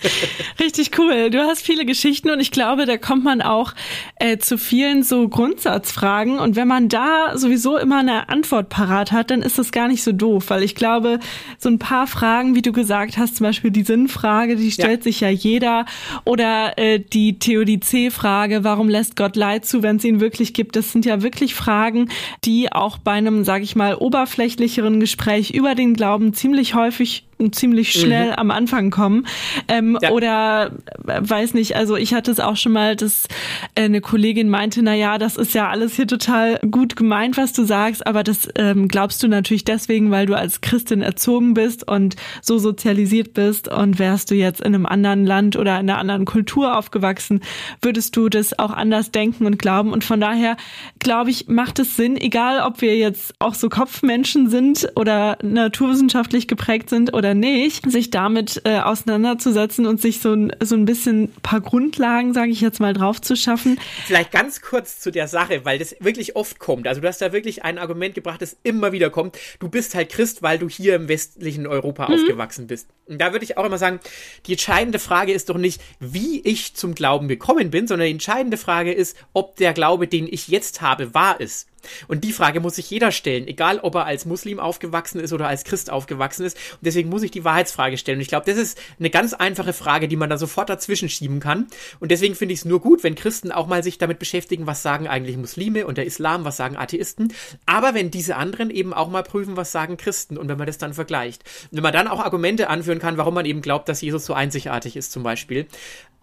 Richtig 0.60 0.98
cool. 0.98 1.30
Du 1.30 1.38
hast 1.38 1.62
viele 1.62 1.86
Geschichten 1.86 2.28
und 2.28 2.40
ich 2.40 2.50
glaube, 2.50 2.84
da 2.84 2.98
kommt 2.98 3.24
man 3.24 3.40
auch 3.40 3.72
äh, 4.16 4.36
zu 4.36 4.58
vielen 4.58 5.04
so 5.04 5.26
Grundsatzfragen 5.26 6.38
und 6.38 6.54
wenn 6.54 6.68
man 6.68 6.90
da 6.90 7.38
sowieso 7.38 7.78
immer 7.78 8.00
eine 8.00 8.28
Antwort 8.28 8.68
parat 8.68 8.89
parat 8.90 9.12
hat, 9.12 9.30
dann 9.30 9.42
ist 9.42 9.58
das 9.58 9.70
gar 9.70 9.88
nicht 9.88 10.02
so 10.02 10.12
doof, 10.12 10.46
weil 10.48 10.62
ich 10.64 10.74
glaube, 10.74 11.20
so 11.58 11.68
ein 11.68 11.78
paar 11.78 12.06
Fragen, 12.06 12.54
wie 12.56 12.62
du 12.62 12.72
gesagt 12.72 13.18
hast, 13.18 13.36
zum 13.36 13.44
Beispiel 13.44 13.70
die 13.70 13.84
Sinnfrage, 13.84 14.56
die 14.56 14.70
stellt 14.72 15.00
ja. 15.00 15.04
sich 15.04 15.20
ja 15.20 15.28
jeder. 15.28 15.86
Oder 16.24 16.76
äh, 16.76 16.98
die 16.98 17.38
Theodizee-Frage, 17.38 18.64
warum 18.64 18.88
lässt 18.88 19.16
Gott 19.16 19.36
Leid 19.36 19.64
zu, 19.64 19.82
wenn 19.82 19.96
es 19.96 20.04
ihn 20.04 20.20
wirklich 20.20 20.54
gibt, 20.54 20.74
das 20.74 20.90
sind 20.90 21.06
ja 21.06 21.22
wirklich 21.22 21.54
Fragen, 21.54 22.08
die 22.44 22.72
auch 22.72 22.98
bei 22.98 23.12
einem, 23.12 23.44
sage 23.44 23.64
ich 23.64 23.76
mal, 23.76 23.94
oberflächlicheren 23.94 24.98
Gespräch 24.98 25.50
über 25.50 25.74
den 25.74 25.94
Glauben 25.94 26.34
ziemlich 26.34 26.74
häufig 26.74 27.29
ziemlich 27.50 27.94
mhm. 27.96 28.00
schnell 28.00 28.26
mhm. 28.28 28.34
am 28.34 28.50
Anfang 28.50 28.90
kommen. 28.90 29.26
Ähm, 29.68 29.98
ja. 30.00 30.10
Oder 30.10 30.72
äh, 31.06 31.20
weiß 31.20 31.54
nicht, 31.54 31.76
also 31.76 31.96
ich 31.96 32.14
hatte 32.14 32.30
es 32.30 32.40
auch 32.40 32.56
schon 32.56 32.72
mal, 32.72 32.96
dass 32.96 33.26
äh, 33.74 33.84
eine 33.84 34.00
Kollegin 34.00 34.48
meinte, 34.50 34.82
na 34.82 34.94
ja, 34.94 35.18
das 35.18 35.36
ist 35.36 35.54
ja 35.54 35.68
alles 35.68 35.96
hier 35.96 36.06
total 36.06 36.58
gut 36.70 36.96
gemeint, 36.96 37.36
was 37.36 37.52
du 37.52 37.64
sagst, 37.64 38.06
aber 38.06 38.22
das 38.22 38.48
ähm, 38.56 38.88
glaubst 38.88 39.22
du 39.22 39.28
natürlich 39.28 39.64
deswegen, 39.64 40.10
weil 40.10 40.26
du 40.26 40.36
als 40.36 40.60
Christin 40.60 41.02
erzogen 41.02 41.54
bist 41.54 41.88
und 41.88 42.16
so 42.42 42.58
sozialisiert 42.58 43.34
bist 43.34 43.68
und 43.68 43.98
wärst 43.98 44.30
du 44.30 44.34
jetzt 44.34 44.60
in 44.60 44.74
einem 44.74 44.86
anderen 44.86 45.24
Land 45.24 45.56
oder 45.56 45.80
in 45.80 45.88
einer 45.88 45.98
anderen 45.98 46.24
Kultur 46.24 46.76
aufgewachsen, 46.76 47.40
würdest 47.82 48.16
du 48.16 48.28
das 48.28 48.58
auch 48.58 48.72
anders 48.72 49.10
denken 49.10 49.46
und 49.46 49.58
glauben. 49.58 49.92
Und 49.92 50.04
von 50.04 50.20
daher, 50.20 50.56
glaube 50.98 51.30
ich, 51.30 51.48
macht 51.48 51.78
es 51.78 51.96
Sinn, 51.96 52.16
egal 52.16 52.60
ob 52.60 52.80
wir 52.80 52.96
jetzt 52.96 53.34
auch 53.38 53.54
so 53.54 53.68
Kopfmenschen 53.68 54.48
sind 54.48 54.88
oder 54.96 55.38
naturwissenschaftlich 55.42 56.48
geprägt 56.48 56.90
sind 56.90 57.14
oder 57.14 57.29
oder 57.30 57.34
nicht, 57.34 57.90
sich 57.90 58.10
damit 58.10 58.62
äh, 58.64 58.80
auseinanderzusetzen 58.80 59.86
und 59.86 60.00
sich 60.00 60.20
so 60.20 60.32
ein, 60.32 60.52
so 60.60 60.74
ein 60.74 60.84
bisschen 60.84 61.32
paar 61.42 61.60
Grundlagen, 61.60 62.34
sage 62.34 62.50
ich 62.50 62.60
jetzt 62.60 62.80
mal, 62.80 62.92
drauf 62.92 63.20
zu 63.20 63.36
schaffen. 63.36 63.78
Vielleicht 64.06 64.32
ganz 64.32 64.60
kurz 64.60 64.98
zu 64.98 65.12
der 65.12 65.28
Sache, 65.28 65.64
weil 65.64 65.78
das 65.78 65.94
wirklich 66.00 66.34
oft 66.34 66.58
kommt. 66.58 66.88
Also 66.88 67.00
du 67.00 67.08
hast 67.08 67.20
da 67.20 67.32
wirklich 67.32 67.62
ein 67.62 67.78
Argument 67.78 68.14
gebracht, 68.14 68.42
das 68.42 68.56
immer 68.64 68.92
wieder 68.92 69.10
kommt. 69.10 69.38
Du 69.60 69.68
bist 69.68 69.94
halt 69.94 70.10
Christ, 70.10 70.42
weil 70.42 70.58
du 70.58 70.68
hier 70.68 70.96
im 70.96 71.08
westlichen 71.08 71.66
Europa 71.66 72.08
mhm. 72.08 72.14
aufgewachsen 72.14 72.66
bist. 72.66 72.88
Und 73.06 73.20
da 73.20 73.32
würde 73.32 73.44
ich 73.44 73.56
auch 73.56 73.64
immer 73.64 73.78
sagen, 73.78 74.00
die 74.46 74.52
entscheidende 74.52 74.98
Frage 74.98 75.32
ist 75.32 75.48
doch 75.50 75.58
nicht, 75.58 75.80
wie 76.00 76.40
ich 76.40 76.74
zum 76.74 76.94
Glauben 76.94 77.28
gekommen 77.28 77.70
bin, 77.70 77.86
sondern 77.86 78.06
die 78.06 78.12
entscheidende 78.12 78.56
Frage 78.56 78.92
ist, 78.92 79.16
ob 79.32 79.56
der 79.56 79.72
Glaube, 79.72 80.08
den 80.08 80.26
ich 80.30 80.48
jetzt 80.48 80.80
habe, 80.80 81.14
wahr 81.14 81.40
ist. 81.40 81.68
Und 82.08 82.24
die 82.24 82.32
Frage 82.32 82.60
muss 82.60 82.76
sich 82.76 82.90
jeder 82.90 83.12
stellen, 83.12 83.46
egal 83.46 83.78
ob 83.80 83.94
er 83.94 84.06
als 84.06 84.26
Muslim 84.26 84.60
aufgewachsen 84.60 85.20
ist 85.20 85.32
oder 85.32 85.48
als 85.48 85.64
Christ 85.64 85.90
aufgewachsen 85.90 86.44
ist. 86.44 86.56
Und 86.56 86.80
deswegen 86.82 87.08
muss 87.08 87.22
ich 87.22 87.30
die 87.30 87.44
Wahrheitsfrage 87.44 87.96
stellen. 87.96 88.18
Und 88.18 88.22
ich 88.22 88.28
glaube, 88.28 88.46
das 88.46 88.58
ist 88.58 88.78
eine 88.98 89.10
ganz 89.10 89.34
einfache 89.34 89.72
Frage, 89.72 90.08
die 90.08 90.16
man 90.16 90.30
da 90.30 90.38
sofort 90.38 90.68
dazwischen 90.68 91.08
schieben 91.08 91.40
kann. 91.40 91.66
Und 91.98 92.10
deswegen 92.10 92.34
finde 92.34 92.54
ich 92.54 92.60
es 92.60 92.64
nur 92.64 92.80
gut, 92.80 93.02
wenn 93.02 93.14
Christen 93.14 93.52
auch 93.52 93.66
mal 93.66 93.82
sich 93.82 93.98
damit 93.98 94.18
beschäftigen, 94.18 94.66
was 94.66 94.82
sagen 94.82 95.08
eigentlich 95.08 95.36
Muslime 95.36 95.86
und 95.86 95.98
der 95.98 96.06
Islam, 96.06 96.44
was 96.44 96.56
sagen 96.56 96.76
Atheisten. 96.76 97.32
Aber 97.66 97.94
wenn 97.94 98.10
diese 98.10 98.36
anderen 98.36 98.70
eben 98.70 98.92
auch 98.92 99.08
mal 99.08 99.22
prüfen, 99.22 99.56
was 99.56 99.72
sagen 99.72 99.96
Christen 99.96 100.36
und 100.36 100.48
wenn 100.48 100.58
man 100.58 100.66
das 100.66 100.78
dann 100.78 100.94
vergleicht. 100.94 101.44
Und 101.70 101.76
wenn 101.76 101.82
man 101.82 101.92
dann 101.92 102.08
auch 102.08 102.20
Argumente 102.20 102.68
anführen 102.68 102.98
kann, 102.98 103.16
warum 103.16 103.34
man 103.34 103.46
eben 103.46 103.62
glaubt, 103.62 103.88
dass 103.88 104.00
Jesus 104.00 104.26
so 104.26 104.34
einzigartig 104.34 104.96
ist 104.96 105.12
zum 105.12 105.22
Beispiel. 105.22 105.66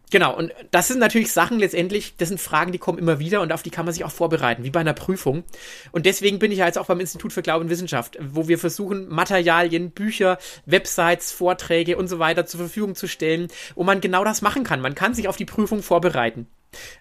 Genau, 0.10 0.34
und 0.38 0.54
das 0.72 0.88
sind 0.88 1.00
natürlich 1.00 1.34
Sachen 1.34 1.60
letztendlich, 1.60 2.16
das 2.16 2.30
sind 2.30 2.40
Fragen, 2.40 2.72
die 2.72 2.78
kommen 2.78 2.98
immer 2.98 3.20
wieder 3.20 3.42
und 3.42 3.52
auf 3.52 3.62
die 3.62 3.72
kann 3.72 3.84
man 3.84 3.94
sich 3.94 4.06
auch 4.06 4.12
vorbereiten, 4.12 4.64
wie 4.64 4.70
bei 4.70 4.80
einer 4.80 4.94
Prüfung. 4.94 5.44
Und 5.92 6.06
deswegen 6.06 6.40
bin 6.40 6.52
ich 6.52 6.60
ja 6.60 6.66
jetzt 6.66 6.78
auch 6.78 6.86
beim 6.86 7.02
Institut 7.02 7.34
für 7.34 7.42
Glauben 7.42 7.66
und 7.66 7.70
Wissenschaft, 7.70 8.18
wo 8.22 8.48
wir 8.48 8.58
versuchen, 8.58 9.10
Materialien, 9.10 9.92
Bücher, 9.92 10.38
Websites, 10.66 11.34
Vorträge 11.34 11.98
und 11.98 12.08
so 12.08 12.20
weiter 12.20 12.46
zur 12.46 12.62
Verfügung 12.62 12.96
zu 12.96 13.08
stellen, 13.08 13.50
wo 13.76 13.84
man 13.84 14.00
genau 14.00 14.24
das 14.24 14.42
machen 14.42 14.64
kann. 14.64 14.80
Man 14.80 14.96
kann 14.96 15.14
sich 15.14 15.28
auf 15.28 15.36
die 15.36 15.46
Prüfung 15.46 15.84
vorbereiten. 15.84 16.48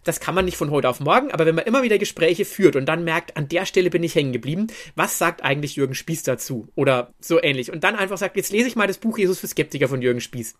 Das 0.04 0.20
kann 0.20 0.34
man 0.34 0.44
nicht 0.44 0.56
von 0.56 0.70
heute 0.70 0.88
auf 0.88 1.00
morgen, 1.00 1.30
aber 1.30 1.46
wenn 1.46 1.54
man 1.54 1.64
immer 1.64 1.82
wieder 1.82 1.98
Gespräche 1.98 2.44
führt 2.44 2.76
und 2.76 2.86
dann 2.86 3.04
merkt, 3.04 3.36
an 3.36 3.48
der 3.48 3.66
Stelle 3.66 3.90
bin 3.90 4.02
ich 4.02 4.14
hängen 4.14 4.32
geblieben, 4.32 4.68
was 4.94 5.18
sagt 5.18 5.42
eigentlich 5.42 5.76
Jürgen 5.76 5.94
Spieß 5.94 6.22
dazu? 6.22 6.68
Oder 6.74 7.14
so 7.20 7.42
ähnlich. 7.42 7.72
Und 7.72 7.84
dann 7.84 7.96
einfach 7.96 8.18
sagt, 8.18 8.36
jetzt 8.36 8.52
lese 8.52 8.68
ich 8.68 8.76
mal 8.76 8.86
das 8.86 8.98
Buch 8.98 9.18
Jesus 9.18 9.40
für 9.40 9.46
Skeptiker 9.46 9.88
von 9.88 10.02
Jürgen 10.02 10.20
Spieß. 10.20 10.54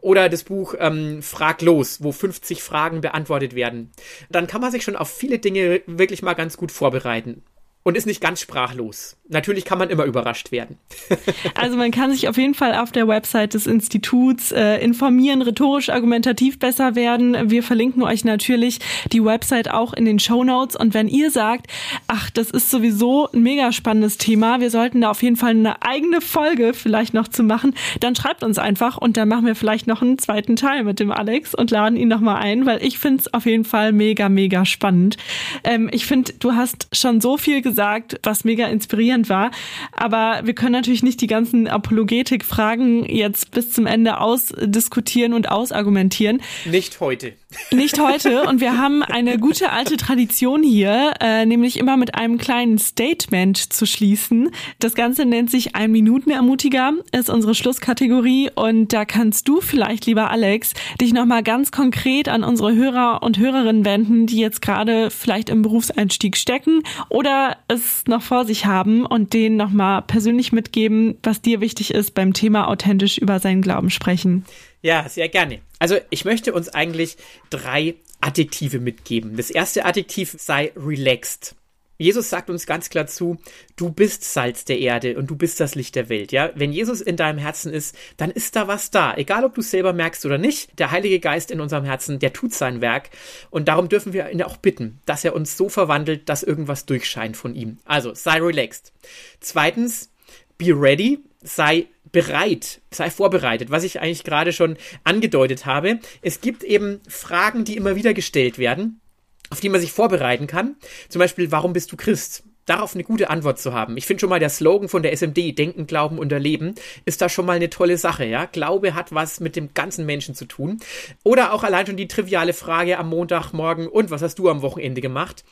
Oder 0.00 0.28
das 0.28 0.44
Buch 0.44 0.74
ähm, 0.78 1.22
Frag 1.22 1.62
los, 1.62 2.02
wo 2.02 2.12
50 2.12 2.62
Fragen 2.62 3.00
beantwortet 3.00 3.54
werden. 3.54 3.92
Dann 4.30 4.46
kann 4.46 4.60
man 4.60 4.72
sich 4.72 4.82
schon 4.82 4.96
auf 4.96 5.10
viele 5.10 5.38
Dinge 5.38 5.82
wirklich 5.86 6.22
mal 6.22 6.34
ganz 6.34 6.56
gut 6.56 6.72
vorbereiten 6.72 7.42
und 7.86 7.96
ist 7.96 8.06
nicht 8.06 8.20
ganz 8.20 8.40
sprachlos. 8.40 9.16
Natürlich 9.28 9.64
kann 9.64 9.78
man 9.78 9.90
immer 9.90 10.06
überrascht 10.06 10.50
werden. 10.50 10.76
also 11.54 11.76
man 11.76 11.92
kann 11.92 12.10
sich 12.10 12.26
auf 12.26 12.36
jeden 12.36 12.54
Fall 12.54 12.74
auf 12.74 12.90
der 12.90 13.06
Website 13.06 13.54
des 13.54 13.68
Instituts 13.68 14.50
äh, 14.50 14.78
informieren, 14.78 15.40
rhetorisch 15.40 15.88
argumentativ 15.88 16.58
besser 16.58 16.96
werden. 16.96 17.48
Wir 17.48 17.62
verlinken 17.62 18.02
euch 18.02 18.24
natürlich 18.24 18.80
die 19.12 19.24
Website 19.24 19.70
auch 19.70 19.92
in 19.92 20.04
den 20.04 20.18
Show 20.18 20.42
Notes. 20.42 20.74
Und 20.74 20.94
wenn 20.94 21.06
ihr 21.06 21.30
sagt, 21.30 21.68
ach, 22.08 22.28
das 22.30 22.50
ist 22.50 22.72
sowieso 22.72 23.28
ein 23.30 23.44
mega 23.44 23.70
spannendes 23.70 24.18
Thema, 24.18 24.58
wir 24.58 24.70
sollten 24.70 25.02
da 25.02 25.10
auf 25.10 25.22
jeden 25.22 25.36
Fall 25.36 25.50
eine 25.50 25.80
eigene 25.82 26.20
Folge 26.20 26.74
vielleicht 26.74 27.14
noch 27.14 27.28
zu 27.28 27.44
machen, 27.44 27.72
dann 28.00 28.16
schreibt 28.16 28.42
uns 28.42 28.58
einfach 28.58 28.96
und 28.96 29.16
dann 29.16 29.28
machen 29.28 29.46
wir 29.46 29.54
vielleicht 29.54 29.86
noch 29.86 30.02
einen 30.02 30.18
zweiten 30.18 30.56
Teil 30.56 30.82
mit 30.82 30.98
dem 30.98 31.12
Alex 31.12 31.54
und 31.54 31.70
laden 31.70 31.96
ihn 31.96 32.08
nochmal 32.08 32.42
ein, 32.42 32.66
weil 32.66 32.82
ich 32.84 32.98
finde 32.98 33.20
es 33.20 33.32
auf 33.32 33.46
jeden 33.46 33.64
Fall 33.64 33.92
mega, 33.92 34.28
mega 34.28 34.64
spannend. 34.64 35.18
Ähm, 35.62 35.88
ich 35.92 36.04
finde, 36.04 36.32
du 36.40 36.54
hast 36.54 36.88
schon 36.92 37.20
so 37.20 37.36
viel 37.36 37.62
gesagt, 37.62 37.75
gesagt, 37.76 38.18
was 38.22 38.44
mega 38.44 38.66
inspirierend 38.66 39.28
war. 39.28 39.50
Aber 39.92 40.40
wir 40.44 40.54
können 40.54 40.72
natürlich 40.72 41.02
nicht 41.02 41.20
die 41.20 41.26
ganzen 41.26 41.68
Apologetik-Fragen 41.68 43.04
jetzt 43.04 43.50
bis 43.50 43.70
zum 43.70 43.86
Ende 43.86 44.18
ausdiskutieren 44.18 45.34
und 45.34 45.50
ausargumentieren. 45.50 46.40
Nicht 46.64 47.00
heute. 47.00 47.34
Nicht 47.72 47.98
heute. 48.00 48.44
Und 48.44 48.60
wir 48.60 48.78
haben 48.78 49.02
eine 49.02 49.38
gute 49.38 49.70
alte 49.70 49.96
Tradition 49.96 50.62
hier, 50.62 51.14
äh, 51.20 51.44
nämlich 51.46 51.78
immer 51.78 51.96
mit 51.96 52.14
einem 52.14 52.38
kleinen 52.38 52.78
Statement 52.78 53.72
zu 53.72 53.86
schließen. 53.86 54.50
Das 54.78 54.94
Ganze 54.94 55.26
nennt 55.26 55.50
sich 55.50 55.74
ein 55.74 55.90
Minuten-Ermutiger, 55.92 56.92
ist 57.12 57.28
unsere 57.28 57.54
Schlusskategorie. 57.54 58.50
Und 58.54 58.92
da 58.92 59.04
kannst 59.04 59.48
du 59.48 59.60
vielleicht, 59.60 60.06
lieber 60.06 60.30
Alex, 60.30 60.74
dich 61.00 61.12
nochmal 61.12 61.42
ganz 61.42 61.72
konkret 61.72 62.28
an 62.28 62.44
unsere 62.44 62.74
Hörer 62.74 63.22
und 63.22 63.38
Hörerinnen 63.38 63.84
wenden, 63.84 64.26
die 64.26 64.38
jetzt 64.38 64.62
gerade 64.62 65.10
vielleicht 65.10 65.48
im 65.48 65.62
Berufseinstieg 65.62 66.36
stecken 66.36 66.82
oder 67.08 67.56
es 67.68 68.04
noch 68.06 68.22
vor 68.22 68.44
sich 68.44 68.66
haben 68.66 69.04
und 69.04 69.32
denen 69.32 69.56
nochmal 69.56 70.02
persönlich 70.02 70.52
mitgeben, 70.52 71.18
was 71.22 71.42
dir 71.42 71.60
wichtig 71.60 71.92
ist 71.92 72.14
beim 72.14 72.32
Thema 72.32 72.68
authentisch 72.68 73.18
über 73.18 73.40
seinen 73.40 73.62
Glauben 73.62 73.90
sprechen. 73.90 74.44
Ja, 74.86 75.08
sehr 75.08 75.28
gerne. 75.28 75.62
Also 75.80 75.98
ich 76.10 76.24
möchte 76.24 76.52
uns 76.52 76.68
eigentlich 76.68 77.16
drei 77.50 77.96
Adjektive 78.20 78.78
mitgeben. 78.78 79.36
Das 79.36 79.50
erste 79.50 79.84
Adjektiv 79.84 80.36
sei 80.38 80.70
relaxed. 80.76 81.56
Jesus 81.98 82.30
sagt 82.30 82.50
uns 82.50 82.66
ganz 82.66 82.88
klar 82.88 83.08
zu, 83.08 83.36
du 83.74 83.90
bist 83.90 84.22
Salz 84.22 84.64
der 84.64 84.78
Erde 84.78 85.18
und 85.18 85.28
du 85.28 85.34
bist 85.34 85.58
das 85.58 85.74
Licht 85.74 85.96
der 85.96 86.08
Welt, 86.08 86.30
ja? 86.30 86.52
Wenn 86.54 86.72
Jesus 86.72 87.00
in 87.00 87.16
deinem 87.16 87.38
Herzen 87.38 87.72
ist, 87.72 87.96
dann 88.16 88.30
ist 88.30 88.54
da 88.54 88.68
was 88.68 88.92
da. 88.92 89.16
Egal, 89.16 89.44
ob 89.44 89.56
du 89.56 89.60
es 89.60 89.72
selber 89.72 89.92
merkst 89.92 90.24
oder 90.24 90.38
nicht, 90.38 90.78
der 90.78 90.92
Heilige 90.92 91.18
Geist 91.18 91.50
in 91.50 91.60
unserem 91.60 91.84
Herzen, 91.84 92.20
der 92.20 92.32
tut 92.32 92.54
sein 92.54 92.80
Werk. 92.80 93.10
Und 93.50 93.66
darum 93.66 93.88
dürfen 93.88 94.12
wir 94.12 94.30
ihn 94.30 94.42
auch 94.42 94.56
bitten, 94.56 95.00
dass 95.04 95.24
er 95.24 95.34
uns 95.34 95.56
so 95.56 95.68
verwandelt, 95.68 96.28
dass 96.28 96.44
irgendwas 96.44 96.86
durchscheint 96.86 97.36
von 97.36 97.56
ihm. 97.56 97.78
Also, 97.86 98.14
sei 98.14 98.38
relaxed. 98.38 98.92
Zweitens, 99.40 100.12
be 100.58 100.66
ready, 100.66 101.18
sei 101.42 101.86
bereit, 102.16 102.80
sei 102.90 103.10
vorbereitet, 103.10 103.70
was 103.70 103.84
ich 103.84 104.00
eigentlich 104.00 104.24
gerade 104.24 104.54
schon 104.54 104.78
angedeutet 105.04 105.66
habe. 105.66 105.98
Es 106.22 106.40
gibt 106.40 106.64
eben 106.64 107.00
Fragen, 107.06 107.66
die 107.66 107.76
immer 107.76 107.94
wieder 107.94 108.14
gestellt 108.14 108.56
werden 108.56 109.02
auf 109.50 109.60
die 109.60 109.68
man 109.68 109.80
sich 109.80 109.92
vorbereiten 109.92 110.48
kann. 110.48 110.74
Zum 111.08 111.20
Beispiel, 111.20 111.52
warum 111.52 111.72
bist 111.72 111.92
du 111.92 111.96
Christ? 111.96 112.42
Darauf 112.64 112.94
eine 112.94 113.04
gute 113.04 113.30
Antwort 113.30 113.60
zu 113.60 113.72
haben. 113.72 113.96
Ich 113.96 114.06
finde 114.06 114.22
schon 114.22 114.28
mal 114.28 114.40
der 114.40 114.50
Slogan 114.50 114.88
von 114.88 115.04
der 115.04 115.12
SMD, 115.12 115.56
Denken, 115.56 115.86
Glauben 115.86 116.18
und 116.18 116.32
Erleben, 116.32 116.74
ist 117.04 117.22
da 117.22 117.28
schon 117.28 117.46
mal 117.46 117.52
eine 117.52 117.70
tolle 117.70 117.96
Sache, 117.96 118.24
ja. 118.24 118.46
Glaube 118.46 118.96
hat 118.96 119.14
was 119.14 119.38
mit 119.38 119.54
dem 119.54 119.72
ganzen 119.72 120.04
Menschen 120.04 120.34
zu 120.34 120.46
tun. 120.46 120.80
Oder 121.22 121.52
auch 121.52 121.62
allein 121.62 121.86
schon 121.86 121.96
die 121.96 122.08
triviale 122.08 122.54
Frage 122.54 122.98
am 122.98 123.08
Montagmorgen, 123.08 123.86
und 123.86 124.10
was 124.10 124.20
hast 124.20 124.40
du 124.40 124.48
am 124.48 124.62
Wochenende 124.62 125.00
gemacht? 125.00 125.44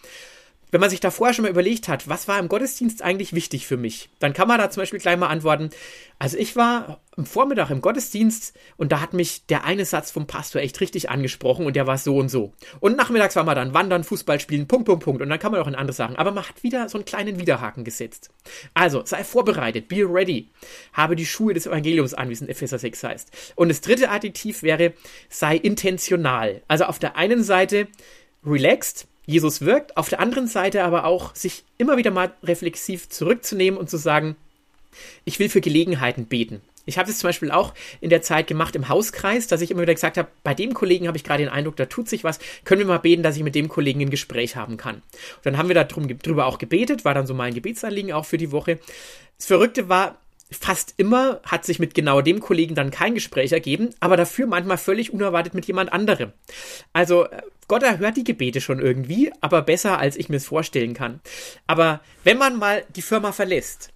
Wenn 0.71 0.81
man 0.81 0.91
sich 0.91 1.01
da 1.01 1.11
vorher 1.11 1.35
schon 1.35 1.45
mal 1.45 1.51
überlegt 1.51 1.89
hat, 1.89 2.09
was 2.09 2.29
war 2.29 2.39
im 2.39 2.49
Gottesdienst 2.49 3.03
eigentlich 3.03 3.33
wichtig 3.33 3.67
für 3.67 3.77
mich, 3.77 4.11
dann 4.19 4.33
kann 4.33 4.49
man 4.49 4.59
da 4.59 4.71
zum 4.71 4.83
Beispiel 4.83 5.01
gleich 5.01 5.17
mal 5.17 5.29
antworten, 5.29 5.71
also 6.19 6.39
ich 6.39 6.57
war 6.57 7.01
am 7.17 7.27
Vormittag 7.27 7.71
im 7.71 7.81
Gottesdienst 7.81 8.55
und 8.77 8.93
da 8.93 9.01
hat 9.01 9.13
mich 9.15 9.47
der 9.47 9.65
eine 9.65 9.85
Satz 9.85 10.11
vom 10.11 10.27
Pastor 10.27 10.63
echt 10.63 10.81
richtig 10.81 11.11
angesprochen 11.11 11.67
und 11.67 11.77
der 11.77 11.87
war 11.87 11.99
so 11.99 12.17
und 12.17 12.29
so. 12.29 12.53
Und 12.81 12.97
nachmittags 12.97 13.37
war 13.37 13.45
man 13.45 13.57
dann 13.57 13.75
wandern, 13.75 14.05
Fußball 14.05 14.41
spielen, 14.41 14.67
Punkt, 14.67 14.87
Punkt, 14.87 15.05
Punkt. 15.05 15.23
Und 15.23 15.29
dann 15.29 15.39
kann 15.39 15.53
man 15.53 15.61
auch 15.61 15.67
in 15.67 15.75
andere 15.75 15.95
Sachen. 15.95 16.17
Aber 16.17 16.31
man 16.31 16.49
hat 16.49 16.63
wieder 16.63 16.89
so 16.89 16.99
einen 16.99 17.05
kleinen 17.05 17.39
Widerhaken 17.39 17.85
gesetzt. 17.85 18.31
Also, 18.75 19.03
sei 19.05 19.25
vorbereitet, 19.25 19.89
be 19.89 20.05
ready. 20.09 20.49
Habe 20.93 21.17
die 21.17 21.27
Schuhe 21.27 21.55
des 21.55 21.67
Evangeliums 21.67 22.15
an, 22.15 22.29
wie 22.29 22.33
es 22.33 22.41
in 22.41 22.49
Epheser 22.49 22.79
6 22.79 23.05
heißt. 23.05 23.53
Und 23.57 23.69
das 23.69 23.81
dritte 23.81 24.11
Adjektiv 24.11 24.63
wäre, 24.63 24.95
sei 25.29 25.57
intentional. 25.57 26.63
Also 26.69 26.85
auf 26.85 26.99
der 26.99 27.17
einen 27.17 27.43
Seite 27.43 27.89
relaxed, 28.45 29.07
Jesus 29.27 29.63
wirkt, 29.63 29.97
auf 29.97 30.09
der 30.09 30.21
anderen 30.21 30.47
Seite 30.47 30.85
aber 30.85 31.05
auch 31.05 31.35
sich 31.35 31.65
immer 31.79 31.97
wieder 31.97 32.11
mal 32.11 32.33
reflexiv 32.43 33.09
zurückzunehmen 33.09 33.79
und 33.79 33.89
zu 33.89 33.97
sagen, 33.97 34.37
ich 35.25 35.39
will 35.39 35.49
für 35.49 35.61
Gelegenheiten 35.61 36.27
beten. 36.27 36.61
Ich 36.87 36.99
habe 36.99 37.11
es 37.11 37.19
zum 37.19 37.29
Beispiel 37.29 37.51
auch 37.51 37.73
in 38.01 38.11
der 38.11 38.21
Zeit 38.21 38.47
gemacht 38.47 38.77
im 38.77 38.89
Hauskreis, 38.89 39.47
dass 39.47 39.63
ich 39.63 39.71
immer 39.71 39.83
wieder 39.83 39.95
gesagt 39.95 40.19
habe, 40.19 40.29
bei 40.43 40.53
dem 40.53 40.75
Kollegen 40.75 41.07
habe 41.07 41.17
ich 41.17 41.25
gerade 41.25 41.43
den 41.43 41.53
Eindruck, 41.53 41.77
da 41.77 41.87
tut 41.87 42.09
sich 42.09 42.25
was, 42.25 42.39
können 42.65 42.81
wir 42.81 42.87
mal 42.87 42.99
beten, 42.99 43.23
dass 43.23 43.37
ich 43.37 43.43
mit 43.43 43.55
dem 43.55 43.69
Kollegen 43.69 44.03
ein 44.03 44.11
Gespräch 44.11 44.57
haben 44.57 44.77
kann. 44.77 44.97
Und 44.97 45.45
dann 45.45 45.57
haben 45.57 45.69
wir 45.69 45.83
darüber 45.83 46.47
auch 46.47 46.59
gebetet, 46.59 47.05
war 47.05 47.15
dann 47.15 47.27
so 47.27 47.33
mein 47.33 47.55
Gebetsanliegen 47.55 48.13
auch 48.13 48.27
für 48.27 48.39
die 48.39 48.53
Woche. 48.53 48.79
Das 49.39 49.47
Verrückte 49.47 49.89
war, 49.89 50.19
fast 50.51 50.95
immer 50.97 51.41
hat 51.45 51.65
sich 51.65 51.79
mit 51.79 51.95
genau 51.95 52.21
dem 52.21 52.41
Kollegen 52.41 52.75
dann 52.75 52.91
kein 52.91 53.15
Gespräch 53.15 53.53
ergeben, 53.53 53.91
aber 54.01 54.17
dafür 54.17 54.47
manchmal 54.47 54.79
völlig 54.79 55.13
unerwartet 55.13 55.55
mit 55.55 55.67
jemand 55.67 55.93
anderem. 55.93 56.33
Also 56.93 57.25
äh, 57.27 57.43
Gott 57.69 57.83
erhört 57.83 58.17
die 58.17 58.25
Gebete 58.25 58.61
schon 58.61 58.79
irgendwie, 58.79 59.33
aber 59.41 59.63
besser, 59.63 59.99
als 59.99 60.17
ich 60.17 60.29
mir 60.29 60.37
es 60.37 60.47
vorstellen 60.47 60.95
kann. 60.95 61.21
Aber 61.67 62.01
wenn 62.23 62.39
man 62.39 62.59
mal 62.59 62.85
die 62.95 63.03
Firma 63.03 63.33
verlässt 63.33 63.91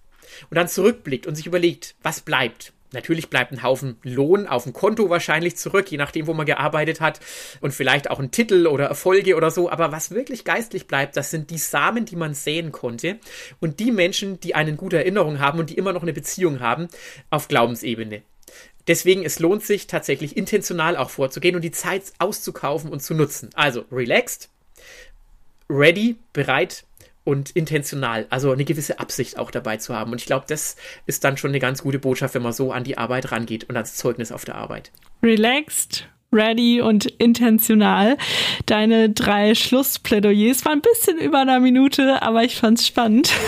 und 0.49 0.55
dann 0.55 0.67
zurückblickt 0.67 1.27
und 1.27 1.35
sich 1.35 1.47
überlegt, 1.47 1.95
was 2.01 2.21
bleibt, 2.21 2.73
Natürlich 2.91 3.29
bleibt 3.29 3.51
ein 3.51 3.61
Haufen 3.61 3.97
Lohn 4.03 4.47
auf 4.47 4.63
dem 4.63 4.73
Konto 4.73 5.09
wahrscheinlich 5.09 5.55
zurück, 5.57 5.91
je 5.91 5.97
nachdem, 5.97 6.25
wo 6.25 6.33
man 6.33 6.45
gearbeitet 6.45 7.01
hat 7.01 7.19
und 7.61 7.71
vielleicht 7.71 8.09
auch 8.09 8.19
ein 8.19 8.31
Titel 8.31 8.65
oder 8.65 8.85
Erfolge 8.85 9.35
oder 9.35 9.51
so. 9.51 9.69
Aber 9.69 9.91
was 9.91 10.11
wirklich 10.11 10.43
geistlich 10.43 10.87
bleibt, 10.87 11.15
das 11.15 11.29
sind 11.29 11.51
die 11.51 11.59
Samen, 11.59 12.05
die 12.05 12.15
man 12.15 12.33
säen 12.33 12.71
konnte 12.71 13.19
und 13.59 13.79
die 13.79 13.91
Menschen, 13.91 14.39
die 14.39 14.55
einen 14.55 14.75
gute 14.75 14.97
Erinnerung 14.97 15.39
haben 15.39 15.59
und 15.59 15.69
die 15.69 15.77
immer 15.77 15.93
noch 15.93 16.01
eine 16.01 16.13
Beziehung 16.13 16.59
haben 16.59 16.87
auf 17.29 17.47
Glaubensebene. 17.47 18.23
Deswegen, 18.87 19.23
es 19.23 19.37
lohnt 19.37 19.63
sich 19.63 19.85
tatsächlich 19.85 20.35
intentional 20.35 20.97
auch 20.97 21.11
vorzugehen 21.11 21.55
und 21.55 21.61
die 21.61 21.71
Zeit 21.71 22.05
auszukaufen 22.17 22.91
und 22.91 23.03
zu 23.03 23.13
nutzen. 23.13 23.51
Also 23.53 23.85
relaxed, 23.91 24.49
ready, 25.69 26.15
bereit 26.33 26.85
und 27.23 27.51
intentional, 27.51 28.25
also 28.29 28.51
eine 28.51 28.65
gewisse 28.65 28.99
Absicht 28.99 29.37
auch 29.37 29.51
dabei 29.51 29.77
zu 29.77 29.95
haben. 29.95 30.11
Und 30.11 30.19
ich 30.19 30.25
glaube, 30.25 30.45
das 30.47 30.75
ist 31.05 31.23
dann 31.23 31.37
schon 31.37 31.51
eine 31.51 31.59
ganz 31.59 31.83
gute 31.83 31.99
Botschaft, 31.99 32.33
wenn 32.35 32.41
man 32.41 32.53
so 32.53 32.71
an 32.71 32.83
die 32.83 32.97
Arbeit 32.97 33.31
rangeht 33.31 33.69
und 33.69 33.75
ans 33.75 33.95
Zeugnis 33.95 34.31
auf 34.31 34.45
der 34.45 34.55
Arbeit. 34.55 34.91
Relaxed, 35.21 36.07
ready 36.31 36.81
und 36.81 37.05
intentional. 37.05 38.17
Deine 38.65 39.09
drei 39.09 39.55
Schlussplädoyers 39.55 40.63
waren 40.65 40.79
ein 40.79 40.81
bisschen 40.81 41.17
über 41.17 41.39
einer 41.39 41.59
Minute, 41.59 42.21
aber 42.21 42.43
ich 42.43 42.55
fand's 42.55 42.85
spannend. 42.85 43.31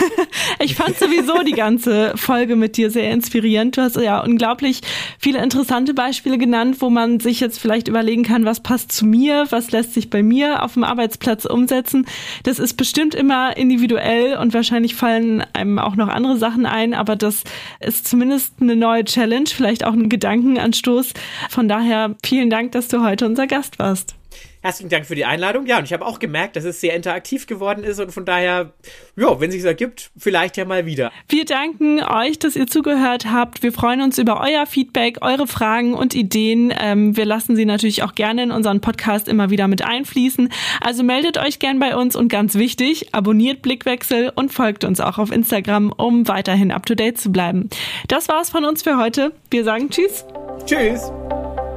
Ich 0.58 0.76
fand 0.76 0.96
sowieso 0.96 1.42
die 1.42 1.52
ganze 1.52 2.12
Folge 2.16 2.56
mit 2.56 2.76
dir 2.76 2.90
sehr 2.90 3.10
inspirierend. 3.10 3.76
Du 3.76 3.82
hast 3.82 3.96
ja 3.96 4.22
unglaublich 4.22 4.80
viele 5.18 5.42
interessante 5.42 5.92
Beispiele 5.92 6.38
genannt, 6.38 6.76
wo 6.80 6.88
man 6.88 7.20
sich 7.20 7.40
jetzt 7.40 7.58
vielleicht 7.58 7.88
überlegen 7.88 8.22
kann, 8.22 8.44
was 8.44 8.60
passt 8.60 8.92
zu 8.92 9.04
mir, 9.04 9.46
was 9.50 9.72
lässt 9.72 9.94
sich 9.94 10.08
bei 10.08 10.22
mir 10.22 10.62
auf 10.62 10.74
dem 10.74 10.84
Arbeitsplatz 10.84 11.44
umsetzen. 11.44 12.06
Das 12.44 12.58
ist 12.58 12.74
bestimmt 12.74 13.14
immer 13.14 13.56
individuell 13.56 14.36
und 14.36 14.54
wahrscheinlich 14.54 14.94
fallen 14.94 15.44
einem 15.52 15.78
auch 15.78 15.96
noch 15.96 16.08
andere 16.08 16.36
Sachen 16.36 16.66
ein, 16.66 16.94
aber 16.94 17.16
das 17.16 17.42
ist 17.80 18.06
zumindest 18.06 18.54
eine 18.60 18.76
neue 18.76 19.04
Challenge, 19.04 19.48
vielleicht 19.48 19.84
auch 19.84 19.92
ein 19.92 20.08
Gedankenanstoß. 20.08 21.12
Von 21.50 21.68
daher 21.68 22.14
vielen 22.24 22.50
Dank 22.50 22.71
dass 22.74 22.88
du 22.88 23.02
heute 23.02 23.26
unser 23.26 23.46
Gast 23.46 23.78
warst. 23.78 24.14
Herzlichen 24.62 24.90
Dank 24.90 25.06
für 25.06 25.16
die 25.16 25.24
Einladung. 25.24 25.66
Ja, 25.66 25.78
und 25.78 25.84
ich 25.84 25.92
habe 25.92 26.06
auch 26.06 26.20
gemerkt, 26.20 26.54
dass 26.54 26.64
es 26.64 26.80
sehr 26.80 26.94
interaktiv 26.94 27.48
geworden 27.48 27.82
ist 27.82 27.98
und 27.98 28.12
von 28.12 28.24
daher, 28.24 28.72
ja, 29.16 29.40
wenn 29.40 29.50
sich 29.50 29.64
ergibt, 29.64 30.12
vielleicht 30.16 30.56
ja 30.56 30.64
mal 30.64 30.86
wieder. 30.86 31.10
Wir 31.28 31.44
danken 31.44 32.00
euch, 32.00 32.38
dass 32.38 32.54
ihr 32.54 32.68
zugehört 32.68 33.26
habt. 33.26 33.64
Wir 33.64 33.72
freuen 33.72 34.00
uns 34.00 34.18
über 34.18 34.40
euer 34.40 34.66
Feedback, 34.66 35.18
eure 35.20 35.48
Fragen 35.48 35.94
und 35.94 36.14
Ideen. 36.14 36.72
Ähm, 36.78 37.16
wir 37.16 37.24
lassen 37.24 37.56
sie 37.56 37.64
natürlich 37.64 38.04
auch 38.04 38.14
gerne 38.14 38.44
in 38.44 38.50
unseren 38.52 38.80
Podcast 38.80 39.26
immer 39.26 39.50
wieder 39.50 39.66
mit 39.66 39.82
einfließen. 39.84 40.48
Also 40.80 41.02
meldet 41.02 41.38
euch 41.38 41.58
gern 41.58 41.80
bei 41.80 41.96
uns 41.96 42.14
und 42.14 42.28
ganz 42.28 42.54
wichtig, 42.54 43.12
abonniert 43.12 43.62
Blickwechsel 43.62 44.30
und 44.32 44.52
folgt 44.52 44.84
uns 44.84 45.00
auch 45.00 45.18
auf 45.18 45.32
Instagram, 45.32 45.92
um 45.96 46.28
weiterhin 46.28 46.70
up 46.70 46.86
to 46.86 46.94
date 46.94 47.18
zu 47.18 47.32
bleiben. 47.32 47.68
Das 48.06 48.28
war's 48.28 48.50
von 48.50 48.64
uns 48.64 48.84
für 48.84 48.96
heute. 48.96 49.32
Wir 49.50 49.64
sagen 49.64 49.90
Tschüss. 49.90 50.24
Tschüss. 50.66 51.10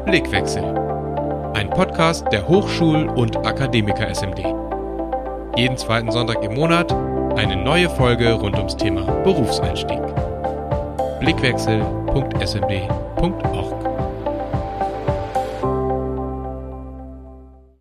Blickwechsel. 0.06 0.85
Ein 1.56 1.70
Podcast 1.70 2.26
der 2.34 2.46
Hochschul- 2.50 3.08
und 3.08 3.38
Akademiker 3.38 4.14
SMD. 4.14 4.40
Jeden 5.56 5.78
zweiten 5.78 6.12
Sonntag 6.12 6.44
im 6.44 6.54
Monat 6.54 6.92
eine 7.38 7.56
neue 7.56 7.90
Folge 7.90 8.34
rund 8.34 8.58
ums 8.58 8.76
Thema 8.76 9.04
Berufseinstieg. 9.24 10.02
Blickwechsel.smd.org 11.22 13.75